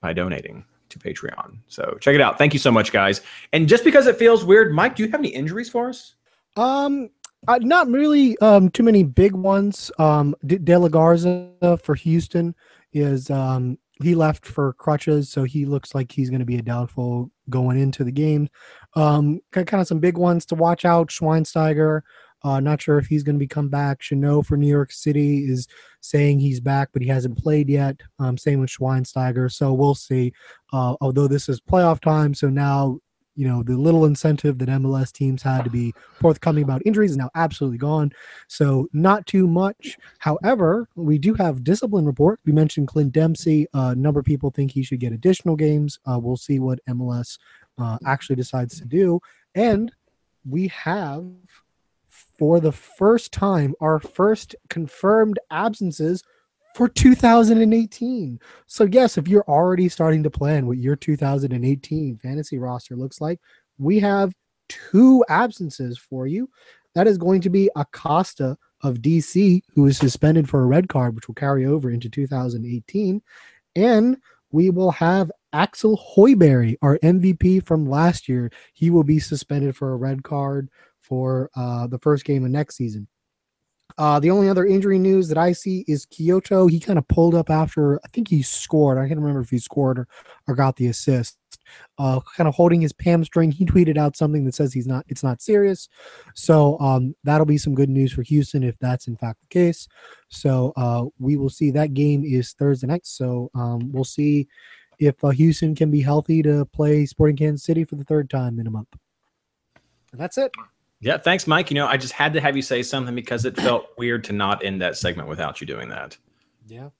by 0.00 0.12
donating 0.12 0.64
to 0.90 0.98
Patreon. 0.98 1.58
So 1.66 1.96
check 2.00 2.14
it 2.14 2.20
out. 2.20 2.38
Thank 2.38 2.52
you 2.52 2.58
so 2.58 2.70
much, 2.70 2.92
guys. 2.92 3.20
And 3.52 3.68
just 3.68 3.84
because 3.84 4.06
it 4.06 4.16
feels 4.16 4.44
weird, 4.44 4.72
Mike, 4.72 4.96
do 4.96 5.02
you 5.02 5.10
have 5.10 5.20
any 5.20 5.28
injuries 5.28 5.68
for 5.68 5.88
us? 5.88 6.14
Um, 6.56 7.10
uh, 7.46 7.58
not 7.60 7.88
really. 7.88 8.38
Um, 8.38 8.70
too 8.70 8.82
many 8.82 9.02
big 9.02 9.32
ones. 9.32 9.90
Um, 9.98 10.34
D- 10.46 10.58
De 10.58 10.78
La 10.78 10.88
Garza 10.88 11.78
for 11.82 11.94
Houston 11.94 12.54
is 12.92 13.30
um 13.30 13.78
he 14.02 14.14
left 14.14 14.46
for 14.46 14.74
crutches, 14.74 15.28
so 15.28 15.44
he 15.44 15.66
looks 15.66 15.94
like 15.94 16.12
he's 16.12 16.30
going 16.30 16.40
to 16.40 16.46
be 16.46 16.58
a 16.58 16.62
doubtful 16.62 17.30
going 17.50 17.78
into 17.78 18.04
the 18.04 18.12
game. 18.12 18.48
Um, 18.94 19.40
kind 19.52 19.74
of 19.74 19.88
some 19.88 19.98
big 19.98 20.16
ones 20.16 20.46
to 20.46 20.54
watch 20.54 20.84
out. 20.84 21.08
Schweinsteiger. 21.08 22.02
Uh, 22.42 22.60
not 22.60 22.80
sure 22.80 22.98
if 22.98 23.06
he's 23.06 23.22
going 23.22 23.36
to 23.36 23.40
be 23.40 23.46
come 23.46 23.68
back. 23.68 24.00
Chanot 24.00 24.46
for 24.46 24.56
New 24.56 24.68
York 24.68 24.92
City 24.92 25.44
is 25.48 25.66
saying 26.00 26.40
he's 26.40 26.60
back, 26.60 26.90
but 26.92 27.02
he 27.02 27.08
hasn't 27.08 27.38
played 27.38 27.68
yet. 27.68 28.00
Um, 28.18 28.38
same 28.38 28.60
with 28.60 28.70
Schweinsteiger. 28.70 29.50
So 29.52 29.72
we'll 29.72 29.94
see. 29.94 30.32
Uh, 30.72 30.94
although 31.00 31.28
this 31.28 31.48
is 31.48 31.60
playoff 31.60 32.00
time, 32.00 32.34
so 32.34 32.48
now 32.48 32.98
you 33.38 33.46
know 33.46 33.62
the 33.62 33.76
little 33.76 34.04
incentive 34.04 34.58
that 34.58 34.68
MLS 34.68 35.12
teams 35.12 35.42
had 35.42 35.62
to 35.62 35.70
be 35.70 35.94
forthcoming 36.14 36.64
about 36.64 36.82
injuries 36.84 37.12
is 37.12 37.16
now 37.16 37.30
absolutely 37.36 37.78
gone. 37.78 38.10
So 38.48 38.88
not 38.92 39.26
too 39.26 39.46
much. 39.46 39.96
However, 40.18 40.88
we 40.96 41.18
do 41.18 41.34
have 41.34 41.62
discipline 41.62 42.04
report. 42.04 42.40
We 42.44 42.52
mentioned 42.52 42.88
Clint 42.88 43.12
Dempsey. 43.12 43.68
Uh, 43.72 43.90
a 43.92 43.94
number 43.94 44.18
of 44.18 44.26
people 44.26 44.50
think 44.50 44.72
he 44.72 44.82
should 44.82 44.98
get 44.98 45.12
additional 45.12 45.54
games. 45.54 46.00
Uh, 46.04 46.18
we'll 46.18 46.36
see 46.36 46.58
what 46.58 46.80
MLS 46.88 47.38
uh, 47.78 47.96
actually 48.04 48.36
decides 48.36 48.76
to 48.80 48.84
do. 48.84 49.20
And 49.54 49.92
we 50.44 50.66
have 50.68 51.24
for 52.38 52.60
the 52.60 52.72
first 52.72 53.32
time, 53.32 53.74
our 53.80 53.98
first 53.98 54.54
confirmed 54.70 55.38
absences 55.50 56.22
for 56.74 56.88
2018. 56.88 58.38
So, 58.66 58.84
yes, 58.84 59.18
if 59.18 59.26
you're 59.26 59.48
already 59.48 59.88
starting 59.88 60.22
to 60.22 60.30
plan 60.30 60.66
what 60.66 60.78
your 60.78 60.94
2018 60.94 62.18
fantasy 62.18 62.58
roster 62.58 62.94
looks 62.94 63.20
like, 63.20 63.40
we 63.78 63.98
have 63.98 64.32
two 64.68 65.24
absences 65.28 65.98
for 65.98 66.26
you. 66.26 66.48
That 66.94 67.08
is 67.08 67.18
going 67.18 67.40
to 67.42 67.50
be 67.50 67.70
Acosta 67.74 68.56
of 68.82 68.98
DC, 68.98 69.62
who 69.74 69.86
is 69.86 69.98
suspended 69.98 70.48
for 70.48 70.62
a 70.62 70.66
red 70.66 70.88
card, 70.88 71.16
which 71.16 71.26
will 71.26 71.34
carry 71.34 71.66
over 71.66 71.90
into 71.90 72.08
2018. 72.08 73.20
And 73.74 74.16
we 74.50 74.70
will 74.70 74.92
have 74.92 75.30
Axel 75.52 75.96
Sjöberg, 75.96 76.76
our 76.82 76.98
MVP 76.98 77.66
from 77.66 77.88
last 77.88 78.28
year. 78.28 78.50
He 78.74 78.90
will 78.90 79.04
be 79.04 79.18
suspended 79.18 79.76
for 79.76 79.92
a 79.92 79.96
red 79.96 80.22
card 80.22 80.68
for 81.08 81.50
uh, 81.56 81.86
the 81.86 81.98
first 81.98 82.24
game 82.24 82.44
of 82.44 82.50
next 82.50 82.76
season. 82.76 83.08
Uh, 83.96 84.20
the 84.20 84.30
only 84.30 84.48
other 84.48 84.66
injury 84.66 84.98
news 84.98 85.28
that 85.28 85.38
I 85.38 85.52
see 85.52 85.84
is 85.88 86.06
Quioto. 86.06 86.70
He 86.70 86.78
kind 86.78 86.98
of 86.98 87.08
pulled 87.08 87.34
up 87.34 87.50
after, 87.50 87.98
I 88.04 88.08
think 88.12 88.28
he 88.28 88.42
scored. 88.42 88.98
I 88.98 89.08
can't 89.08 89.18
remember 89.18 89.40
if 89.40 89.50
he 89.50 89.58
scored 89.58 89.98
or, 89.98 90.06
or 90.46 90.54
got 90.54 90.76
the 90.76 90.86
assist. 90.88 91.36
Uh, 91.98 92.20
kind 92.36 92.46
of 92.46 92.54
holding 92.54 92.80
his 92.80 92.94
hamstring. 93.02 93.50
He 93.50 93.66
tweeted 93.66 93.98
out 93.98 94.16
something 94.16 94.44
that 94.44 94.54
says 94.54 94.72
he's 94.72 94.86
not, 94.86 95.04
it's 95.08 95.24
not 95.24 95.42
serious. 95.42 95.88
So 96.34 96.78
um, 96.78 97.14
that'll 97.24 97.46
be 97.46 97.58
some 97.58 97.74
good 97.74 97.88
news 97.88 98.12
for 98.12 98.22
Houston 98.22 98.62
if 98.62 98.78
that's 98.78 99.08
in 99.08 99.16
fact 99.16 99.40
the 99.40 99.48
case. 99.48 99.88
So 100.28 100.72
uh, 100.76 101.06
we 101.18 101.36
will 101.36 101.50
see. 101.50 101.70
That 101.70 101.92
game 101.94 102.24
is 102.24 102.52
Thursday 102.52 102.86
night. 102.86 103.06
So 103.06 103.50
um, 103.54 103.90
we'll 103.90 104.04
see 104.04 104.46
if 104.98 105.22
uh, 105.24 105.30
Houston 105.30 105.74
can 105.74 105.90
be 105.90 106.00
healthy 106.00 106.42
to 106.42 106.66
play 106.66 107.04
Sporting 107.04 107.36
Kansas 107.36 107.66
City 107.66 107.84
for 107.84 107.96
the 107.96 108.04
third 108.04 108.30
time 108.30 108.60
in 108.60 108.66
a 108.66 108.70
month. 108.70 108.88
And 110.12 110.20
that's 110.20 110.38
it. 110.38 110.52
Yeah, 111.00 111.16
thanks, 111.16 111.46
Mike. 111.46 111.70
You 111.70 111.76
know, 111.76 111.86
I 111.86 111.96
just 111.96 112.12
had 112.12 112.32
to 112.32 112.40
have 112.40 112.56
you 112.56 112.62
say 112.62 112.82
something 112.82 113.14
because 113.14 113.44
it 113.44 113.56
felt 113.56 113.90
weird 113.98 114.24
to 114.24 114.32
not 114.32 114.64
end 114.64 114.82
that 114.82 114.96
segment 114.96 115.28
without 115.28 115.60
you 115.60 115.66
doing 115.66 115.88
that. 115.90 116.16
Yeah. 116.66 116.90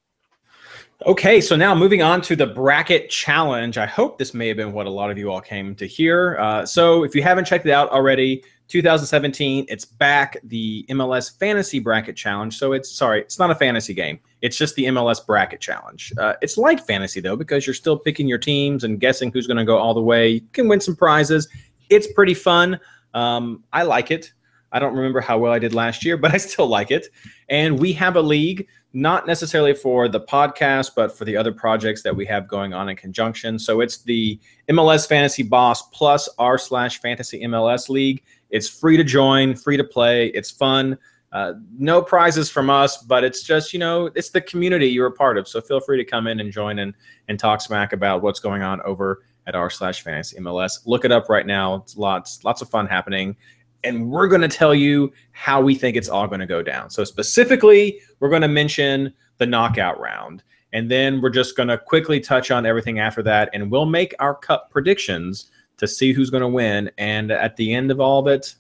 Okay, 1.06 1.40
so 1.40 1.54
now 1.54 1.76
moving 1.76 2.02
on 2.02 2.20
to 2.22 2.34
the 2.34 2.46
bracket 2.46 3.08
challenge. 3.08 3.78
I 3.78 3.86
hope 3.86 4.18
this 4.18 4.34
may 4.34 4.48
have 4.48 4.56
been 4.56 4.72
what 4.72 4.86
a 4.86 4.90
lot 4.90 5.10
of 5.12 5.18
you 5.18 5.30
all 5.30 5.40
came 5.40 5.76
to 5.76 5.86
hear. 5.86 6.36
Uh, 6.38 6.66
so 6.66 7.04
if 7.04 7.14
you 7.14 7.22
haven't 7.22 7.44
checked 7.44 7.66
it 7.66 7.70
out 7.70 7.88
already, 7.90 8.42
2017, 8.66 9.66
it's 9.68 9.84
back 9.84 10.38
the 10.42 10.84
MLS 10.90 11.38
Fantasy 11.38 11.78
Bracket 11.78 12.16
Challenge. 12.16 12.56
So 12.56 12.72
it's 12.72 12.90
sorry, 12.90 13.20
it's 13.20 13.38
not 13.38 13.50
a 13.50 13.54
fantasy 13.54 13.94
game. 13.94 14.18
It's 14.42 14.56
just 14.56 14.74
the 14.74 14.86
MLS 14.86 15.24
Bracket 15.24 15.60
Challenge. 15.60 16.12
Uh, 16.18 16.34
it's 16.42 16.58
like 16.58 16.84
fantasy 16.84 17.20
though 17.20 17.36
because 17.36 17.64
you're 17.64 17.74
still 17.74 17.96
picking 17.96 18.26
your 18.26 18.38
teams 18.38 18.82
and 18.82 18.98
guessing 18.98 19.30
who's 19.30 19.46
going 19.46 19.56
to 19.56 19.64
go 19.64 19.78
all 19.78 19.94
the 19.94 20.02
way. 20.02 20.28
You 20.28 20.40
can 20.52 20.66
win 20.66 20.80
some 20.80 20.96
prizes. 20.96 21.48
It's 21.90 22.12
pretty 22.12 22.34
fun. 22.34 22.78
Um, 23.18 23.64
I 23.72 23.82
like 23.82 24.12
it. 24.12 24.32
I 24.70 24.78
don't 24.78 24.94
remember 24.94 25.20
how 25.20 25.38
well 25.38 25.52
I 25.52 25.58
did 25.58 25.74
last 25.74 26.04
year, 26.04 26.16
but 26.22 26.32
I 26.32 26.36
still 26.36 26.68
like 26.68 26.92
it. 26.92 27.08
And 27.48 27.80
we 27.80 27.92
have 27.94 28.14
a 28.14 28.22
league, 28.22 28.68
not 28.92 29.26
necessarily 29.26 29.74
for 29.74 30.08
the 30.08 30.20
podcast, 30.20 30.92
but 30.94 31.16
for 31.16 31.24
the 31.24 31.36
other 31.36 31.52
projects 31.52 32.02
that 32.02 32.14
we 32.14 32.24
have 32.26 32.46
going 32.46 32.72
on 32.72 32.88
in 32.88 32.96
conjunction. 32.96 33.58
So 33.58 33.80
it's 33.80 34.02
the 34.02 34.38
MLS 34.70 35.08
Fantasy 35.08 35.42
Boss 35.42 35.82
plus 35.88 36.28
r 36.38 36.58
slash 36.58 37.00
Fantasy 37.00 37.40
MLS 37.42 37.88
League. 37.88 38.22
It's 38.50 38.68
free 38.68 38.96
to 38.96 39.04
join, 39.04 39.56
free 39.56 39.76
to 39.76 39.84
play. 39.84 40.28
It's 40.28 40.50
fun. 40.50 40.96
Uh, 41.32 41.54
no 41.76 42.00
prizes 42.00 42.48
from 42.48 42.70
us, 42.70 43.02
but 43.02 43.22
it's 43.22 43.42
just 43.42 43.74
you 43.74 43.78
know 43.78 44.06
it's 44.14 44.30
the 44.30 44.40
community 44.40 44.86
you're 44.86 45.08
a 45.08 45.12
part 45.12 45.36
of. 45.36 45.46
So 45.46 45.60
feel 45.60 45.78
free 45.78 45.98
to 45.98 46.04
come 46.04 46.26
in 46.26 46.40
and 46.40 46.50
join 46.50 46.78
and 46.78 46.94
and 47.28 47.38
talk 47.38 47.60
smack 47.60 47.92
about 47.92 48.22
what's 48.22 48.40
going 48.40 48.62
on 48.62 48.80
over 48.80 49.22
at 49.48 49.56
r 49.56 49.70
slash 49.70 50.02
fantasy 50.02 50.38
MLS. 50.38 50.86
Look 50.86 51.04
it 51.04 51.10
up 51.10 51.28
right 51.28 51.46
now. 51.46 51.76
It's 51.76 51.96
lots 51.96 52.44
lots 52.44 52.62
of 52.62 52.70
fun 52.70 52.86
happening, 52.86 53.36
and 53.82 54.08
we're 54.08 54.28
going 54.28 54.42
to 54.42 54.48
tell 54.48 54.74
you 54.74 55.12
how 55.32 55.60
we 55.60 55.74
think 55.74 55.96
it's 55.96 56.08
all 56.08 56.28
going 56.28 56.40
to 56.40 56.46
go 56.46 56.62
down. 56.62 56.90
So 56.90 57.02
specifically, 57.02 58.00
we're 58.20 58.28
going 58.28 58.42
to 58.42 58.48
mention 58.48 59.12
the 59.38 59.46
knockout 59.46 59.98
round, 59.98 60.44
and 60.72 60.90
then 60.90 61.20
we're 61.20 61.30
just 61.30 61.56
going 61.56 61.68
to 61.68 61.78
quickly 61.78 62.20
touch 62.20 62.50
on 62.50 62.66
everything 62.66 63.00
after 63.00 63.22
that, 63.24 63.50
and 63.54 63.70
we'll 63.70 63.86
make 63.86 64.14
our 64.20 64.34
cup 64.34 64.70
predictions 64.70 65.50
to 65.78 65.88
see 65.88 66.12
who's 66.12 66.30
going 66.30 66.42
to 66.42 66.48
win. 66.48 66.90
And 66.98 67.30
at 67.30 67.56
the 67.56 67.72
end 67.72 67.90
of 67.90 68.00
all 68.00 68.20
of 68.20 68.26
it, 68.26 68.54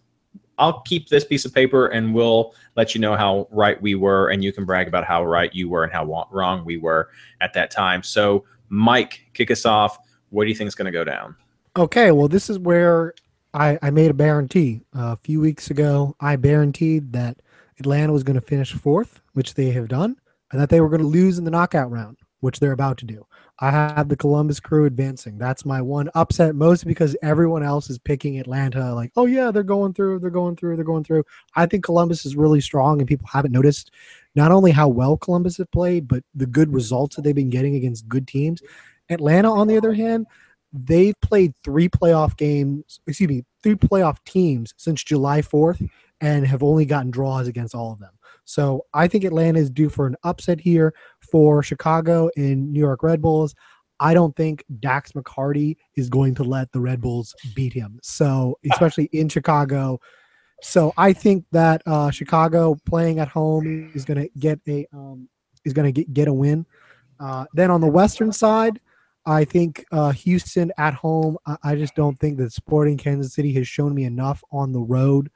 I'll 0.58 0.80
keep 0.80 1.08
this 1.08 1.24
piece 1.24 1.44
of 1.44 1.54
paper 1.54 1.86
and 1.86 2.12
we'll 2.14 2.54
let 2.76 2.94
you 2.94 3.00
know 3.00 3.16
how 3.16 3.48
right 3.50 3.80
we 3.80 3.94
were, 3.94 4.28
and 4.28 4.42
you 4.42 4.52
can 4.52 4.64
brag 4.64 4.88
about 4.88 5.04
how 5.04 5.24
right 5.24 5.54
you 5.54 5.68
were 5.68 5.84
and 5.84 5.92
how 5.92 6.26
wrong 6.30 6.64
we 6.64 6.78
were 6.78 7.10
at 7.40 7.52
that 7.54 7.70
time. 7.70 8.02
So, 8.02 8.44
Mike, 8.68 9.26
kick 9.34 9.50
us 9.50 9.64
off. 9.64 9.98
What 10.30 10.44
do 10.44 10.50
you 10.50 10.56
think 10.56 10.68
is 10.68 10.74
going 10.74 10.86
to 10.86 10.92
go 10.92 11.04
down? 11.04 11.36
Okay, 11.76 12.10
well, 12.10 12.28
this 12.28 12.50
is 12.50 12.58
where 12.58 13.14
I, 13.54 13.78
I 13.82 13.90
made 13.90 14.10
a 14.10 14.14
guarantee 14.14 14.82
uh, 14.96 15.12
a 15.12 15.18
few 15.22 15.40
weeks 15.40 15.70
ago. 15.70 16.16
I 16.20 16.36
guaranteed 16.36 17.12
that 17.12 17.38
Atlanta 17.78 18.12
was 18.12 18.22
going 18.22 18.38
to 18.38 18.46
finish 18.46 18.72
fourth, 18.72 19.20
which 19.34 19.54
they 19.54 19.70
have 19.70 19.88
done, 19.88 20.16
and 20.52 20.60
that 20.60 20.70
they 20.70 20.80
were 20.80 20.88
going 20.88 21.02
to 21.02 21.06
lose 21.06 21.38
in 21.38 21.44
the 21.44 21.50
knockout 21.50 21.90
round, 21.90 22.18
which 22.40 22.60
they're 22.60 22.72
about 22.72 22.98
to 22.98 23.04
do. 23.04 23.24
I 23.60 23.72
have 23.72 24.08
the 24.08 24.16
Columbus 24.16 24.60
Crew 24.60 24.84
advancing. 24.84 25.36
That's 25.36 25.64
my 25.64 25.82
one 25.82 26.08
upset, 26.14 26.54
mostly 26.54 26.88
because 26.88 27.16
everyone 27.22 27.64
else 27.64 27.90
is 27.90 27.98
picking 27.98 28.38
Atlanta. 28.38 28.94
Like, 28.94 29.10
oh 29.16 29.26
yeah, 29.26 29.50
they're 29.50 29.64
going 29.64 29.94
through, 29.94 30.20
they're 30.20 30.30
going 30.30 30.54
through, 30.54 30.76
they're 30.76 30.84
going 30.84 31.02
through. 31.02 31.24
I 31.56 31.66
think 31.66 31.84
Columbus 31.84 32.24
is 32.24 32.36
really 32.36 32.60
strong, 32.60 33.00
and 33.00 33.08
people 33.08 33.26
haven't 33.32 33.50
noticed 33.50 33.90
not 34.36 34.52
only 34.52 34.70
how 34.70 34.86
well 34.86 35.16
Columbus 35.16 35.56
have 35.56 35.70
played, 35.72 36.06
but 36.06 36.22
the 36.34 36.46
good 36.46 36.72
results 36.72 37.16
that 37.16 37.22
they've 37.22 37.34
been 37.34 37.50
getting 37.50 37.74
against 37.74 38.08
good 38.08 38.28
teams. 38.28 38.62
Atlanta, 39.10 39.52
on 39.52 39.66
the 39.66 39.76
other 39.76 39.92
hand, 39.92 40.26
they've 40.72 41.18
played 41.20 41.54
three 41.64 41.88
playoff 41.88 42.36
games. 42.36 43.00
Excuse 43.06 43.28
me, 43.28 43.44
three 43.62 43.74
playoff 43.74 44.18
teams 44.24 44.74
since 44.76 45.02
July 45.02 45.42
fourth, 45.42 45.82
and 46.20 46.46
have 46.46 46.62
only 46.62 46.84
gotten 46.84 47.10
draws 47.10 47.48
against 47.48 47.74
all 47.74 47.92
of 47.92 47.98
them. 47.98 48.12
So 48.44 48.86
I 48.94 49.08
think 49.08 49.24
Atlanta 49.24 49.58
is 49.58 49.70
due 49.70 49.90
for 49.90 50.06
an 50.06 50.16
upset 50.24 50.58
here 50.58 50.94
for 51.20 51.62
Chicago 51.62 52.30
and 52.36 52.72
New 52.72 52.80
York 52.80 53.02
Red 53.02 53.20
Bulls. 53.20 53.54
I 54.00 54.14
don't 54.14 54.34
think 54.36 54.64
Dax 54.80 55.12
McCarty 55.12 55.76
is 55.96 56.08
going 56.08 56.34
to 56.36 56.44
let 56.44 56.72
the 56.72 56.80
Red 56.80 57.00
Bulls 57.00 57.34
beat 57.54 57.72
him. 57.72 57.98
So, 58.02 58.58
especially 58.72 59.10
in 59.12 59.28
Chicago. 59.28 60.00
So, 60.62 60.92
I 60.96 61.12
think 61.12 61.44
that 61.52 61.82
uh, 61.86 62.10
Chicago 62.10 62.76
playing 62.86 63.18
at 63.18 63.28
home 63.28 63.90
is 63.94 64.04
going 64.04 64.22
to 64.22 64.30
get 64.38 64.60
a 64.66 64.86
um, 64.92 65.28
is 65.64 65.72
going 65.72 65.92
to 65.92 65.92
get, 65.92 66.12
get 66.14 66.28
a 66.28 66.32
win. 66.32 66.64
Uh, 67.20 67.44
then 67.52 67.70
on 67.70 67.80
the 67.80 67.86
Western 67.86 68.32
side, 68.32 68.80
I 69.28 69.44
think 69.44 69.84
uh, 69.92 70.10
Houston 70.10 70.72
at 70.78 70.94
home. 70.94 71.36
I, 71.46 71.56
I, 71.62 71.74
just 71.76 71.94
don't 71.94 72.18
think 72.18 72.38
that 72.38 72.50
Sporting 72.50 72.96
Kansas 72.96 73.34
City 73.34 73.52
has 73.54 73.68
shown 73.68 73.94
me 73.94 74.04
enough 74.04 74.42
on 74.50 74.72
the 74.72 74.80
road. 74.80 75.30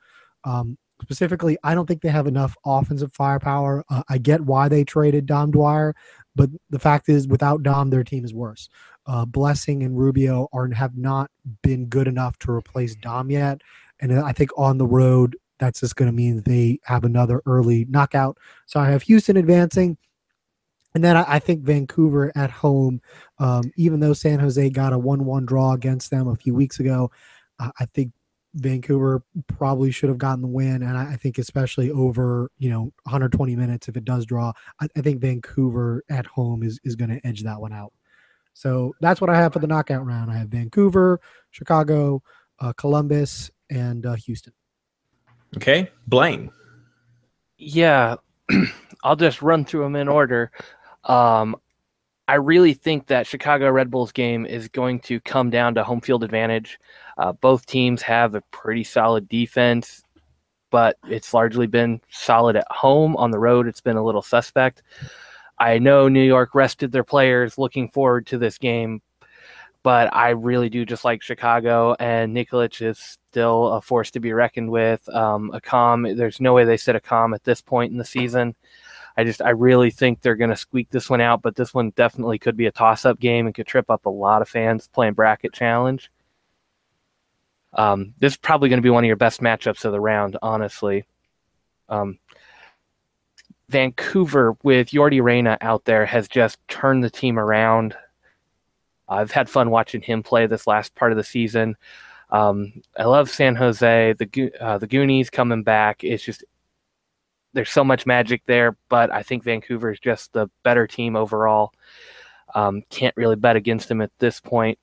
Um, 0.45 0.78
specifically, 1.03 1.59
I 1.62 1.74
don't 1.74 1.86
think 1.86 2.01
they 2.01 2.09
have 2.09 2.26
enough 2.26 2.57
offensive 2.64 3.12
firepower. 3.12 3.84
Uh, 3.90 4.03
I 4.09 4.16
get 4.16 4.40
why 4.40 4.68
they 4.68 4.82
traded 4.82 5.26
Dom 5.26 5.51
Dwyer, 5.51 5.95
but 6.34 6.49
the 6.70 6.78
fact 6.78 7.11
is, 7.11 7.28
without 7.28 7.62
Dom, 7.62 7.90
their 7.90 8.03
team 8.03 8.24
is 8.24 8.32
worse. 8.32 8.70
Uh, 9.05 9.26
Blessing 9.26 9.82
and 9.82 9.99
Rubio 9.99 10.49
are 10.55 10.72
have 10.72 10.97
not 10.97 11.30
been 11.62 11.86
good 11.86 12.09
enough 12.09 12.38
to 12.40 12.51
replace 12.51 12.95
Dom 12.97 13.30
yet, 13.30 13.61
and 14.01 14.18
I 14.18 14.32
think 14.32 14.51
on 14.57 14.78
the 14.78 14.86
road 14.86 15.36
that's 15.59 15.80
just 15.80 15.97
going 15.97 16.11
to 16.11 16.16
mean 16.16 16.43
they 16.43 16.80
have 16.84 17.05
another 17.05 17.43
early 17.47 17.84
knockout. 17.90 18.38
So 18.66 18.80
I 18.80 18.90
have 18.90 19.03
Houston 19.03 19.36
advancing. 19.36 19.99
And 20.95 21.03
then 21.03 21.16
I, 21.16 21.24
I 21.26 21.38
think 21.38 21.62
Vancouver 21.62 22.32
at 22.34 22.51
home, 22.51 23.01
um, 23.38 23.72
even 23.76 24.01
though 24.01 24.12
San 24.12 24.38
Jose 24.38 24.70
got 24.70 24.93
a 24.93 24.99
1 24.99 25.24
1 25.24 25.47
draw 25.47 25.72
against 25.72 26.11
them 26.11 26.28
a 26.28 26.36
few 26.36 26.55
weeks 26.55 26.80
ago, 26.80 27.11
uh, 27.59 27.70
I 27.78 27.86
think 27.86 28.12
Vancouver 28.55 29.22
probably 29.47 29.90
should 29.90 30.11
have 30.11 30.18
gotten 30.18 30.43
the 30.43 30.49
win. 30.49 30.82
And 30.82 30.97
I, 30.97 31.12
I, 31.12 31.16
think, 31.16 31.38
especially 31.38 31.90
over, 31.90 32.51
you 32.59 32.68
know, 32.68 32.93
120 33.05 33.57
minutes, 33.57 33.88
if 33.88 33.97
it 33.97 34.05
does 34.05 34.26
draw, 34.26 34.53
I, 34.80 34.88
I 34.97 35.01
think 35.01 35.20
Vancouver 35.20 36.03
at 36.11 36.26
home 36.26 36.62
is, 36.62 36.78
is 36.84 36.97
going 36.97 37.11
to 37.11 37.26
edge 37.26 37.43
that 37.45 37.61
one 37.61 37.72
out. 37.72 37.93
So 38.55 38.95
that's 39.01 39.20
what 39.20 39.30
I 39.30 39.36
have 39.36 39.55
for 39.55 39.61
the 39.61 39.66
knockout 39.66 40.05
round. 40.05 40.30
I 40.30 40.36
have 40.36 40.49
Vancouver, 40.49 41.20
Chicago, 41.51 42.22
uh, 42.61 42.74
Columbus, 42.74 43.51
and 43.70 44.05
uh, 44.05 44.14
Houston. 44.14 44.53
Okay. 45.57 45.90
Blaine. 46.07 46.51
Yeah. 47.57 48.16
I'll 49.05 49.16
just 49.16 49.40
run 49.40 49.64
through 49.64 49.82
them 49.82 49.97
in 49.97 50.09
order. 50.09 50.53
Um, 51.05 51.57
I 52.28 52.36
really 52.36 52.74
think 52.74 53.09
that 53.09 53.26
Chicago 53.26 53.70
Red 53.70 53.90
Bulls 53.90 54.12
game 54.12 54.46
is 54.46 54.68
going 54.68 55.00
to 55.00 55.20
come 55.20 55.50
down 55.50 55.74
to 55.74 55.84
home 55.84 56.00
field 56.00 56.24
advantage. 56.24 56.78
Uh, 57.18 57.32
both 57.32 57.66
teams 57.66 58.00
have 58.03 58.34
a 58.34 58.40
pretty 58.53 58.84
solid 58.84 59.28
defense, 59.28 60.03
but 60.70 60.96
it's 61.09 61.34
largely 61.34 61.66
been 61.66 62.00
solid 62.11 62.57
at 62.57 62.66
home. 62.70 63.16
On 63.16 63.30
the 63.30 63.38
road, 63.38 63.66
it's 63.66 63.80
been 63.80 63.96
a 63.96 64.05
little 64.05 64.22
suspect. 64.22 64.82
I 65.59 65.78
know 65.78 66.09
New 66.09 66.22
York 66.22 66.55
rested 66.55 66.92
their 66.92 67.05
players 67.05 67.59
looking 67.59 67.88
forward 67.88 68.26
to 68.28 68.38
this 68.38 68.57
game, 68.57 69.03
but 69.82 70.14
I 70.14 70.30
really 70.30 70.70
do 70.70 70.86
just 70.86 71.05
like 71.05 71.22
Chicago, 71.22 71.94
and 71.98 72.34
Nikolic 72.34 72.80
is 72.80 72.98
still 72.98 73.68
a 73.68 73.80
force 73.80 74.11
to 74.12 74.20
be 74.20 74.32
reckoned 74.32 74.70
with. 74.70 75.07
Um, 75.09 75.50
Accam, 75.53 76.16
there's 76.16 76.40
no 76.40 76.55
way 76.55 76.64
they 76.64 76.76
sit 76.76 76.96
Accam 76.96 77.34
at 77.34 77.44
this 77.44 77.61
point 77.61 77.92
in 77.92 77.98
the 77.98 78.05
season. 78.05 78.55
I 79.17 79.25
just 79.25 79.43
I 79.43 79.51
really 79.51 79.91
think 79.91 80.21
they're 80.21 80.37
going 80.37 80.51
to 80.51 80.57
squeak 80.57 80.91
this 80.91 81.11
one 81.11 81.21
out, 81.21 81.43
but 81.43 81.55
this 81.55 81.75
one 81.75 81.91
definitely 81.91 82.39
could 82.39 82.57
be 82.57 82.67
a 82.67 82.73
toss-up 82.73 83.21
game 83.21 83.47
and 83.47 83.55
could 83.55 83.67
trip 83.67 83.91
up 83.91 84.07
a 84.07 84.11
lot 84.11 84.43
of 84.43 84.49
fans 84.49 84.89
playing 84.89 85.15
bracket 85.15 85.53
challenge. 85.53 86.11
Um, 87.75 88.15
this 88.19 88.35
is 88.35 88.39
probably 88.39 88.69
going 88.69 88.79
to 88.79 88.87
be 88.87 88.91
one 88.91 89.05
of 89.05 89.09
your 89.09 89.17
best 89.17 89.41
matchups 89.41 89.85
of 89.85 89.93
the 89.93 90.01
round, 90.01 90.37
honestly. 90.43 91.07
Um, 91.89 92.19
Vancouver 93.69 94.57
with 94.63 94.91
Yordy 94.91 95.23
Reyna 95.23 95.57
out 95.61 95.85
there 95.85 96.05
has 96.05 96.29
just 96.29 96.59
turned 96.69 97.03
the 97.03 97.11
team 97.11 97.39
around. 97.39 97.97
I've 99.09 99.31
had 99.31 99.49
fun 99.49 99.71
watching 99.71 100.03
him 100.03 100.23
play 100.23 100.47
this 100.47 100.67
last 100.67 100.95
part 100.95 101.13
of 101.13 101.19
the 101.19 101.25
season. 101.25 101.77
Um, 102.31 102.83
I 102.99 103.05
love 103.05 103.29
San 103.31 103.57
Jose. 103.57 104.15
The 104.15 104.53
uh, 104.61 104.79
the 104.79 104.87
Goonies 104.87 105.31
coming 105.31 105.63
back. 105.63 106.03
It's 106.03 106.25
just 106.25 106.45
there's 107.53 107.70
so 107.70 107.84
much 107.84 108.07
magic 108.07 108.42
there, 108.46 108.76
but 108.88 109.11
I 109.11 109.22
think 109.22 109.44
Vancouver 109.44 109.90
is 109.90 110.00
just 110.00 110.32
the 110.32 110.48
better 110.62 110.86
team 110.86 111.16
overall. 111.16 111.72
Um, 112.55 112.82
can't 112.90 113.16
really 113.16 113.36
bet 113.36 113.57
against 113.57 113.88
them 113.88 114.00
at 114.00 114.11
this 114.18 114.40
point. 114.40 114.78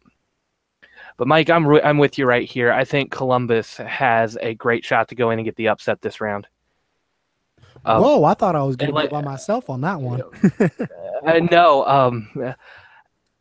But 1.17 1.27
Mike, 1.27 1.49
I'm 1.49 1.67
re- 1.67 1.81
I'm 1.81 1.97
with 1.97 2.17
you 2.17 2.25
right 2.25 2.49
here. 2.49 2.71
I 2.71 2.85
think 2.85 3.11
Columbus 3.11 3.77
has 3.77 4.37
a 4.41 4.53
great 4.53 4.85
shot 4.85 5.09
to 5.09 5.15
go 5.15 5.31
in 5.31 5.39
and 5.39 5.45
get 5.45 5.55
the 5.55 5.67
upset 5.67 6.01
this 6.01 6.21
round. 6.21 6.47
Um, 7.85 8.01
Whoa! 8.01 8.23
I 8.23 8.33
thought 8.33 8.55
I 8.55 8.63
was 8.63 8.75
going 8.75 8.89
to 8.89 8.95
like, 8.95 9.09
by 9.09 9.21
myself 9.21 9.69
on 9.69 9.81
that 9.81 10.01
one. 10.01 10.21
no, 11.51 11.85
um, 11.85 12.29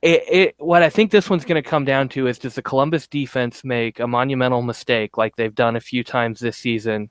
it, 0.02 0.22
it, 0.28 0.54
what 0.58 0.82
I 0.82 0.90
think 0.90 1.10
this 1.10 1.28
one's 1.28 1.44
going 1.44 1.62
to 1.62 1.68
come 1.68 1.84
down 1.84 2.08
to 2.10 2.26
is 2.26 2.38
does 2.38 2.54
the 2.54 2.62
Columbus 2.62 3.06
defense 3.06 3.64
make 3.64 4.00
a 4.00 4.06
monumental 4.06 4.62
mistake 4.62 5.16
like 5.16 5.36
they've 5.36 5.54
done 5.54 5.76
a 5.76 5.80
few 5.80 6.04
times 6.04 6.40
this 6.40 6.56
season 6.56 7.10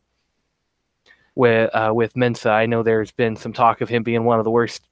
with 1.38 1.74
uh, 1.74 1.92
with 1.94 2.16
Mensah? 2.16 2.50
I 2.50 2.66
know 2.66 2.84
there's 2.84 3.12
been 3.12 3.36
some 3.36 3.54
talk 3.54 3.82
of 3.82 3.90
him 3.90 4.04
being 4.04 4.26
one 4.26 4.40
of 4.40 4.44
the 4.44 4.52
worst 4.52 4.84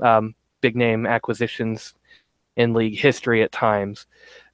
um, 0.00 0.34
big 0.60 0.76
name 0.76 1.06
acquisitions 1.06 1.94
in 2.56 2.74
league 2.74 2.98
history 2.98 3.42
at 3.42 3.50
times. 3.50 4.06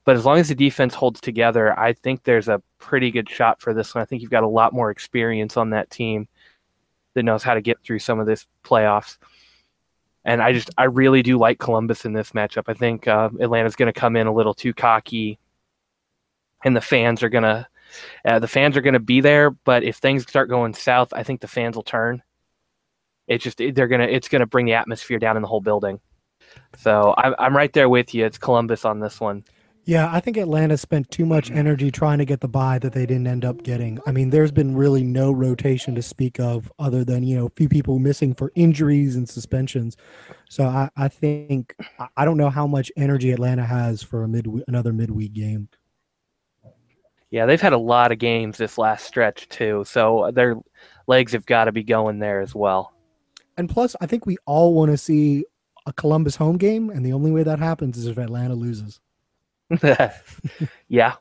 But 0.04 0.16
as 0.16 0.24
long 0.24 0.38
as 0.38 0.48
the 0.48 0.54
defense 0.54 0.94
holds 0.94 1.20
together, 1.20 1.78
I 1.78 1.92
think 1.92 2.22
there's 2.22 2.48
a 2.48 2.62
pretty 2.78 3.10
good 3.10 3.28
shot 3.28 3.60
for 3.60 3.74
this 3.74 3.94
one. 3.94 4.02
I 4.02 4.04
think 4.04 4.22
you've 4.22 4.30
got 4.30 4.42
a 4.42 4.48
lot 4.48 4.72
more 4.72 4.90
experience 4.90 5.56
on 5.56 5.70
that 5.70 5.90
team 5.90 6.28
that 7.14 7.24
knows 7.24 7.42
how 7.42 7.54
to 7.54 7.60
get 7.60 7.82
through 7.82 8.00
some 8.00 8.18
of 8.18 8.26
this 8.26 8.46
playoffs. 8.64 9.18
And 10.24 10.42
I 10.42 10.52
just, 10.52 10.70
I 10.78 10.84
really 10.84 11.22
do 11.22 11.38
like 11.38 11.58
Columbus 11.58 12.04
in 12.04 12.12
this 12.12 12.30
matchup. 12.30 12.64
I 12.68 12.74
think 12.74 13.06
uh, 13.06 13.30
Atlanta's 13.40 13.76
going 13.76 13.92
to 13.92 14.00
come 14.00 14.16
in 14.16 14.26
a 14.26 14.32
little 14.32 14.54
too 14.54 14.72
cocky, 14.72 15.38
and 16.64 16.76
the 16.76 16.80
fans 16.80 17.22
are 17.22 17.28
going 17.28 17.42
to, 17.42 17.66
uh, 18.24 18.38
the 18.38 18.48
fans 18.48 18.76
are 18.76 18.82
going 18.82 18.94
to 18.94 19.00
be 19.00 19.20
there. 19.20 19.50
But 19.50 19.82
if 19.82 19.96
things 19.96 20.22
start 20.22 20.48
going 20.48 20.74
south, 20.74 21.12
I 21.12 21.22
think 21.22 21.40
the 21.40 21.48
fans 21.48 21.76
will 21.76 21.82
turn. 21.82 22.22
It's 23.28 23.44
just 23.44 23.58
they're 23.58 23.88
gonna, 23.88 24.04
it's 24.04 24.28
going 24.28 24.40
to 24.40 24.46
bring 24.46 24.66
the 24.66 24.74
atmosphere 24.74 25.18
down 25.18 25.36
in 25.36 25.42
the 25.42 25.48
whole 25.48 25.60
building. 25.60 26.00
So 26.76 27.14
I'm, 27.16 27.34
I'm 27.38 27.56
right 27.56 27.72
there 27.72 27.88
with 27.88 28.14
you. 28.14 28.26
It's 28.26 28.38
Columbus 28.38 28.84
on 28.84 29.00
this 29.00 29.20
one. 29.20 29.44
Yeah, 29.84 30.08
I 30.12 30.20
think 30.20 30.36
Atlanta 30.36 30.76
spent 30.76 31.10
too 31.10 31.26
much 31.26 31.50
energy 31.50 31.90
trying 31.90 32.18
to 32.18 32.24
get 32.24 32.40
the 32.40 32.46
buy 32.46 32.78
that 32.78 32.92
they 32.92 33.04
didn't 33.04 33.26
end 33.26 33.44
up 33.44 33.64
getting. 33.64 33.98
I 34.06 34.12
mean, 34.12 34.30
there's 34.30 34.52
been 34.52 34.76
really 34.76 35.02
no 35.02 35.32
rotation 35.32 35.96
to 35.96 36.02
speak 36.02 36.38
of 36.38 36.70
other 36.78 37.04
than, 37.04 37.24
you 37.24 37.36
know, 37.36 37.46
a 37.46 37.50
few 37.56 37.68
people 37.68 37.98
missing 37.98 38.32
for 38.32 38.52
injuries 38.54 39.16
and 39.16 39.28
suspensions. 39.28 39.96
So 40.48 40.66
I, 40.66 40.88
I 40.96 41.08
think 41.08 41.74
I 42.16 42.24
don't 42.24 42.36
know 42.36 42.50
how 42.50 42.68
much 42.68 42.92
energy 42.96 43.32
Atlanta 43.32 43.64
has 43.64 44.04
for 44.04 44.22
a 44.22 44.28
mid 44.28 44.46
another 44.68 44.92
midweek 44.92 45.32
game. 45.32 45.68
Yeah, 47.32 47.46
they've 47.46 47.60
had 47.60 47.72
a 47.72 47.78
lot 47.78 48.12
of 48.12 48.18
games 48.18 48.58
this 48.58 48.76
last 48.76 49.06
stretch 49.06 49.48
too. 49.48 49.84
So 49.86 50.30
their 50.34 50.56
legs 51.06 51.32
have 51.32 51.46
got 51.46 51.64
to 51.64 51.72
be 51.72 51.82
going 51.82 52.18
there 52.18 52.42
as 52.42 52.54
well. 52.54 52.92
And 53.56 53.70
plus, 53.70 53.96
I 54.02 54.06
think 54.06 54.26
we 54.26 54.36
all 54.44 54.74
want 54.74 54.90
to 54.90 54.98
see 54.98 55.46
a 55.86 55.94
Columbus 55.94 56.36
home 56.36 56.58
game, 56.58 56.90
and 56.90 57.04
the 57.04 57.14
only 57.14 57.32
way 57.32 57.42
that 57.42 57.58
happens 57.58 57.96
is 57.96 58.06
if 58.06 58.18
Atlanta 58.18 58.54
loses. 58.54 59.00
yeah. 60.88 61.14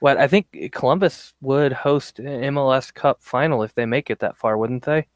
What 0.00 0.18
I 0.18 0.28
think 0.28 0.70
Columbus 0.72 1.32
would 1.40 1.72
host 1.72 2.18
an 2.18 2.26
MLS 2.26 2.92
Cup 2.92 3.22
final 3.22 3.62
if 3.62 3.74
they 3.74 3.86
make 3.86 4.10
it 4.10 4.18
that 4.18 4.36
far, 4.36 4.58
wouldn't 4.58 4.84
they? 4.84 5.06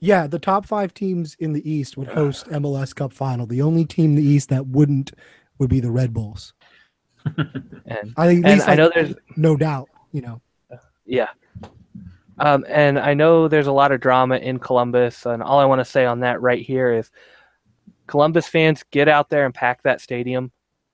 Yeah, 0.00 0.26
the 0.26 0.40
top 0.40 0.66
five 0.66 0.92
teams 0.92 1.36
in 1.38 1.52
the 1.52 1.70
East 1.70 1.96
would 1.96 2.08
host 2.08 2.48
MLS 2.48 2.92
Cup 2.92 3.12
final. 3.12 3.46
The 3.46 3.62
only 3.62 3.84
team 3.84 4.10
in 4.10 4.16
the 4.16 4.28
East 4.28 4.48
that 4.48 4.66
wouldn't 4.66 5.12
would 5.58 5.70
be 5.70 5.78
the 5.78 5.92
Red 5.92 6.12
Bulls. 6.12 6.52
and 7.86 8.14
I, 8.16 8.26
think 8.26 8.46
and 8.46 8.62
I 8.62 8.74
know 8.74 8.90
there's 8.94 9.14
no 9.36 9.56
doubt, 9.56 9.88
you 10.12 10.20
know. 10.20 10.40
Yeah. 11.06 11.28
Um, 12.38 12.64
and 12.68 12.98
I 12.98 13.14
know 13.14 13.46
there's 13.48 13.66
a 13.66 13.72
lot 13.72 13.92
of 13.92 14.00
drama 14.00 14.36
in 14.36 14.58
Columbus, 14.58 15.26
and 15.26 15.42
all 15.42 15.60
I 15.60 15.64
want 15.64 15.80
to 15.80 15.84
say 15.84 16.04
on 16.04 16.20
that 16.20 16.40
right 16.40 16.64
here 16.64 16.92
is 16.92 17.10
Columbus 18.06 18.48
fans 18.48 18.84
get 18.90 19.08
out 19.08 19.30
there 19.30 19.44
and 19.44 19.54
pack 19.54 19.82
that 19.82 20.00
stadium. 20.00 20.50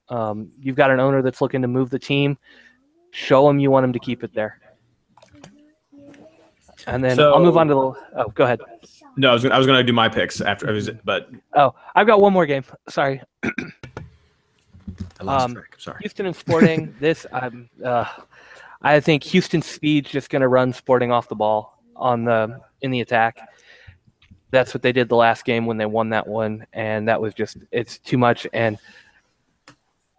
Um, 0.09 0.51
you've 0.59 0.77
got 0.77 0.91
an 0.91 1.01
owner 1.01 1.23
that's 1.23 1.41
looking 1.41 1.63
to 1.63 1.69
move 1.69 1.91
the 1.91 1.99
team. 1.99 2.37
Show 3.13 3.47
them 3.47 3.59
you 3.59 3.71
want 3.71 3.85
him 3.85 3.93
to 3.93 3.99
keep 3.99 4.23
it 4.23 4.35
there. 4.35 4.61
And 6.87 7.05
then 7.05 7.17
so, 7.17 7.33
I'll 7.33 7.43
move 7.43 7.57
on 7.57 7.69
to 7.69 7.75
the. 7.75 8.21
Oh, 8.21 8.29
go 8.35 8.45
ahead. 8.45 8.61
No, 9.17 9.31
I 9.31 9.33
was 9.33 9.43
gonna, 9.43 9.55
I 9.55 9.59
was 9.59 9.67
going 9.67 9.79
to 9.79 9.85
do 9.85 9.93
my 9.93 10.09
picks 10.09 10.41
after, 10.41 10.73
was, 10.73 10.91
but 11.05 11.31
oh, 11.55 11.75
I've 11.95 12.07
got 12.07 12.21
one 12.21 12.33
more 12.33 12.47
game. 12.47 12.65
Sorry. 12.89 13.21
I 15.21 15.25
lost 15.25 15.45
um, 15.45 15.55
track. 15.55 15.75
Sorry. 15.79 15.99
Houston 16.01 16.27
and 16.27 16.37
Sporting. 16.37 16.95
this, 17.01 17.27
I'm. 17.33 17.69
Uh, 17.85 18.07
I 18.83 18.99
think 19.01 19.23
Houston 19.25 19.61
Speed's 19.61 20.11
just 20.11 20.31
going 20.31 20.41
to 20.41 20.49
run 20.49 20.73
Sporting 20.73 21.13
off 21.13 21.29
the 21.29 21.37
ball 21.37 21.79
on 21.95 22.25
the 22.25 22.61
in 22.81 22.91
the 22.91 23.01
attack. 23.01 23.39
That's 24.51 24.75
what 24.75 24.83
they 24.83 24.93
did 24.93 25.09
the 25.09 25.17
last 25.17 25.45
game 25.45 25.67
when 25.67 25.77
they 25.77 25.87
won 25.87 26.09
that 26.11 26.27
one, 26.27 26.67
and 26.73 27.07
that 27.09 27.21
was 27.21 27.35
just 27.35 27.59
it's 27.71 27.99
too 27.99 28.19
much. 28.19 28.47
And 28.53 28.79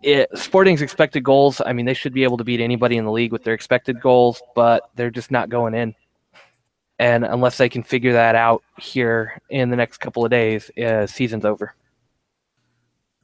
it, 0.04 0.30
Sporting's 0.38 0.82
expected 0.82 1.24
goals, 1.24 1.62
I 1.66 1.74
mean, 1.74 1.86
they 1.86 1.94
should 1.94 2.14
be 2.14 2.24
able 2.24 2.38
to 2.38 2.44
beat 2.44 2.60
anybody 2.60 2.98
in 2.98 3.06
the 3.06 3.12
league 3.12 3.32
with 3.32 3.44
their 3.44 3.54
expected 3.54 4.02
goals, 4.02 4.42
but 4.56 4.90
they're 4.96 5.12
just 5.12 5.32
not 5.32 5.50
going 5.50 5.74
in. 5.74 5.96
And 7.00 7.26
unless 7.26 7.58
they 7.58 7.70
can 7.70 7.84
figure 7.84 8.14
that 8.14 8.36
out 8.36 8.64
here 8.78 9.42
in 9.50 9.70
the 9.70 9.76
next 9.76 9.98
couple 9.98 10.24
of 10.24 10.32
days, 10.32 10.70
uh, 10.78 11.08
season's 11.08 11.46
over. 11.46 11.74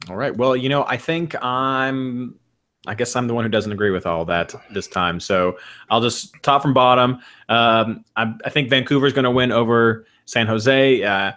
All 0.08 0.16
right. 0.16 0.34
Well, 0.36 0.56
you 0.56 0.68
know, 0.68 0.84
I 0.84 0.96
think 0.96 1.34
I'm. 1.42 2.38
I 2.86 2.94
guess 2.94 3.14
I'm 3.16 3.26
the 3.26 3.34
one 3.34 3.44
who 3.44 3.50
doesn't 3.50 3.72
agree 3.72 3.90
with 3.90 4.06
all 4.06 4.24
that 4.26 4.54
this 4.70 4.86
time. 4.86 5.20
So 5.20 5.58
I'll 5.90 6.00
just 6.00 6.34
top 6.42 6.62
from 6.62 6.72
bottom. 6.72 7.18
Um, 7.48 8.04
I, 8.16 8.32
I, 8.44 8.50
think 8.50 8.70
Vancouver's 8.70 9.12
going 9.12 9.24
to 9.24 9.30
win 9.30 9.52
over 9.52 10.06
San 10.24 10.46
Jose, 10.46 11.02
uh, 11.02 11.32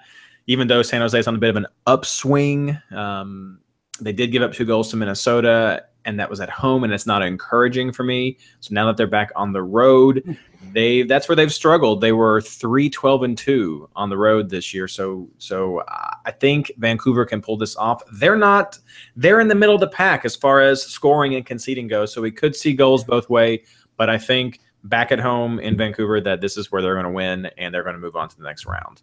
even 0.46 0.68
though 0.68 0.82
San 0.82 1.02
Jose 1.02 1.18
is 1.18 1.28
on 1.28 1.36
a 1.36 1.40
bit 1.40 1.50
of 1.50 1.56
an 1.58 1.66
upswing. 1.88 2.80
Um, 2.92 3.60
they 4.00 4.14
did 4.14 4.32
give 4.32 4.44
up 4.44 4.54
two 4.54 4.66
goals 4.66 4.92
to 4.92 4.98
Minnesota, 4.98 5.86
and 6.06 6.20
that 6.20 6.30
was 6.30 6.40
at 6.40 6.50
home, 6.50 6.84
and 6.84 6.94
it's 6.94 7.06
not 7.06 7.22
encouraging 7.22 7.92
for 7.92 8.04
me. 8.04 8.38
So 8.60 8.74
now 8.74 8.86
that 8.88 8.98
they're 8.98 9.08
back 9.08 9.32
on 9.36 9.54
the 9.54 9.62
road, 9.62 10.38
they 10.74 11.04
that's 11.04 11.28
where 11.28 11.36
they've 11.36 11.54
struggled. 11.54 12.02
They 12.02 12.12
were 12.12 12.42
3 12.42 12.90
12 12.90 13.24
and 13.24 13.38
2 13.38 13.90
on 13.96 14.10
the 14.10 14.18
road 14.18 14.50
this 14.50 14.74
year. 14.74 14.88
So 14.88 15.30
so 15.38 15.84
I 16.26 16.32
think 16.32 16.72
Vancouver 16.78 17.26
can 17.26 17.42
pull 17.42 17.58
this 17.58 17.76
off. 17.76 18.02
They're 18.14 18.36
not 18.36 18.78
they're 19.16 19.40
in 19.40 19.48
the 19.48 19.56
middle 19.56 19.76
of 19.76 19.82
the 19.82 19.88
pack 19.88 20.26
as 20.26 20.36
far 20.36 20.62
as 20.62 20.84
scoring 20.84 21.36
and 21.36 21.46
conceding 21.46 21.88
goes. 21.88 22.14
So 22.14 22.22
we 22.22 22.32
could 22.32 22.56
see 22.56 22.74
goals 22.74 23.04
both 23.04 23.30
way, 23.30 23.64
but 23.98 24.10
I 24.10 24.18
think 24.18 24.60
back 24.86 25.12
at 25.12 25.20
home 25.20 25.60
in 25.60 25.78
Vancouver 25.78 26.22
that 26.22 26.42
this 26.42 26.58
is 26.58 26.72
where 26.72 26.82
they're 26.82 26.96
going 26.96 27.06
to 27.06 27.12
win 27.12 27.48
and 27.58 27.74
they're 27.74 27.84
going 27.84 27.96
to 27.96 28.02
move 28.02 28.16
on 28.16 28.30
to 28.30 28.38
the 28.38 28.44
next 28.44 28.66
round. 28.66 29.02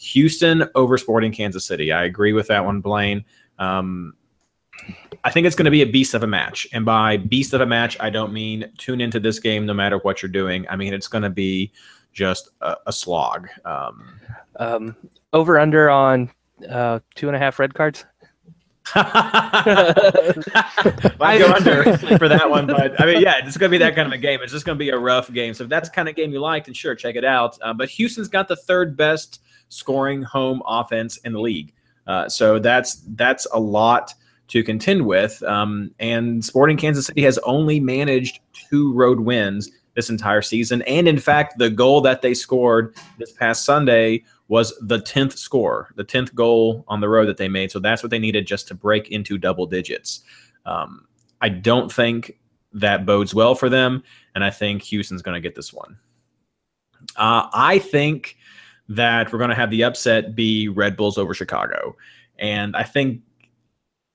Houston 0.00 0.68
over 0.74 0.96
Sporting 0.96 1.32
Kansas 1.32 1.64
City. 1.64 1.92
I 1.92 2.04
agree 2.04 2.32
with 2.32 2.48
that 2.48 2.64
one, 2.64 2.80
Blaine. 2.80 3.24
Um, 3.58 4.14
I 5.24 5.30
think 5.30 5.46
it's 5.46 5.54
going 5.54 5.66
to 5.66 5.70
be 5.70 5.82
a 5.82 5.86
beast 5.86 6.14
of 6.14 6.22
a 6.22 6.26
match. 6.26 6.66
And 6.72 6.84
by 6.84 7.16
beast 7.16 7.52
of 7.52 7.60
a 7.60 7.66
match, 7.66 7.96
I 8.00 8.10
don't 8.10 8.32
mean 8.32 8.70
tune 8.76 9.00
into 9.00 9.20
this 9.20 9.38
game 9.38 9.66
no 9.66 9.74
matter 9.74 9.98
what 9.98 10.22
you're 10.22 10.30
doing. 10.32 10.66
I 10.68 10.76
mean, 10.76 10.92
it's 10.92 11.06
going 11.08 11.22
to 11.22 11.30
be 11.30 11.72
just 12.12 12.50
a, 12.60 12.76
a 12.86 12.92
slog. 12.92 13.48
Um, 13.64 14.20
um, 14.56 14.96
over 15.32 15.58
under 15.58 15.88
on 15.90 16.30
uh, 16.68 16.98
two 17.14 17.28
and 17.28 17.36
a 17.36 17.38
half 17.38 17.58
red 17.58 17.74
cards. 17.74 18.04
I 18.94 20.24
go 21.38 21.52
under 21.52 21.96
for 22.18 22.28
that 22.28 22.50
one, 22.50 22.66
but 22.66 23.00
I 23.00 23.06
mean, 23.06 23.22
yeah, 23.22 23.46
it's 23.46 23.56
going 23.56 23.70
to 23.70 23.74
be 23.74 23.78
that 23.78 23.94
kind 23.94 24.08
of 24.08 24.12
a 24.12 24.18
game. 24.18 24.40
It's 24.42 24.52
just 24.52 24.66
going 24.66 24.76
to 24.76 24.84
be 24.84 24.90
a 24.90 24.98
rough 24.98 25.32
game. 25.32 25.54
So 25.54 25.62
if 25.64 25.70
that's 25.70 25.88
the 25.88 25.94
kind 25.94 26.08
of 26.08 26.16
game 26.16 26.32
you 26.32 26.40
like, 26.40 26.64
then 26.64 26.74
sure, 26.74 26.96
check 26.96 27.14
it 27.14 27.24
out. 27.24 27.56
Uh, 27.62 27.72
but 27.72 27.88
Houston's 27.90 28.26
got 28.26 28.48
the 28.48 28.56
third 28.56 28.96
best 28.96 29.40
scoring 29.68 30.22
home 30.22 30.62
offense 30.66 31.18
in 31.18 31.32
the 31.32 31.40
league, 31.40 31.72
uh, 32.08 32.28
so 32.28 32.58
that's 32.58 33.04
that's 33.10 33.46
a 33.52 33.60
lot 33.60 34.14
to 34.52 34.62
contend 34.62 35.06
with. 35.06 35.42
Um, 35.44 35.94
and 35.98 36.44
Sporting 36.44 36.76
Kansas 36.76 37.06
City 37.06 37.22
has 37.22 37.38
only 37.38 37.80
managed 37.80 38.40
two 38.52 38.92
road 38.92 39.20
wins 39.20 39.70
this 39.94 40.10
entire 40.10 40.42
season. 40.42 40.82
And 40.82 41.08
in 41.08 41.18
fact, 41.18 41.56
the 41.56 41.70
goal 41.70 42.02
that 42.02 42.20
they 42.20 42.34
scored 42.34 42.94
this 43.16 43.32
past 43.32 43.64
Sunday 43.64 44.24
was 44.48 44.74
the 44.82 44.98
10th 44.98 45.38
score, 45.38 45.88
the 45.96 46.04
10th 46.04 46.34
goal 46.34 46.84
on 46.86 47.00
the 47.00 47.08
road 47.08 47.28
that 47.28 47.38
they 47.38 47.48
made. 47.48 47.70
So 47.70 47.78
that's 47.78 48.02
what 48.02 48.10
they 48.10 48.18
needed 48.18 48.46
just 48.46 48.68
to 48.68 48.74
break 48.74 49.10
into 49.10 49.38
double 49.38 49.64
digits. 49.64 50.20
Um, 50.66 51.08
I 51.40 51.48
don't 51.48 51.90
think 51.90 52.38
that 52.74 53.06
bodes 53.06 53.34
well 53.34 53.54
for 53.54 53.70
them. 53.70 54.02
And 54.34 54.44
I 54.44 54.50
think 54.50 54.82
Houston's 54.82 55.22
going 55.22 55.34
to 55.34 55.40
get 55.40 55.54
this 55.54 55.72
one. 55.72 55.96
Uh, 57.16 57.48
I 57.54 57.78
think 57.78 58.36
that 58.90 59.32
we're 59.32 59.38
going 59.38 59.50
to 59.50 59.56
have 59.56 59.70
the 59.70 59.84
upset 59.84 60.34
be 60.34 60.68
Red 60.68 60.94
Bulls 60.94 61.16
over 61.16 61.32
Chicago. 61.32 61.96
And 62.38 62.76
I 62.76 62.82
think 62.82 63.22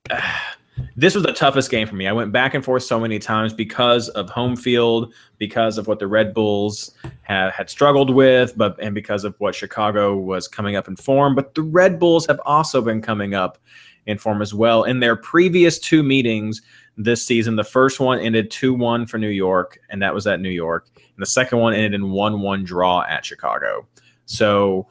this 0.96 1.16
was 1.16 1.24
the 1.24 1.34
toughest 1.34 1.70
game 1.70 1.88
for 1.88 1.96
me. 1.96 2.08
I 2.08 2.12
went 2.12 2.32
back 2.32 2.54
and 2.54 2.64
forth 2.64 2.84
so 2.84 3.00
many 3.00 3.20
times 3.20 3.54
because 3.54 4.10
of 4.10 4.30
home 4.30 4.56
field, 4.56 5.14
because 5.38 5.78
of 5.78 5.88
what 5.88 6.00
the 6.00 6.08
Red 6.08 6.34
Bulls 6.34 6.92
had, 7.22 7.52
had 7.52 7.70
struggled 7.70 8.10
with, 8.10 8.58
but 8.58 8.78
and 8.82 8.94
because 8.94 9.24
of 9.24 9.36
what 9.40 9.56
Chicago 9.56 10.16
was 10.16 10.48
coming 10.48 10.76
up 10.76 10.88
in 10.88 10.96
form. 10.96 11.36
But 11.36 11.56
the 11.56 11.64
Red 11.64 12.00
Bulls 12.00 12.26
have 12.28 12.40
also 12.46 12.82
been 12.82 13.02
coming 13.02 13.34
up 13.34 13.58
in 14.06 14.18
form 14.18 14.42
as 14.42 14.54
well. 14.54 14.84
In 14.84 15.00
their 15.00 15.16
previous 15.16 15.78
two 15.80 16.02
meetings 16.02 16.62
this 16.96 17.24
season, 17.24 17.56
the 17.56 17.64
first 17.64 18.00
one 18.00 18.20
ended 18.20 18.50
2 18.50 18.74
1 18.74 19.06
for 19.06 19.18
New 19.18 19.30
York, 19.30 19.80
and 19.90 20.02
that 20.02 20.14
was 20.14 20.26
at 20.26 20.40
New 20.40 20.50
York. 20.50 20.88
And 20.96 21.20
the 21.20 21.26
second 21.26 21.60
one 21.60 21.74
ended 21.74 21.94
in 21.94 22.12
1 22.12 22.42
1 22.42 22.64
draw 22.64 23.04
at 23.08 23.26
Chicago. 23.26 23.86
So 24.26 24.88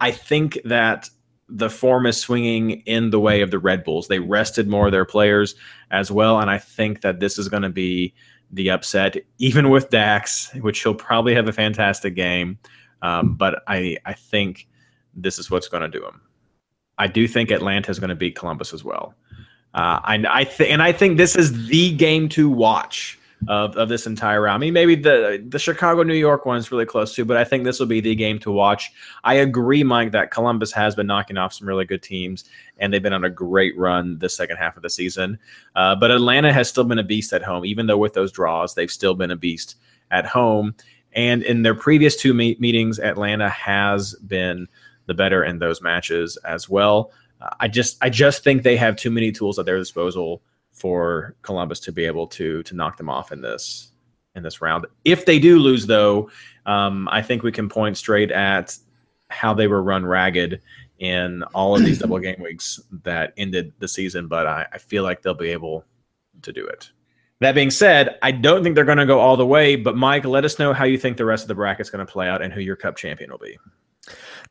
I 0.00 0.10
think 0.10 0.58
that 0.64 1.08
the 1.54 1.70
form 1.70 2.04
is 2.04 2.16
swinging 2.16 2.82
in 2.82 3.10
the 3.10 3.20
way 3.20 3.40
of 3.40 3.52
the 3.52 3.60
Red 3.60 3.84
Bulls. 3.84 4.08
They 4.08 4.18
rested 4.18 4.66
more 4.68 4.86
of 4.86 4.92
their 4.92 5.04
players 5.04 5.54
as 5.92 6.10
well, 6.10 6.40
and 6.40 6.50
I 6.50 6.58
think 6.58 7.00
that 7.02 7.20
this 7.20 7.38
is 7.38 7.48
going 7.48 7.62
to 7.62 7.70
be 7.70 8.12
the 8.50 8.70
upset, 8.70 9.16
even 9.38 9.70
with 9.70 9.88
Dax, 9.88 10.52
which 10.54 10.82
he'll 10.82 10.94
probably 10.94 11.34
have 11.34 11.48
a 11.48 11.52
fantastic 11.52 12.16
game. 12.16 12.58
Um, 13.02 13.36
but 13.36 13.62
I 13.68 13.96
I 14.04 14.14
think 14.14 14.66
this 15.14 15.38
is 15.38 15.50
what's 15.50 15.68
going 15.68 15.82
to 15.82 15.98
do 15.98 16.04
him. 16.04 16.20
I 16.98 17.06
do 17.06 17.28
think 17.28 17.50
Atlanta 17.50 17.90
is 17.90 18.00
going 18.00 18.10
to 18.10 18.16
beat 18.16 18.36
Columbus 18.36 18.72
as 18.72 18.82
well. 18.82 19.14
Uh, 19.74 20.00
I, 20.02 20.24
I 20.28 20.44
th- 20.44 20.70
and 20.70 20.82
I 20.82 20.92
think 20.92 21.18
this 21.18 21.36
is 21.36 21.66
the 21.68 21.94
game 21.96 22.28
to 22.30 22.48
watch 22.48 23.18
of, 23.48 23.76
of 23.76 23.88
this 23.88 24.06
entire 24.06 24.42
round. 24.42 24.56
I 24.56 24.58
mean, 24.58 24.72
maybe 24.72 24.94
the 24.94 25.44
the 25.48 25.58
Chicago 25.58 26.02
New 26.02 26.14
York 26.14 26.46
one 26.46 26.56
is 26.56 26.70
really 26.70 26.86
close 26.86 27.14
too, 27.14 27.24
but 27.24 27.36
I 27.36 27.44
think 27.44 27.64
this 27.64 27.78
will 27.78 27.86
be 27.86 28.00
the 28.00 28.14
game 28.14 28.38
to 28.40 28.50
watch. 28.50 28.92
I 29.22 29.34
agree, 29.34 29.82
Mike, 29.82 30.12
that 30.12 30.30
Columbus 30.30 30.72
has 30.72 30.94
been 30.94 31.06
knocking 31.06 31.36
off 31.36 31.52
some 31.52 31.68
really 31.68 31.84
good 31.84 32.02
teams, 32.02 32.44
and 32.78 32.92
they've 32.92 33.02
been 33.02 33.12
on 33.12 33.24
a 33.24 33.30
great 33.30 33.76
run 33.76 34.18
the 34.18 34.28
second 34.28 34.56
half 34.56 34.76
of 34.76 34.82
the 34.82 34.90
season. 34.90 35.38
Uh, 35.76 35.94
but 35.94 36.10
Atlanta 36.10 36.52
has 36.52 36.68
still 36.68 36.84
been 36.84 36.98
a 36.98 37.04
beast 37.04 37.32
at 37.32 37.42
home, 37.42 37.64
even 37.64 37.86
though 37.86 37.98
with 37.98 38.14
those 38.14 38.32
draws, 38.32 38.74
they've 38.74 38.90
still 38.90 39.14
been 39.14 39.30
a 39.30 39.36
beast 39.36 39.76
at 40.10 40.26
home. 40.26 40.74
And 41.12 41.42
in 41.42 41.62
their 41.62 41.74
previous 41.74 42.16
two 42.16 42.34
me- 42.34 42.56
meetings, 42.58 42.98
Atlanta 42.98 43.48
has 43.48 44.14
been 44.26 44.66
the 45.06 45.14
better 45.14 45.44
in 45.44 45.58
those 45.58 45.82
matches 45.82 46.36
as 46.44 46.68
well. 46.68 47.12
Uh, 47.40 47.50
I 47.60 47.68
just 47.68 47.98
I 48.02 48.10
just 48.10 48.42
think 48.42 48.62
they 48.62 48.76
have 48.76 48.96
too 48.96 49.10
many 49.10 49.32
tools 49.32 49.58
at 49.58 49.66
their 49.66 49.78
disposal 49.78 50.42
for 50.74 51.36
Columbus 51.42 51.80
to 51.80 51.92
be 51.92 52.04
able 52.04 52.26
to 52.26 52.62
to 52.64 52.74
knock 52.74 52.98
them 52.98 53.08
off 53.08 53.32
in 53.32 53.40
this 53.40 53.92
in 54.34 54.42
this 54.42 54.60
round. 54.60 54.86
If 55.04 55.24
they 55.24 55.38
do 55.38 55.58
lose, 55.58 55.86
though, 55.86 56.30
um, 56.66 57.08
I 57.10 57.22
think 57.22 57.42
we 57.42 57.52
can 57.52 57.68
point 57.68 57.96
straight 57.96 58.32
at 58.32 58.76
how 59.30 59.54
they 59.54 59.68
were 59.68 59.82
run 59.82 60.04
ragged 60.04 60.60
in 60.98 61.42
all 61.54 61.76
of 61.76 61.84
these 61.84 61.98
double 62.00 62.18
game 62.18 62.42
weeks 62.42 62.80
that 63.04 63.32
ended 63.36 63.72
the 63.78 63.88
season. 63.88 64.28
But 64.28 64.46
I, 64.46 64.66
I 64.72 64.78
feel 64.78 65.02
like 65.02 65.22
they'll 65.22 65.34
be 65.34 65.50
able 65.50 65.84
to 66.42 66.52
do 66.52 66.66
it. 66.66 66.90
That 67.40 67.54
being 67.54 67.70
said, 67.70 68.18
I 68.22 68.30
don't 68.30 68.62
think 68.62 68.74
they're 68.74 68.84
going 68.84 68.98
to 68.98 69.06
go 69.06 69.20
all 69.20 69.36
the 69.36 69.46
way. 69.46 69.76
But 69.76 69.96
Mike, 69.96 70.24
let 70.24 70.44
us 70.44 70.58
know 70.58 70.72
how 70.72 70.84
you 70.84 70.98
think 70.98 71.16
the 71.16 71.24
rest 71.24 71.44
of 71.44 71.48
the 71.48 71.54
bracket's 71.54 71.90
going 71.90 72.04
to 72.04 72.12
play 72.12 72.28
out 72.28 72.42
and 72.42 72.52
who 72.52 72.60
your 72.60 72.76
Cup 72.76 72.96
champion 72.96 73.30
will 73.30 73.38
be. 73.38 73.56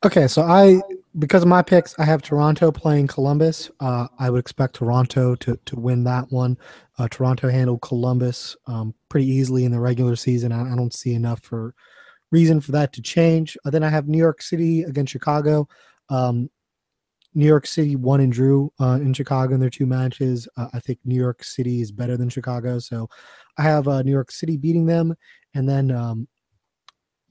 Okay, 0.04 0.28
so 0.28 0.42
I 0.42 0.82
because 1.20 1.44
of 1.44 1.48
my 1.48 1.62
picks, 1.62 1.98
I 2.00 2.06
have 2.06 2.22
Toronto 2.22 2.72
playing 2.72 3.08
Columbus. 3.08 3.70
Uh, 3.80 4.08
I 4.18 4.30
would 4.30 4.40
expect 4.40 4.76
Toronto 4.76 5.36
to 5.36 5.60
to 5.66 5.80
win 5.80 6.04
that 6.06 6.32
one. 6.32 6.58
Uh, 6.98 7.08
Toronto 7.08 7.50
handled 7.50 7.82
Columbus 7.82 8.56
um, 8.68 8.94
pretty 9.10 9.28
easily 9.28 9.66
in 9.66 9.72
the 9.72 9.80
regular 9.80 10.16
season. 10.16 10.52
I, 10.52 10.74
I, 10.74 10.76
don't 10.76 10.94
see 10.94 11.14
enough 11.14 11.42
for 11.42 11.74
reason 12.32 12.62
for 12.62 12.72
that 12.74 12.94
to 12.94 13.02
change. 13.02 13.58
Uh, 13.66 13.72
then 13.72 13.84
I 13.84 13.90
have 13.90 14.08
New 14.08 14.18
York 14.18 14.42
City 14.42 14.84
against 14.84 15.12
Chicago. 15.12 15.68
Um, 16.10 16.50
New 17.36 17.48
York 17.48 17.66
City 17.66 17.96
won 17.96 18.20
and 18.20 18.32
drew 18.32 18.72
uh, 18.80 19.00
in 19.02 19.14
Chicago 19.14 19.56
in 19.56 19.60
their 19.60 19.70
two 19.70 19.88
matches. 19.88 20.48
Uh, 20.56 20.68
I 20.74 20.80
think 20.80 21.00
New 21.04 21.16
York 21.16 21.44
City 21.44 21.82
is 21.82 21.92
better 21.92 22.16
than 22.16 22.30
Chicago, 22.30 22.78
so 22.78 23.10
I 23.58 23.64
have 23.64 23.88
uh, 23.88 24.04
New 24.04 24.12
York 24.12 24.32
City 24.32 24.58
beating 24.58 24.86
them. 24.86 25.16
And 25.56 25.68
then, 25.68 25.92
um, 25.92 26.28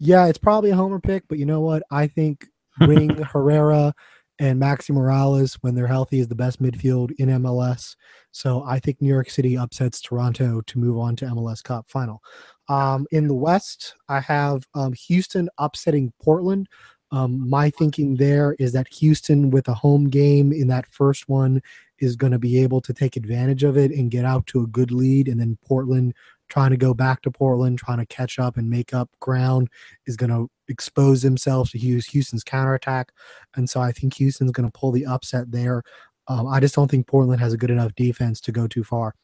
yeah, 0.03 0.27
it's 0.27 0.39
probably 0.39 0.71
a 0.71 0.77
homer 0.77 0.99
pick, 0.99 1.23
but 1.29 1.39
you 1.39 1.47
know 1.47 1.61
what? 1.61 1.85
I 1.93 2.09
think 2.09 2.49
winning 2.81 3.11
Herrera 3.23 3.95
and 4.41 4.61
Maxi 4.61 4.91
Moralez 4.91 5.57
when 5.61 5.77
they're 5.77 5.87
healthy 5.87 6.19
is 6.19 6.27
the 6.27 6.35
best 6.35 6.61
midfield 6.61 7.13
in 7.19 7.29
MLS. 7.29 7.95
So 8.33 8.65
I 8.67 8.81
think 8.81 9.01
New 9.01 9.09
York 9.09 9.31
City 9.31 9.57
upsets 9.57 10.01
Toronto 10.01 10.61
to 10.63 10.79
move 10.81 10.99
on 10.99 11.15
to 11.17 11.27
MLS 11.27 11.63
Cup 11.63 11.89
final. 11.89 12.21
Um, 12.69 13.07
in 13.13 13.29
the 13.29 13.35
West, 13.35 13.95
I 14.09 14.19
have 14.19 14.67
um, 14.75 14.93
Houston 14.93 15.49
upsetting 15.59 16.13
Portland. 16.21 16.69
Um, 17.13 17.49
my 17.49 17.71
thinking 17.71 18.17
there 18.17 18.57
is 18.59 18.73
that 18.73 18.89
Houston, 18.95 19.51
with 19.51 19.69
a 19.69 19.75
home 19.75 20.09
game 20.09 20.53
in 20.53 20.67
that 20.67 20.87
first 20.87 21.29
one, 21.29 21.63
is 22.01 22.17
going 22.17 22.33
to 22.33 22.41
be 22.41 22.61
able 22.61 22.81
to 22.81 22.93
take 22.93 23.15
advantage 23.15 23.63
of 23.63 23.79
it 23.79 23.93
and 23.93 24.11
get 24.11 24.25
out 24.25 24.49
to 24.49 24.63
a 24.63 24.67
good 24.67 24.91
lead. 24.91 25.29
And 25.29 25.39
then 25.39 25.59
Portland 25.65 26.15
trying 26.53 26.71
to 26.71 26.77
go 26.77 26.93
back 26.93 27.23
to 27.23 27.31
Portland, 27.31 27.79
trying 27.79 27.97
to 27.97 28.05
catch 28.05 28.39
up 28.39 28.59
and 28.59 28.69
make 28.69 28.93
up 28.93 29.09
ground, 29.21 29.71
is 30.05 30.19
going 30.19 30.29
to 30.29 30.51
expose 30.69 31.23
themselves 31.23 31.71
to 31.71 31.79
Houston's 31.79 32.45
counterattack. 32.45 33.11
And 33.57 33.71
so 33.71 33.81
I 33.81 33.91
think 33.91 34.13
Houston's 34.15 34.53
going 34.53 34.71
to 34.71 34.79
pull 34.79 34.93
the 34.93 35.07
upset 35.07 35.51
there. 35.51 35.83
Um, 36.29 36.47
I 36.47 36.61
just 36.61 36.75
don't 36.75 36.91
think 36.91 37.07
Portland 37.07 37.41
has 37.41 37.55
a 37.55 37.57
good 37.57 37.71
enough 37.71 37.95
defense 37.95 38.39
to 38.43 38.53
go 38.53 38.67
too 38.67 38.85
far. 38.85 39.15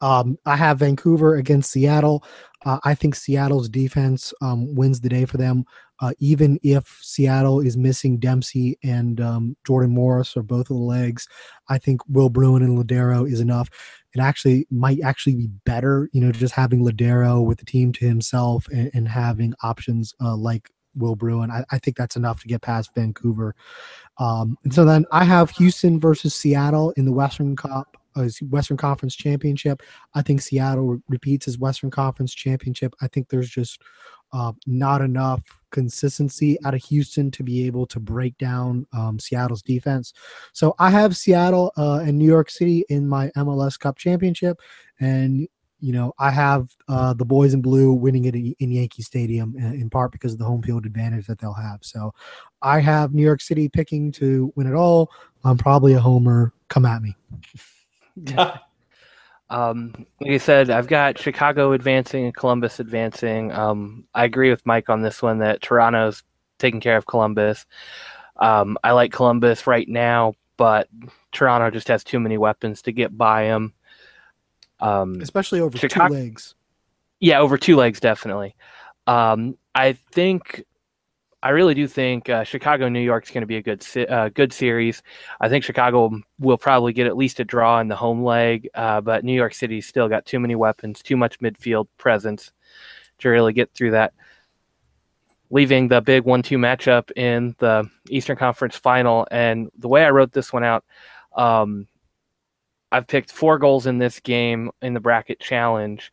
Um, 0.00 0.38
I 0.46 0.56
have 0.56 0.78
Vancouver 0.78 1.36
against 1.36 1.70
Seattle. 1.70 2.24
Uh, 2.64 2.78
I 2.84 2.94
think 2.94 3.14
Seattle's 3.14 3.68
defense 3.68 4.32
um, 4.40 4.74
wins 4.74 5.00
the 5.00 5.08
day 5.08 5.24
for 5.24 5.36
them. 5.36 5.64
Uh, 6.00 6.12
even 6.18 6.58
if 6.62 6.98
Seattle 7.00 7.60
is 7.60 7.76
missing 7.76 8.18
Dempsey 8.18 8.76
and 8.82 9.20
um, 9.20 9.56
Jordan 9.64 9.90
Morris 9.90 10.36
or 10.36 10.42
both 10.42 10.62
of 10.62 10.76
the 10.76 10.82
legs, 10.82 11.28
I 11.68 11.78
think 11.78 12.00
Will 12.08 12.28
Bruin 12.28 12.62
and 12.62 12.76
Lodeiro 12.76 13.30
is 13.30 13.40
enough. 13.40 13.68
It 14.14 14.20
actually 14.20 14.66
might 14.70 15.00
actually 15.02 15.36
be 15.36 15.48
better, 15.64 16.08
you 16.12 16.20
know, 16.20 16.32
just 16.32 16.54
having 16.54 16.84
Lodeiro 16.84 17.44
with 17.44 17.58
the 17.58 17.64
team 17.64 17.92
to 17.92 18.06
himself 18.06 18.66
and, 18.68 18.90
and 18.94 19.08
having 19.08 19.54
options 19.62 20.14
uh, 20.20 20.36
like 20.36 20.70
Will 20.94 21.16
Bruin. 21.16 21.50
I, 21.50 21.64
I, 21.70 21.78
think 21.78 21.96
that's 21.96 22.16
enough 22.16 22.42
to 22.42 22.48
get 22.48 22.60
past 22.62 22.90
Vancouver. 22.94 23.54
Um, 24.18 24.58
and 24.64 24.74
so 24.74 24.84
then 24.84 25.06
I 25.12 25.24
have 25.24 25.50
Houston 25.50 25.98
versus 25.98 26.34
Seattle 26.34 26.90
in 26.96 27.04
the 27.06 27.12
Western 27.12 27.56
Cup 27.56 27.96
uh, 28.16 28.28
Western 28.50 28.76
Conference 28.76 29.14
Championship. 29.14 29.82
I 30.14 30.22
think 30.22 30.40
Seattle 30.40 31.00
repeats 31.08 31.46
his 31.46 31.58
Western 31.58 31.90
Conference 31.90 32.34
Championship. 32.34 32.94
I 33.00 33.08
think 33.08 33.28
there's 33.28 33.50
just 33.50 33.80
uh, 34.32 34.52
not 34.66 35.02
enough 35.02 35.42
consistency 35.70 36.58
out 36.64 36.74
of 36.74 36.82
Houston 36.84 37.30
to 37.30 37.42
be 37.42 37.66
able 37.66 37.86
to 37.86 38.00
break 38.00 38.36
down 38.38 38.86
um, 38.92 39.18
Seattle's 39.18 39.62
defense. 39.62 40.12
So 40.52 40.74
I 40.78 40.90
have 40.90 41.16
Seattle 41.16 41.72
uh, 41.76 42.02
and 42.04 42.18
New 42.18 42.26
York 42.26 42.50
City 42.50 42.84
in 42.88 43.08
my 43.08 43.28
MLS 43.36 43.78
Cup 43.78 43.98
Championship, 43.98 44.60
and 45.00 45.48
you 45.80 45.92
know 45.92 46.14
I 46.18 46.30
have 46.30 46.74
uh, 46.88 47.14
the 47.14 47.24
boys 47.24 47.54
in 47.54 47.62
blue 47.62 47.92
winning 47.92 48.26
it 48.26 48.34
in, 48.34 48.54
in 48.60 48.70
Yankee 48.70 49.02
Stadium 49.02 49.54
in, 49.56 49.64
uh, 49.64 49.72
in 49.72 49.90
part 49.90 50.12
because 50.12 50.32
of 50.32 50.38
the 50.38 50.44
home 50.44 50.62
field 50.62 50.86
advantage 50.86 51.26
that 51.26 51.38
they'll 51.38 51.52
have. 51.52 51.80
So 51.82 52.14
I 52.60 52.80
have 52.80 53.14
New 53.14 53.22
York 53.22 53.40
City 53.40 53.68
picking 53.68 54.12
to 54.12 54.52
win 54.56 54.66
it 54.66 54.74
all. 54.74 55.10
I'm 55.44 55.58
probably 55.58 55.94
a 55.94 56.00
homer. 56.00 56.52
Come 56.68 56.86
at 56.86 57.02
me. 57.02 57.16
um, 59.50 60.06
like 60.20 60.32
I 60.32 60.36
said, 60.38 60.70
I've 60.70 60.88
got 60.88 61.18
Chicago 61.18 61.72
advancing 61.72 62.24
and 62.24 62.34
Columbus 62.34 62.80
advancing. 62.80 63.52
Um, 63.52 64.04
I 64.14 64.24
agree 64.24 64.50
with 64.50 64.64
Mike 64.66 64.88
on 64.88 65.02
this 65.02 65.22
one 65.22 65.38
that 65.38 65.62
Toronto's 65.62 66.22
taking 66.58 66.80
care 66.80 66.96
of 66.96 67.06
Columbus. 67.06 67.66
Um, 68.36 68.78
I 68.82 68.92
like 68.92 69.12
Columbus 69.12 69.66
right 69.66 69.88
now, 69.88 70.34
but 70.56 70.88
Toronto 71.32 71.70
just 71.70 71.88
has 71.88 72.02
too 72.04 72.20
many 72.20 72.38
weapons 72.38 72.82
to 72.82 72.92
get 72.92 73.16
by 73.16 73.44
them. 73.44 73.72
Um, 74.80 75.20
Especially 75.20 75.60
over 75.60 75.76
Chicago, 75.78 76.08
two 76.08 76.14
legs. 76.14 76.54
Yeah, 77.20 77.40
over 77.40 77.56
two 77.56 77.76
legs, 77.76 78.00
definitely. 78.00 78.56
Um, 79.06 79.56
I 79.74 79.92
think 79.92 80.64
I 81.42 81.50
really 81.50 81.74
do 81.74 81.88
think 81.88 82.28
uh, 82.28 82.44
Chicago 82.44 82.88
New 82.88 83.00
York 83.00 83.24
is 83.24 83.30
going 83.30 83.42
to 83.42 83.46
be 83.48 83.56
a 83.56 83.62
good 83.62 83.84
uh, 84.08 84.28
good 84.28 84.52
series. 84.52 85.02
I 85.40 85.48
think 85.48 85.64
Chicago 85.64 86.20
will 86.38 86.58
probably 86.58 86.92
get 86.92 87.08
at 87.08 87.16
least 87.16 87.40
a 87.40 87.44
draw 87.44 87.80
in 87.80 87.88
the 87.88 87.96
home 87.96 88.22
leg, 88.22 88.68
uh, 88.74 89.00
but 89.00 89.24
New 89.24 89.34
York 89.34 89.52
City 89.52 89.80
still 89.80 90.08
got 90.08 90.24
too 90.24 90.38
many 90.38 90.54
weapons, 90.54 91.02
too 91.02 91.16
much 91.16 91.40
midfield 91.40 91.88
presence 91.98 92.52
to 93.18 93.28
really 93.28 93.52
get 93.52 93.70
through 93.74 93.90
that. 93.90 94.12
Leaving 95.50 95.88
the 95.88 96.00
big 96.00 96.24
one-two 96.24 96.58
matchup 96.58 97.10
in 97.16 97.54
the 97.58 97.86
Eastern 98.08 98.36
Conference 98.36 98.76
Final, 98.76 99.26
and 99.30 99.68
the 99.76 99.88
way 99.88 100.04
I 100.04 100.10
wrote 100.10 100.32
this 100.32 100.52
one 100.52 100.64
out, 100.64 100.84
um, 101.36 101.88
I've 102.90 103.06
picked 103.06 103.32
four 103.32 103.58
goals 103.58 103.86
in 103.86 103.98
this 103.98 104.20
game 104.20 104.70
in 104.80 104.94
the 104.94 105.00
bracket 105.00 105.40
challenge, 105.40 106.12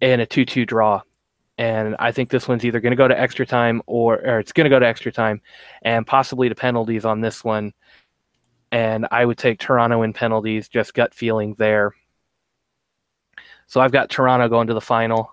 and 0.00 0.20
a 0.22 0.26
two-two 0.26 0.64
draw 0.64 1.02
and 1.58 1.96
I 1.98 2.12
think 2.12 2.30
this 2.30 2.48
one's 2.48 2.64
either 2.64 2.80
going 2.80 2.92
to 2.92 2.96
go 2.96 3.08
to 3.08 3.18
extra 3.18 3.46
time 3.46 3.82
or, 3.86 4.16
or 4.16 4.38
it's 4.38 4.52
going 4.52 4.64
to 4.64 4.70
go 4.70 4.78
to 4.78 4.86
extra 4.86 5.12
time, 5.12 5.40
and 5.82 6.06
possibly 6.06 6.48
to 6.48 6.54
penalties 6.54 7.04
on 7.04 7.20
this 7.20 7.44
one. 7.44 7.72
And 8.70 9.06
I 9.10 9.24
would 9.24 9.36
take 9.36 9.58
Toronto 9.58 10.02
in 10.02 10.14
penalties, 10.14 10.68
just 10.68 10.94
gut 10.94 11.14
feeling 11.14 11.54
there. 11.58 11.94
So 13.66 13.80
I've 13.80 13.92
got 13.92 14.10
Toronto 14.10 14.48
going 14.48 14.68
to 14.68 14.74
the 14.74 14.80
final. 14.80 15.32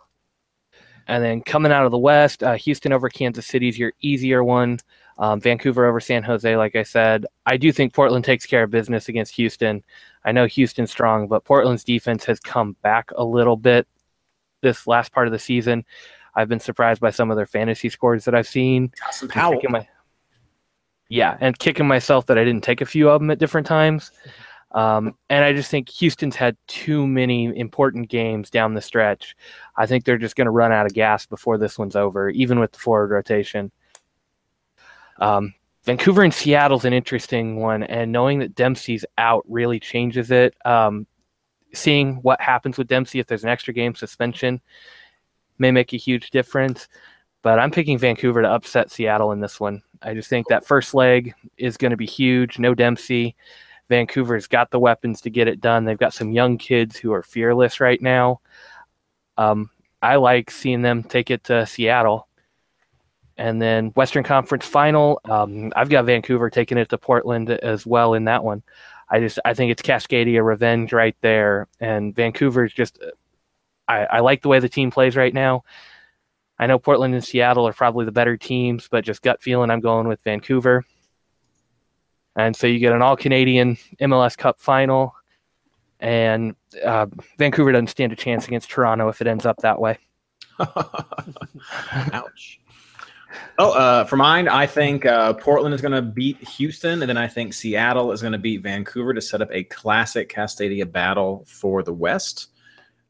And 1.07 1.23
then 1.23 1.41
coming 1.41 1.71
out 1.71 1.85
of 1.85 1.91
the 1.91 1.97
West, 1.97 2.43
uh, 2.43 2.55
Houston 2.55 2.93
over 2.93 3.09
Kansas 3.09 3.47
City 3.47 3.67
is 3.67 3.79
your 3.79 3.93
easier 4.01 4.43
one. 4.43 4.79
Um, 5.17 5.41
Vancouver 5.41 5.85
over 5.85 5.99
San 5.99 6.23
Jose, 6.23 6.55
like 6.55 6.75
I 6.75 6.83
said. 6.83 7.25
I 7.45 7.57
do 7.57 7.71
think 7.71 7.93
Portland 7.93 8.23
takes 8.23 8.45
care 8.45 8.63
of 8.63 8.71
business 8.71 9.09
against 9.09 9.35
Houston. 9.35 9.83
I 10.23 10.31
know 10.31 10.45
Houston's 10.45 10.91
strong, 10.91 11.27
but 11.27 11.43
Portland's 11.43 11.83
defense 11.83 12.23
has 12.25 12.39
come 12.39 12.75
back 12.83 13.09
a 13.15 13.23
little 13.23 13.57
bit 13.57 13.87
this 14.61 14.87
last 14.87 15.11
part 15.11 15.27
of 15.27 15.31
the 15.33 15.39
season. 15.39 15.85
I've 16.35 16.49
been 16.49 16.59
surprised 16.59 17.01
by 17.01 17.09
some 17.09 17.31
of 17.31 17.37
their 17.37 17.45
fantasy 17.45 17.89
scores 17.89 18.25
that 18.25 18.35
I've 18.35 18.47
seen. 18.47 18.91
Some 19.11 19.29
Powell. 19.29 19.59
My- 19.69 19.87
yeah, 21.09 21.37
and 21.41 21.57
kicking 21.57 21.87
myself 21.87 22.27
that 22.27 22.37
I 22.37 22.43
didn't 22.43 22.63
take 22.63 22.81
a 22.81 22.85
few 22.85 23.09
of 23.09 23.19
them 23.19 23.31
at 23.31 23.39
different 23.39 23.65
times. 23.65 24.11
Um, 24.71 25.15
and 25.31 25.43
I 25.43 25.53
just 25.53 25.71
think 25.71 25.89
Houston's 25.89 26.35
had 26.35 26.55
too 26.67 27.07
many 27.07 27.57
important 27.57 28.09
games 28.09 28.51
down 28.51 28.75
the 28.75 28.81
stretch. 28.81 29.35
I 29.75 29.87
think 29.87 30.05
they're 30.05 30.19
just 30.19 30.35
going 30.35 30.45
to 30.45 30.51
run 30.51 30.71
out 30.71 30.85
of 30.85 30.93
gas 30.93 31.25
before 31.25 31.57
this 31.57 31.79
one's 31.79 31.95
over, 31.95 32.29
even 32.29 32.59
with 32.59 32.71
the 32.71 32.77
forward 32.77 33.09
rotation. 33.09 33.71
Um, 35.17 35.55
Vancouver 35.85 36.21
and 36.21 36.33
Seattle's 36.33 36.85
an 36.85 36.93
interesting 36.93 37.55
one, 37.55 37.81
and 37.83 38.11
knowing 38.11 38.39
that 38.39 38.53
Dempsey's 38.53 39.05
out 39.17 39.43
really 39.47 39.79
changes 39.79 40.29
it. 40.29 40.53
Um, 40.65 41.07
seeing 41.73 42.15
what 42.17 42.41
happens 42.41 42.77
with 42.77 42.87
Dempsey 42.87 43.19
if 43.19 43.27
there's 43.27 43.43
an 43.43 43.49
extra 43.49 43.73
game 43.73 43.95
suspension 43.95 44.61
may 45.59 45.71
make 45.71 45.93
a 45.93 45.97
huge 45.97 46.31
difference. 46.31 46.87
But 47.41 47.59
I'm 47.59 47.71
picking 47.71 47.97
Vancouver 47.97 48.41
to 48.41 48.49
upset 48.49 48.91
Seattle 48.91 49.31
in 49.31 49.39
this 49.39 49.59
one. 49.59 49.81
I 50.01 50.13
just 50.13 50.29
think 50.29 50.47
that 50.47 50.65
first 50.65 50.93
leg 50.93 51.33
is 51.57 51.77
going 51.77 51.91
to 51.91 51.97
be 51.97 52.05
huge. 52.05 52.59
No 52.59 52.73
Dempsey. 52.73 53.35
Vancouver's 53.89 54.47
got 54.47 54.71
the 54.71 54.79
weapons 54.79 55.21
to 55.21 55.29
get 55.29 55.47
it 55.47 55.61
done. 55.61 55.85
They've 55.85 55.97
got 55.97 56.13
some 56.13 56.31
young 56.31 56.57
kids 56.57 56.97
who 56.97 57.13
are 57.13 57.23
fearless 57.23 57.79
right 57.79 58.01
now. 58.01 58.41
Um, 59.37 59.69
I 60.01 60.17
like 60.17 60.51
seeing 60.51 60.81
them 60.81 61.03
take 61.03 61.31
it 61.31 61.45
to 61.45 61.65
Seattle. 61.65 62.27
And 63.37 63.61
then 63.61 63.87
Western 63.91 64.23
Conference 64.23 64.65
Final, 64.65 65.21
um, 65.25 65.71
I've 65.75 65.89
got 65.89 66.05
Vancouver 66.05 66.49
taking 66.49 66.77
it 66.77 66.89
to 66.89 66.97
Portland 66.97 67.49
as 67.49 67.85
well 67.85 68.13
in 68.13 68.25
that 68.25 68.43
one. 68.43 68.63
I 69.09 69.19
just 69.19 69.39
I 69.43 69.53
think 69.53 69.71
it's 69.71 69.81
Cascadia 69.81 70.43
revenge 70.43 70.93
right 70.93 71.15
there, 71.21 71.67
and 71.79 72.15
Vancouver's 72.15 72.73
just 72.73 72.99
I, 73.87 74.05
I 74.05 74.19
like 74.19 74.41
the 74.41 74.49
way 74.49 74.59
the 74.59 74.69
team 74.69 74.91
plays 74.91 75.15
right 75.15 75.33
now. 75.33 75.63
I 76.59 76.67
know 76.67 76.77
Portland 76.77 77.13
and 77.13 77.23
Seattle 77.23 77.67
are 77.67 77.73
probably 77.73 78.05
the 78.05 78.11
better 78.11 78.37
teams, 78.37 78.87
but 78.89 79.05
just 79.05 79.21
gut 79.21 79.41
feeling, 79.41 79.71
I'm 79.71 79.79
going 79.79 80.07
with 80.07 80.21
Vancouver. 80.23 80.85
And 82.35 82.55
so 82.55 82.67
you 82.67 82.79
get 82.79 82.93
an 82.93 83.01
all 83.01 83.17
Canadian 83.17 83.77
MLS 83.99 84.37
Cup 84.37 84.59
final, 84.59 85.15
and 85.99 86.55
uh, 86.85 87.07
Vancouver 87.37 87.71
doesn't 87.71 87.87
stand 87.87 88.13
a 88.13 88.15
chance 88.15 88.47
against 88.47 88.69
Toronto 88.69 89.09
if 89.09 89.21
it 89.21 89.27
ends 89.27 89.45
up 89.45 89.57
that 89.57 89.79
way. 89.79 89.97
Ouch. 90.59 92.58
Oh, 93.57 93.71
uh, 93.71 94.05
for 94.05 94.15
mine, 94.15 94.47
I 94.47 94.65
think 94.65 95.05
uh, 95.05 95.33
Portland 95.33 95.75
is 95.75 95.81
going 95.81 95.91
to 95.91 96.01
beat 96.01 96.37
Houston, 96.37 97.01
and 97.01 97.09
then 97.09 97.17
I 97.17 97.27
think 97.27 97.53
Seattle 97.53 98.11
is 98.11 98.21
going 98.21 98.31
to 98.33 98.39
beat 98.39 98.61
Vancouver 98.61 99.13
to 99.13 99.21
set 99.21 99.41
up 99.41 99.49
a 99.51 99.63
classic 99.65 100.33
Cascadia 100.33 100.89
battle 100.89 101.43
for 101.47 101.83
the 101.83 101.93
West. 101.93 102.47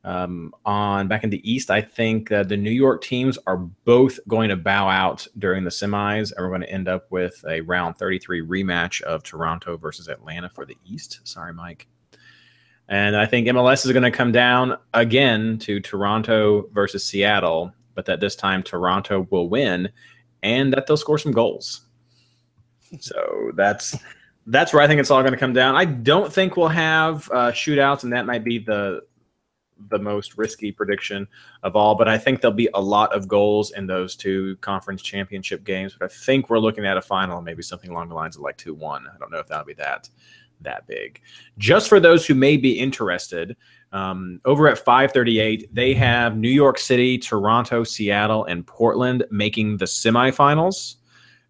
Um, 0.06 0.54
on 0.66 1.10
back 1.10 1.26
in 1.26 1.30
the 1.30 1.52
East, 1.52 1.70
I 1.70 1.82
think 1.82 2.32
uh, 2.32 2.44
the 2.44 2.56
New 2.56 2.72
York 2.72 3.04
teams 3.04 3.38
are 3.46 3.58
both 3.58 4.18
going 4.28 4.50
to 4.50 4.56
bow 4.56 4.88
out 4.88 5.28
during 5.38 5.64
the 5.64 5.70
semis, 5.70 6.32
and 6.32 6.44
we're 6.44 6.50
going 6.50 6.62
to 6.62 6.72
end 6.72 6.88
up 6.88 7.12
with 7.12 7.44
a 7.48 7.62
round 7.62 7.98
33 7.98 8.42
rematch 8.42 9.02
of 9.02 9.24
Toronto 9.24 9.78
versus 9.78 10.08
Atlanta 10.08 10.50
for 10.50 10.66
the 10.66 10.78
East. 10.86 11.20
Sorry, 11.26 11.54
Mike. 11.54 11.88
And 12.88 13.16
I 13.16 13.26
think 13.28 13.48
MLS 13.48 13.86
is 13.86 13.92
going 13.92 14.04
to 14.04 14.12
come 14.12 14.32
down 14.32 14.78
again 14.94 15.60
to 15.60 15.80
Toronto 15.80 16.68
versus 16.72 17.06
Seattle, 17.06 17.72
but 18.00 18.06
that 18.06 18.22
this 18.22 18.34
time 18.34 18.64
Toronto 18.64 19.28
will 19.30 19.50
win 19.50 19.90
and 20.42 20.72
that 20.72 20.88
they'll 20.88 20.96
score 20.96 21.18
some 21.18 21.34
goals. 21.34 21.82
So 23.02 23.52
that's 23.56 23.94
that's 24.48 24.72
where 24.72 24.82
I 24.82 24.88
think 24.88 25.02
it's 25.02 25.12
all 25.12 25.22
going 25.22 25.34
to 25.34 25.38
come 25.38 25.52
down. 25.52 25.76
I 25.76 25.84
don't 25.84 26.32
think 26.32 26.56
we'll 26.56 26.70
have 26.70 27.30
uh, 27.34 27.52
shootouts, 27.52 28.04
and 28.04 28.14
that 28.14 28.26
might 28.26 28.46
be 28.46 28.58
the 28.58 29.02
the 29.90 30.00
most 30.00 30.38
risky 30.38 30.72
prediction 30.72 31.28
of 31.64 31.76
all. 31.76 31.94
But 31.94 32.08
I 32.08 32.18
think 32.18 32.40
there'll 32.40 32.56
be 32.56 32.70
a 32.74 32.80
lot 32.80 33.14
of 33.14 33.28
goals 33.28 33.72
in 33.72 33.86
those 33.86 34.16
two 34.16 34.56
conference 34.62 35.02
championship 35.02 35.66
games. 35.66 35.98
But 36.00 36.10
I 36.10 36.14
think 36.14 36.50
we're 36.50 36.60
looking 36.60 36.86
at 36.86 36.96
a 36.96 37.02
final, 37.02 37.42
maybe 37.42 37.64
something 37.64 37.90
along 37.90 38.08
the 38.08 38.16
lines 38.16 38.38
of 38.38 38.44
like 38.44 38.56
two 38.56 38.74
one. 38.74 39.08
I 39.14 39.18
don't 39.18 39.30
know 39.30 39.40
if 39.40 39.48
that'll 39.48 39.66
be 39.66 39.74
that 39.74 40.08
that 40.62 40.88
big. 40.88 41.20
Just 41.58 41.90
for 41.90 42.00
those 42.00 42.26
who 42.26 42.34
may 42.34 42.56
be 42.56 42.80
interested, 42.80 43.58
um, 43.92 44.40
over 44.46 44.68
at 44.68 44.78
538, 44.78 45.74
they 45.74 45.94
have 45.94 46.38
New 46.38 46.50
York 46.50 46.78
City, 46.78 47.18
Toronto, 47.18 47.84
Seattle, 47.84 48.46
and 48.46 48.66
Portland 48.66 49.26
making 49.32 49.78
the 49.78 49.86
semifinals. 49.86 50.96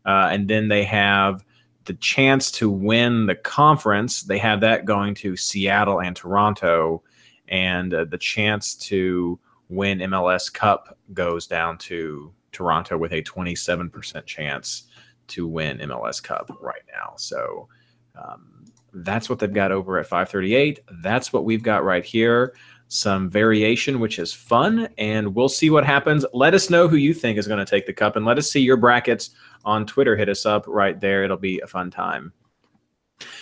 Uh, 0.05 0.29
and 0.31 0.47
then 0.47 0.69
they 0.69 0.83
have 0.85 1.43
the 1.85 1.93
chance 1.95 2.51
to 2.51 2.69
win 2.69 3.25
the 3.25 3.35
conference. 3.35 4.23
They 4.23 4.37
have 4.37 4.61
that 4.61 4.85
going 4.85 5.15
to 5.15 5.35
Seattle 5.35 5.99
and 5.99 6.15
Toronto. 6.15 7.03
And 7.49 7.93
uh, 7.93 8.05
the 8.05 8.17
chance 8.17 8.75
to 8.75 9.39
win 9.67 9.99
MLS 9.99 10.51
Cup 10.53 10.97
goes 11.13 11.45
down 11.45 11.77
to 11.79 12.33
Toronto 12.51 12.97
with 12.97 13.11
a 13.11 13.21
27% 13.23 14.25
chance 14.25 14.83
to 15.27 15.47
win 15.47 15.79
MLS 15.79 16.23
Cup 16.23 16.49
right 16.61 16.81
now. 16.91 17.13
So, 17.17 17.67
um, 18.15 18.58
that's 18.93 19.29
what 19.29 19.39
they've 19.39 19.53
got 19.53 19.71
over 19.71 19.97
at 19.97 20.07
538. 20.07 20.79
That's 21.01 21.33
what 21.33 21.45
we've 21.45 21.63
got 21.63 21.83
right 21.83 22.03
here. 22.03 22.55
Some 22.87 23.29
variation, 23.29 23.99
which 23.99 24.17
is 24.17 24.33
fun, 24.33 24.89
and 24.97 25.35
we'll 25.35 25.49
see 25.49 25.69
what 25.69 25.85
happens. 25.85 26.25
Let 26.33 26.53
us 26.53 26.69
know 26.69 26.87
who 26.87 26.95
you 26.95 27.13
think 27.13 27.37
is 27.37 27.47
going 27.47 27.63
to 27.63 27.69
take 27.69 27.85
the 27.85 27.93
cup, 27.93 28.15
and 28.15 28.25
let 28.25 28.37
us 28.37 28.49
see 28.49 28.61
your 28.61 28.77
brackets 28.77 29.31
on 29.63 29.85
Twitter. 29.85 30.15
Hit 30.15 30.29
us 30.29 30.45
up 30.45 30.65
right 30.67 30.99
there. 30.99 31.23
It'll 31.23 31.37
be 31.37 31.59
a 31.59 31.67
fun 31.67 31.91
time. 31.91 32.33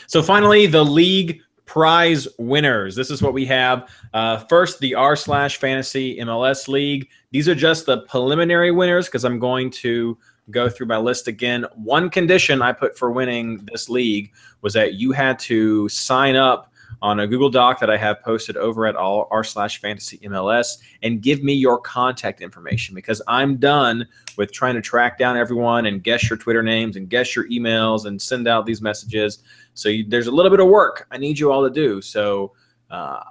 So, 0.07 0.21
finally, 0.21 0.65
the 0.65 0.83
league 0.83 1.41
prize 1.67 2.27
winners. 2.39 2.95
This 2.95 3.11
is 3.11 3.21
what 3.21 3.33
we 3.33 3.45
have. 3.45 3.89
Uh, 4.13 4.37
first, 4.37 4.79
the 4.79 4.95
r 4.95 5.15
slash 5.15 5.57
fantasy 5.57 6.17
MLS 6.17 6.67
league. 6.67 7.09
These 7.31 7.47
are 7.47 7.55
just 7.55 7.85
the 7.85 8.01
preliminary 8.01 8.71
winners 8.71 9.05
because 9.05 9.23
I'm 9.23 9.37
going 9.37 9.69
to 9.71 10.17
go 10.51 10.69
through 10.69 10.87
my 10.87 10.97
list 10.97 11.27
again. 11.27 11.65
One 11.75 12.09
condition 12.09 12.61
I 12.61 12.71
put 12.71 12.97
for 12.97 13.11
winning 13.11 13.67
this 13.71 13.89
league 13.89 14.31
was 14.61 14.73
that 14.73 14.93
you 14.93 15.11
had 15.11 15.39
to 15.39 15.87
sign 15.89 16.35
up 16.35 16.71
on 17.01 17.19
a 17.19 17.27
Google 17.27 17.49
Doc 17.49 17.79
that 17.79 17.89
I 17.89 17.97
have 17.97 18.21
posted 18.23 18.57
over 18.57 18.87
at 18.87 18.95
all 18.95 19.27
r 19.29 19.43
slash 19.43 19.79
fantasy 19.79 20.17
MLS 20.19 20.77
and 21.03 21.21
give 21.21 21.43
me 21.43 21.53
your 21.53 21.79
contact 21.79 22.41
information 22.41 22.95
because 22.95 23.21
I'm 23.27 23.57
done 23.57 24.07
with 24.37 24.51
trying 24.51 24.75
to 24.75 24.81
track 24.81 25.17
down 25.17 25.37
everyone 25.37 25.85
and 25.85 26.03
guess 26.03 26.29
your 26.29 26.37
Twitter 26.37 26.63
names 26.63 26.95
and 26.95 27.09
guess 27.09 27.35
your 27.35 27.47
emails 27.49 28.05
and 28.05 28.19
send 28.19 28.47
out 28.47 28.65
these 28.65 28.81
messages. 28.81 29.39
So 29.73 29.89
you, 29.89 30.05
there's 30.07 30.27
a 30.27 30.31
little 30.31 30.51
bit 30.51 30.59
of 30.59 30.67
work 30.67 31.07
I 31.11 31.17
need 31.17 31.37
you 31.37 31.51
all 31.51 31.63
to 31.63 31.69
do. 31.69 32.01
So 32.01 32.53
uh, 32.89 33.21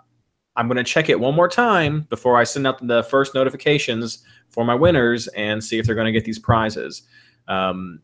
I'm 0.57 0.68
going 0.68 0.76
to 0.76 0.84
check 0.84 1.09
it 1.09 1.18
one 1.18 1.34
more 1.34 1.48
time 1.48 2.07
before 2.09 2.36
I 2.38 2.44
send 2.44 2.66
out 2.66 2.84
the 2.86 3.02
first 3.04 3.34
notifications 3.34 4.24
for 4.48 4.64
my 4.64 4.74
winners 4.74 5.28
and 5.28 5.62
see 5.62 5.78
if 5.78 5.86
they're 5.86 5.94
going 5.94 6.07
to 6.07 6.12
get 6.12 6.24
these 6.24 6.38
prizes. 6.38 7.02
Um, 7.46 8.00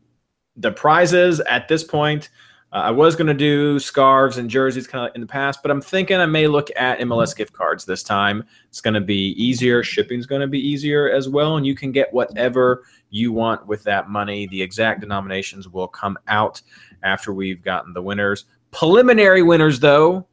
the 0.55 0.71
prizes 0.71 1.39
at 1.41 1.67
this 1.67 1.83
point, 1.83 2.29
uh, 2.71 2.77
I 2.77 2.91
was 2.91 3.15
going 3.15 3.27
to 3.27 3.33
do 3.33 3.79
scarves 3.79 4.37
and 4.37 4.49
jerseys 4.49 4.87
kind 4.87 5.07
of 5.07 5.15
in 5.15 5.21
the 5.21 5.27
past, 5.27 5.61
but 5.61 5.71
I'm 5.71 5.81
thinking 5.81 6.17
I 6.17 6.25
may 6.27 6.47
look 6.47 6.69
at 6.75 6.99
MLS 6.99 7.35
gift 7.35 7.53
cards 7.53 7.85
this 7.85 8.03
time. 8.03 8.43
It's 8.67 8.81
going 8.81 8.93
to 8.93 9.01
be 9.01 9.31
easier. 9.31 9.83
Shipping's 9.83 10.25
going 10.27 10.41
to 10.41 10.47
be 10.47 10.59
easier 10.59 11.09
as 11.09 11.29
well, 11.29 11.57
and 11.57 11.65
you 11.65 11.75
can 11.75 11.91
get 11.91 12.13
whatever 12.13 12.83
you 13.09 13.31
want 13.31 13.65
with 13.67 13.83
that 13.83 14.09
money. 14.09 14.47
The 14.47 14.61
exact 14.61 15.01
denominations 15.01 15.67
will 15.67 15.87
come 15.87 16.17
out 16.27 16.61
after 17.01 17.33
we've 17.33 17.63
gotten 17.63 17.93
the 17.93 18.01
winners. 18.01 18.45
Preliminary 18.71 19.41
winners, 19.41 19.79
though 19.79 20.27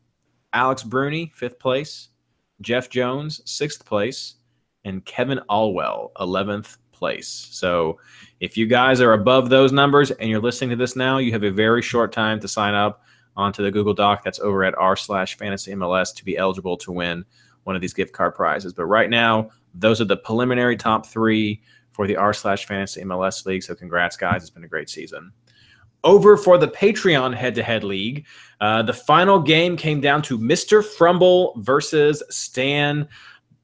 Alex 0.52 0.82
Bruni, 0.82 1.32
fifth 1.34 1.58
place, 1.58 2.09
Jeff 2.60 2.88
Jones, 2.88 3.40
sixth 3.44 3.84
place, 3.84 4.34
and 4.84 5.04
Kevin 5.04 5.40
Alwell, 5.48 6.12
11th 6.16 6.76
place. 6.92 7.48
So 7.50 7.98
if 8.40 8.56
you 8.56 8.66
guys 8.66 9.00
are 9.00 9.14
above 9.14 9.48
those 9.48 9.72
numbers 9.72 10.10
and 10.10 10.28
you're 10.28 10.40
listening 10.40 10.70
to 10.70 10.76
this 10.76 10.96
now, 10.96 11.18
you 11.18 11.32
have 11.32 11.44
a 11.44 11.50
very 11.50 11.82
short 11.82 12.12
time 12.12 12.38
to 12.40 12.48
sign 12.48 12.74
up 12.74 13.02
onto 13.36 13.62
the 13.62 13.70
Google 13.70 13.94
Doc 13.94 14.22
that's 14.22 14.40
over 14.40 14.64
at 14.64 14.74
r 14.76 14.96
slash 14.96 15.36
fantasy 15.36 15.72
MLS 15.72 16.14
to 16.14 16.24
be 16.24 16.36
eligible 16.36 16.76
to 16.76 16.92
win 16.92 17.24
one 17.64 17.74
of 17.74 17.82
these 17.82 17.94
gift 17.94 18.12
card 18.12 18.34
prizes. 18.34 18.72
But 18.72 18.86
right 18.86 19.08
now, 19.08 19.50
those 19.74 20.00
are 20.00 20.04
the 20.04 20.16
preliminary 20.16 20.76
top 20.76 21.06
three 21.06 21.62
for 21.92 22.06
the 22.06 22.16
r 22.16 22.32
slash 22.32 22.66
fantasy 22.66 23.02
MLS 23.02 23.46
league. 23.46 23.62
So 23.62 23.74
congrats, 23.74 24.16
guys. 24.16 24.42
It's 24.42 24.50
been 24.50 24.64
a 24.64 24.68
great 24.68 24.90
season. 24.90 25.32
Over 26.02 26.36
for 26.36 26.56
the 26.56 26.68
Patreon 26.68 27.34
head 27.34 27.54
to 27.56 27.62
head 27.62 27.84
league, 27.84 28.26
uh, 28.60 28.82
the 28.82 28.92
final 28.92 29.38
game 29.38 29.76
came 29.76 30.00
down 30.00 30.22
to 30.22 30.38
Mr. 30.38 30.84
Frumble 30.84 31.54
versus 31.58 32.22
Stan 32.30 33.06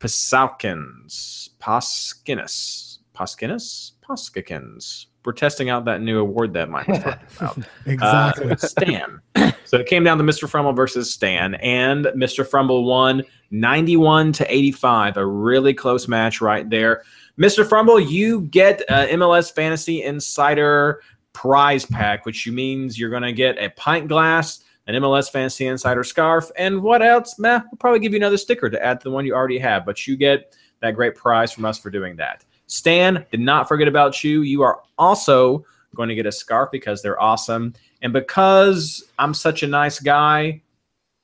Pasalkins. 0.00 1.50
Paskinis. 1.60 2.98
Paskinis? 3.14 3.92
Poskikins. 4.06 5.06
We're 5.24 5.32
testing 5.32 5.70
out 5.70 5.84
that 5.86 6.02
new 6.02 6.20
award 6.20 6.52
that 6.52 6.70
Mike 6.70 6.86
was 6.86 7.00
talking 7.00 7.26
about. 7.36 7.58
exactly. 7.86 8.50
Uh, 8.52 8.56
Stan. 8.56 9.20
so 9.64 9.78
it 9.78 9.86
came 9.86 10.04
down 10.04 10.18
to 10.18 10.24
Mr. 10.24 10.48
Frumble 10.48 10.72
versus 10.72 11.12
Stan, 11.12 11.56
and 11.56 12.04
Mr. 12.16 12.46
Frumble 12.46 12.84
won 12.84 13.24
91 13.50 14.32
to 14.34 14.54
85. 14.54 15.16
A 15.16 15.26
really 15.26 15.74
close 15.74 16.06
match 16.06 16.40
right 16.40 16.68
there. 16.70 17.02
Mr. 17.38 17.68
Frumble, 17.68 17.98
you 17.98 18.42
get 18.42 18.82
uh, 18.88 19.06
MLS 19.08 19.52
Fantasy 19.52 20.02
Insider 20.04 21.02
prize 21.36 21.84
pack, 21.84 22.24
which 22.24 22.48
means 22.48 22.98
you're 22.98 23.10
going 23.10 23.22
to 23.22 23.32
get 23.32 23.58
a 23.58 23.68
pint 23.70 24.08
glass, 24.08 24.64
an 24.86 24.94
MLS 24.94 25.30
Fantasy 25.30 25.66
Insider 25.66 26.02
scarf, 26.02 26.50
and 26.56 26.80
what 26.80 27.02
else? 27.02 27.38
Meh, 27.38 27.60
we'll 27.70 27.76
probably 27.78 28.00
give 28.00 28.12
you 28.12 28.18
another 28.18 28.38
sticker 28.38 28.70
to 28.70 28.82
add 28.82 29.00
to 29.00 29.04
the 29.04 29.10
one 29.10 29.26
you 29.26 29.34
already 29.34 29.58
have, 29.58 29.84
but 29.84 30.06
you 30.06 30.16
get 30.16 30.56
that 30.80 30.92
great 30.92 31.14
prize 31.14 31.52
from 31.52 31.66
us 31.66 31.78
for 31.78 31.90
doing 31.90 32.16
that. 32.16 32.46
Stan, 32.68 33.26
did 33.30 33.40
not 33.40 33.68
forget 33.68 33.86
about 33.86 34.24
you. 34.24 34.40
You 34.40 34.62
are 34.62 34.80
also 34.96 35.62
going 35.94 36.08
to 36.08 36.14
get 36.14 36.24
a 36.24 36.32
scarf 36.32 36.70
because 36.72 37.02
they're 37.02 37.20
awesome. 37.20 37.74
And 38.00 38.14
because 38.14 39.04
I'm 39.18 39.34
such 39.34 39.62
a 39.62 39.66
nice 39.66 40.00
guy, 40.00 40.62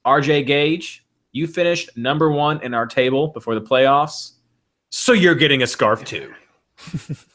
RJ 0.07 0.47
Gage, 0.47 1.07
you 1.33 1.47
finished 1.47 1.97
number 1.97 2.31
one 2.31 2.63
in 2.63 2.75
our 2.75 2.87
table 2.87 3.29
before 3.29 3.55
the 3.55 3.63
playoffs. 3.63 4.33
So 4.91 5.15
you're 5.15 5.35
getting 5.35 5.63
a 5.63 5.67
scarf 5.67 6.05
too. 6.05 6.35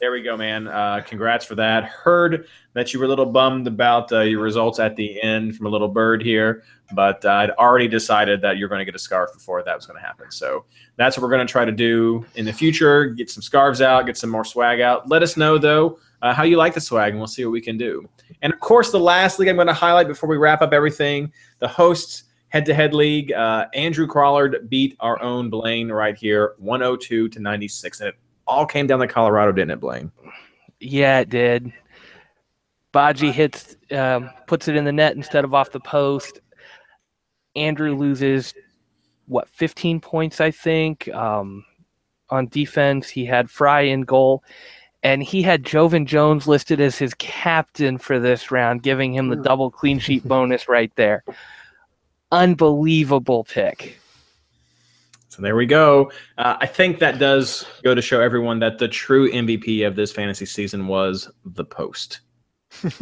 There 0.00 0.12
we 0.12 0.22
go, 0.22 0.36
man. 0.36 0.68
Uh, 0.68 1.02
congrats 1.06 1.44
for 1.44 1.54
that. 1.54 1.84
Heard 1.84 2.46
that 2.74 2.92
you 2.92 2.98
were 2.98 3.06
a 3.06 3.08
little 3.08 3.26
bummed 3.26 3.66
about 3.66 4.12
uh, 4.12 4.20
your 4.20 4.40
results 4.40 4.78
at 4.78 4.96
the 4.96 5.20
end 5.22 5.56
from 5.56 5.66
a 5.66 5.68
little 5.68 5.88
bird 5.88 6.22
here, 6.22 6.62
but 6.94 7.24
uh, 7.24 7.30
I'd 7.30 7.50
already 7.52 7.88
decided 7.88 8.40
that 8.42 8.58
you're 8.58 8.68
going 8.68 8.80
to 8.80 8.84
get 8.84 8.94
a 8.94 8.98
scarf 8.98 9.32
before 9.32 9.62
that 9.62 9.76
was 9.76 9.86
going 9.86 10.00
to 10.00 10.06
happen. 10.06 10.30
So 10.30 10.64
that's 10.96 11.16
what 11.16 11.22
we're 11.22 11.30
going 11.30 11.46
to 11.46 11.50
try 11.50 11.64
to 11.64 11.72
do 11.72 12.24
in 12.34 12.44
the 12.44 12.52
future. 12.52 13.06
Get 13.06 13.30
some 13.30 13.42
scarves 13.42 13.80
out, 13.80 14.06
get 14.06 14.16
some 14.16 14.30
more 14.30 14.44
swag 14.44 14.80
out. 14.80 15.08
Let 15.08 15.22
us 15.22 15.36
know 15.36 15.58
though 15.58 15.98
uh, 16.22 16.34
how 16.34 16.42
you 16.42 16.56
like 16.56 16.74
the 16.74 16.80
swag, 16.80 17.10
and 17.10 17.18
we'll 17.18 17.26
see 17.26 17.44
what 17.44 17.52
we 17.52 17.60
can 17.60 17.78
do. 17.78 18.08
And 18.42 18.52
of 18.52 18.60
course, 18.60 18.90
the 18.90 19.00
last 19.00 19.38
league 19.38 19.48
I'm 19.48 19.56
going 19.56 19.66
to 19.68 19.72
highlight 19.72 20.08
before 20.08 20.28
we 20.28 20.36
wrap 20.36 20.62
up 20.62 20.72
everything: 20.72 21.32
the 21.58 21.68
hosts 21.68 22.24
head-to-head 22.48 22.94
league. 22.94 23.32
Uh, 23.32 23.66
Andrew 23.74 24.06
Crawlard 24.06 24.68
beat 24.68 24.96
our 25.00 25.20
own 25.22 25.50
Blaine 25.50 25.90
right 25.90 26.16
here, 26.16 26.54
102 26.58 27.28
to 27.28 27.40
96, 27.40 28.00
and 28.00 28.08
it 28.08 28.16
all 28.48 28.66
came 28.66 28.86
down 28.86 28.98
to 29.00 29.06
Colorado, 29.06 29.52
didn't 29.52 29.72
it, 29.72 29.80
Blaine? 29.80 30.10
Yeah, 30.80 31.20
it 31.20 31.28
did. 31.28 31.72
Badji 32.92 33.30
hits, 33.30 33.76
um, 33.92 34.30
puts 34.46 34.66
it 34.66 34.76
in 34.76 34.84
the 34.84 34.92
net 34.92 35.14
instead 35.14 35.44
of 35.44 35.54
off 35.54 35.70
the 35.70 35.80
post. 35.80 36.40
Andrew 37.54 37.94
loses 37.94 38.54
what 39.26 39.48
15 39.50 40.00
points, 40.00 40.40
I 40.40 40.50
think. 40.50 41.08
Um, 41.08 41.64
on 42.30 42.48
defense, 42.48 43.08
he 43.08 43.24
had 43.24 43.50
Fry 43.50 43.82
in 43.82 44.02
goal, 44.02 44.42
and 45.02 45.22
he 45.22 45.42
had 45.42 45.64
Joevin 45.64 46.06
Jones 46.06 46.46
listed 46.46 46.80
as 46.80 46.98
his 46.98 47.14
captain 47.14 47.98
for 47.98 48.18
this 48.18 48.50
round, 48.50 48.82
giving 48.82 49.14
him 49.14 49.28
the 49.28 49.36
double 49.36 49.70
clean 49.70 49.98
sheet 49.98 50.24
bonus 50.26 50.68
right 50.68 50.92
there. 50.96 51.24
Unbelievable 52.32 53.44
pick. 53.44 53.98
So 55.38 55.42
there 55.42 55.54
we 55.54 55.66
go. 55.66 56.10
Uh, 56.36 56.56
I 56.60 56.66
think 56.66 56.98
that 56.98 57.20
does 57.20 57.64
go 57.84 57.94
to 57.94 58.02
show 58.02 58.20
everyone 58.20 58.58
that 58.58 58.78
the 58.78 58.88
true 58.88 59.30
MVP 59.30 59.86
of 59.86 59.94
this 59.94 60.10
fantasy 60.10 60.46
season 60.46 60.88
was 60.88 61.30
the 61.44 61.64
post. 61.64 62.22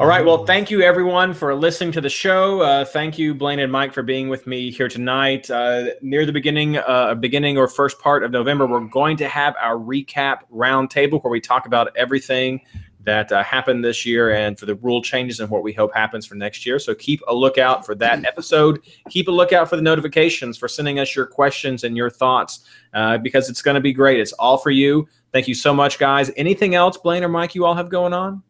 All 0.00 0.08
right. 0.08 0.24
Well, 0.26 0.44
thank 0.44 0.68
you 0.68 0.82
everyone 0.82 1.34
for 1.34 1.54
listening 1.54 1.92
to 1.92 2.00
the 2.00 2.10
show. 2.10 2.62
Uh, 2.62 2.84
thank 2.84 3.16
you, 3.16 3.32
Blaine 3.32 3.60
and 3.60 3.70
Mike, 3.70 3.92
for 3.94 4.02
being 4.02 4.28
with 4.28 4.48
me 4.48 4.72
here 4.72 4.88
tonight. 4.88 5.48
Uh, 5.48 5.90
near 6.02 6.26
the 6.26 6.32
beginning, 6.32 6.78
uh, 6.78 7.14
beginning 7.14 7.56
or 7.56 7.68
first 7.68 8.00
part 8.00 8.24
of 8.24 8.32
November, 8.32 8.66
we're 8.66 8.80
going 8.80 9.16
to 9.18 9.28
have 9.28 9.54
our 9.62 9.76
recap 9.76 10.40
roundtable 10.52 11.22
where 11.22 11.30
we 11.30 11.40
talk 11.40 11.66
about 11.66 11.96
everything 11.96 12.60
that 13.06 13.30
uh, 13.30 13.42
happened 13.42 13.84
this 13.84 14.04
year 14.04 14.34
and 14.34 14.58
for 14.58 14.66
the 14.66 14.74
rule 14.74 15.00
changes 15.00 15.40
and 15.40 15.48
what 15.48 15.62
we 15.62 15.72
hope 15.72 15.94
happens 15.94 16.26
for 16.26 16.34
next 16.34 16.66
year. 16.66 16.78
So 16.78 16.94
keep 16.94 17.22
a 17.28 17.34
lookout 17.34 17.86
for 17.86 17.94
that 17.94 18.24
episode. 18.24 18.80
Keep 19.08 19.28
a 19.28 19.30
lookout 19.30 19.70
for 19.70 19.76
the 19.76 19.82
notifications 19.82 20.58
for 20.58 20.66
sending 20.66 20.98
us 20.98 21.14
your 21.14 21.24
questions 21.24 21.84
and 21.84 21.96
your 21.96 22.10
thoughts 22.10 22.66
uh, 22.94 23.16
because 23.18 23.48
it's 23.48 23.62
going 23.62 23.76
to 23.76 23.80
be 23.80 23.92
great. 23.92 24.20
It's 24.20 24.32
all 24.34 24.58
for 24.58 24.70
you. 24.70 25.06
Thank 25.32 25.46
you 25.46 25.54
so 25.54 25.72
much, 25.72 25.98
guys. 25.98 26.32
Anything 26.36 26.74
else, 26.74 26.96
Blaine 26.96 27.22
or 27.22 27.28
Mike, 27.28 27.54
you 27.54 27.64
all 27.64 27.74
have 27.74 27.88
going 27.88 28.12
on? 28.12 28.42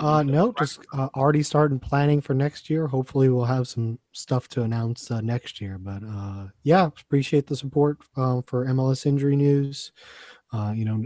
Uh, 0.00 0.22
no, 0.24 0.52
just 0.58 0.80
uh, 0.92 1.08
already 1.14 1.42
starting 1.42 1.78
planning 1.78 2.20
for 2.20 2.34
next 2.34 2.68
year. 2.68 2.86
Hopefully, 2.86 3.28
we'll 3.28 3.44
have 3.44 3.68
some 3.68 3.98
stuff 4.12 4.48
to 4.48 4.62
announce 4.62 5.10
uh, 5.10 5.20
next 5.20 5.60
year. 5.60 5.78
But 5.78 6.02
uh, 6.04 6.46
yeah, 6.62 6.86
appreciate 6.86 7.46
the 7.46 7.54
support 7.54 7.98
uh, 8.16 8.40
for 8.46 8.66
MLS 8.66 9.06
injury 9.06 9.36
news. 9.36 9.92
Uh, 10.52 10.72
you 10.74 10.84
know, 10.84 11.04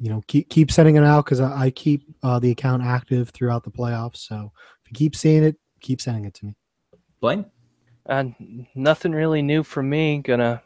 you 0.00 0.08
know, 0.08 0.22
keep 0.26 0.48
keep 0.48 0.72
sending 0.72 0.96
it 0.96 1.04
out 1.04 1.26
because 1.26 1.40
I, 1.40 1.64
I, 1.64 1.70
keep 1.70 2.02
uh, 2.22 2.38
the 2.38 2.50
account 2.50 2.82
active 2.82 3.28
throughout 3.30 3.64
the 3.64 3.70
playoffs. 3.70 4.16
So 4.16 4.50
if 4.82 4.90
you 4.90 4.94
keep 4.94 5.14
seeing 5.14 5.44
it, 5.44 5.56
keep 5.80 6.00
sending 6.00 6.24
it 6.24 6.32
to 6.34 6.46
me. 6.46 6.56
Blaine, 7.20 7.44
uh, 8.08 8.24
nothing 8.74 9.12
really 9.12 9.42
new 9.42 9.62
from 9.62 9.90
me. 9.90 10.18
Gonna 10.18 10.62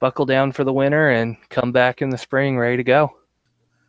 buckle 0.00 0.24
down 0.24 0.52
for 0.52 0.64
the 0.64 0.72
winter 0.72 1.10
and 1.10 1.36
come 1.50 1.70
back 1.70 2.00
in 2.00 2.08
the 2.08 2.18
spring 2.18 2.58
ready 2.58 2.78
to 2.78 2.84
go. 2.84 3.14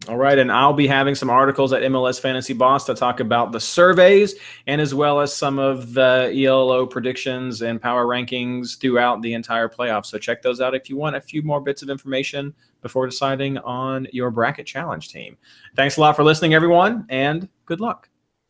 All 0.08 0.18
right, 0.18 0.38
and 0.38 0.52
I'll 0.52 0.74
be 0.74 0.86
having 0.86 1.16
some 1.16 1.32
articles 1.32 1.74
at 1.74 1.82
MLS 1.82 2.20
Fantasy 2.20 2.54
Boss 2.54 2.86
to 2.86 2.94
talk 2.94 3.22
about 3.22 3.52
the 3.52 3.60
surveys 3.60 4.36
and 4.68 4.80
as 4.80 4.94
well 4.94 5.20
as 5.20 5.36
some 5.36 5.58
of 5.58 5.96
the 5.96 6.32
ELO 6.32 6.86
predictions 6.86 7.64
and 7.64 7.82
power 7.82 8.06
rankings 8.06 8.80
throughout 8.80 9.24
the 9.24 9.34
entire 9.34 9.68
playoffs. 9.68 10.06
So 10.06 10.20
check 10.20 10.44
those 10.44 10.62
out 10.62 10.76
if 10.76 10.92
you 10.92 10.96
want 10.96 11.16
a 11.16 11.22
few 11.22 11.42
more 11.42 11.60
bits 11.60 11.82
of 11.82 11.90
information 11.90 12.54
before 12.84 13.08
deciding 13.08 13.58
on 13.60 14.06
your 14.12 14.30
bracket 14.30 14.68
challenge 14.68 15.10
team. 15.10 15.38
Thanks 15.76 15.98
a 15.98 16.02
lot 16.02 16.16
for 16.16 16.24
listening, 16.24 16.54
everyone, 16.54 17.08
and 17.10 17.50
good 17.66 17.80
luck. 17.80 18.08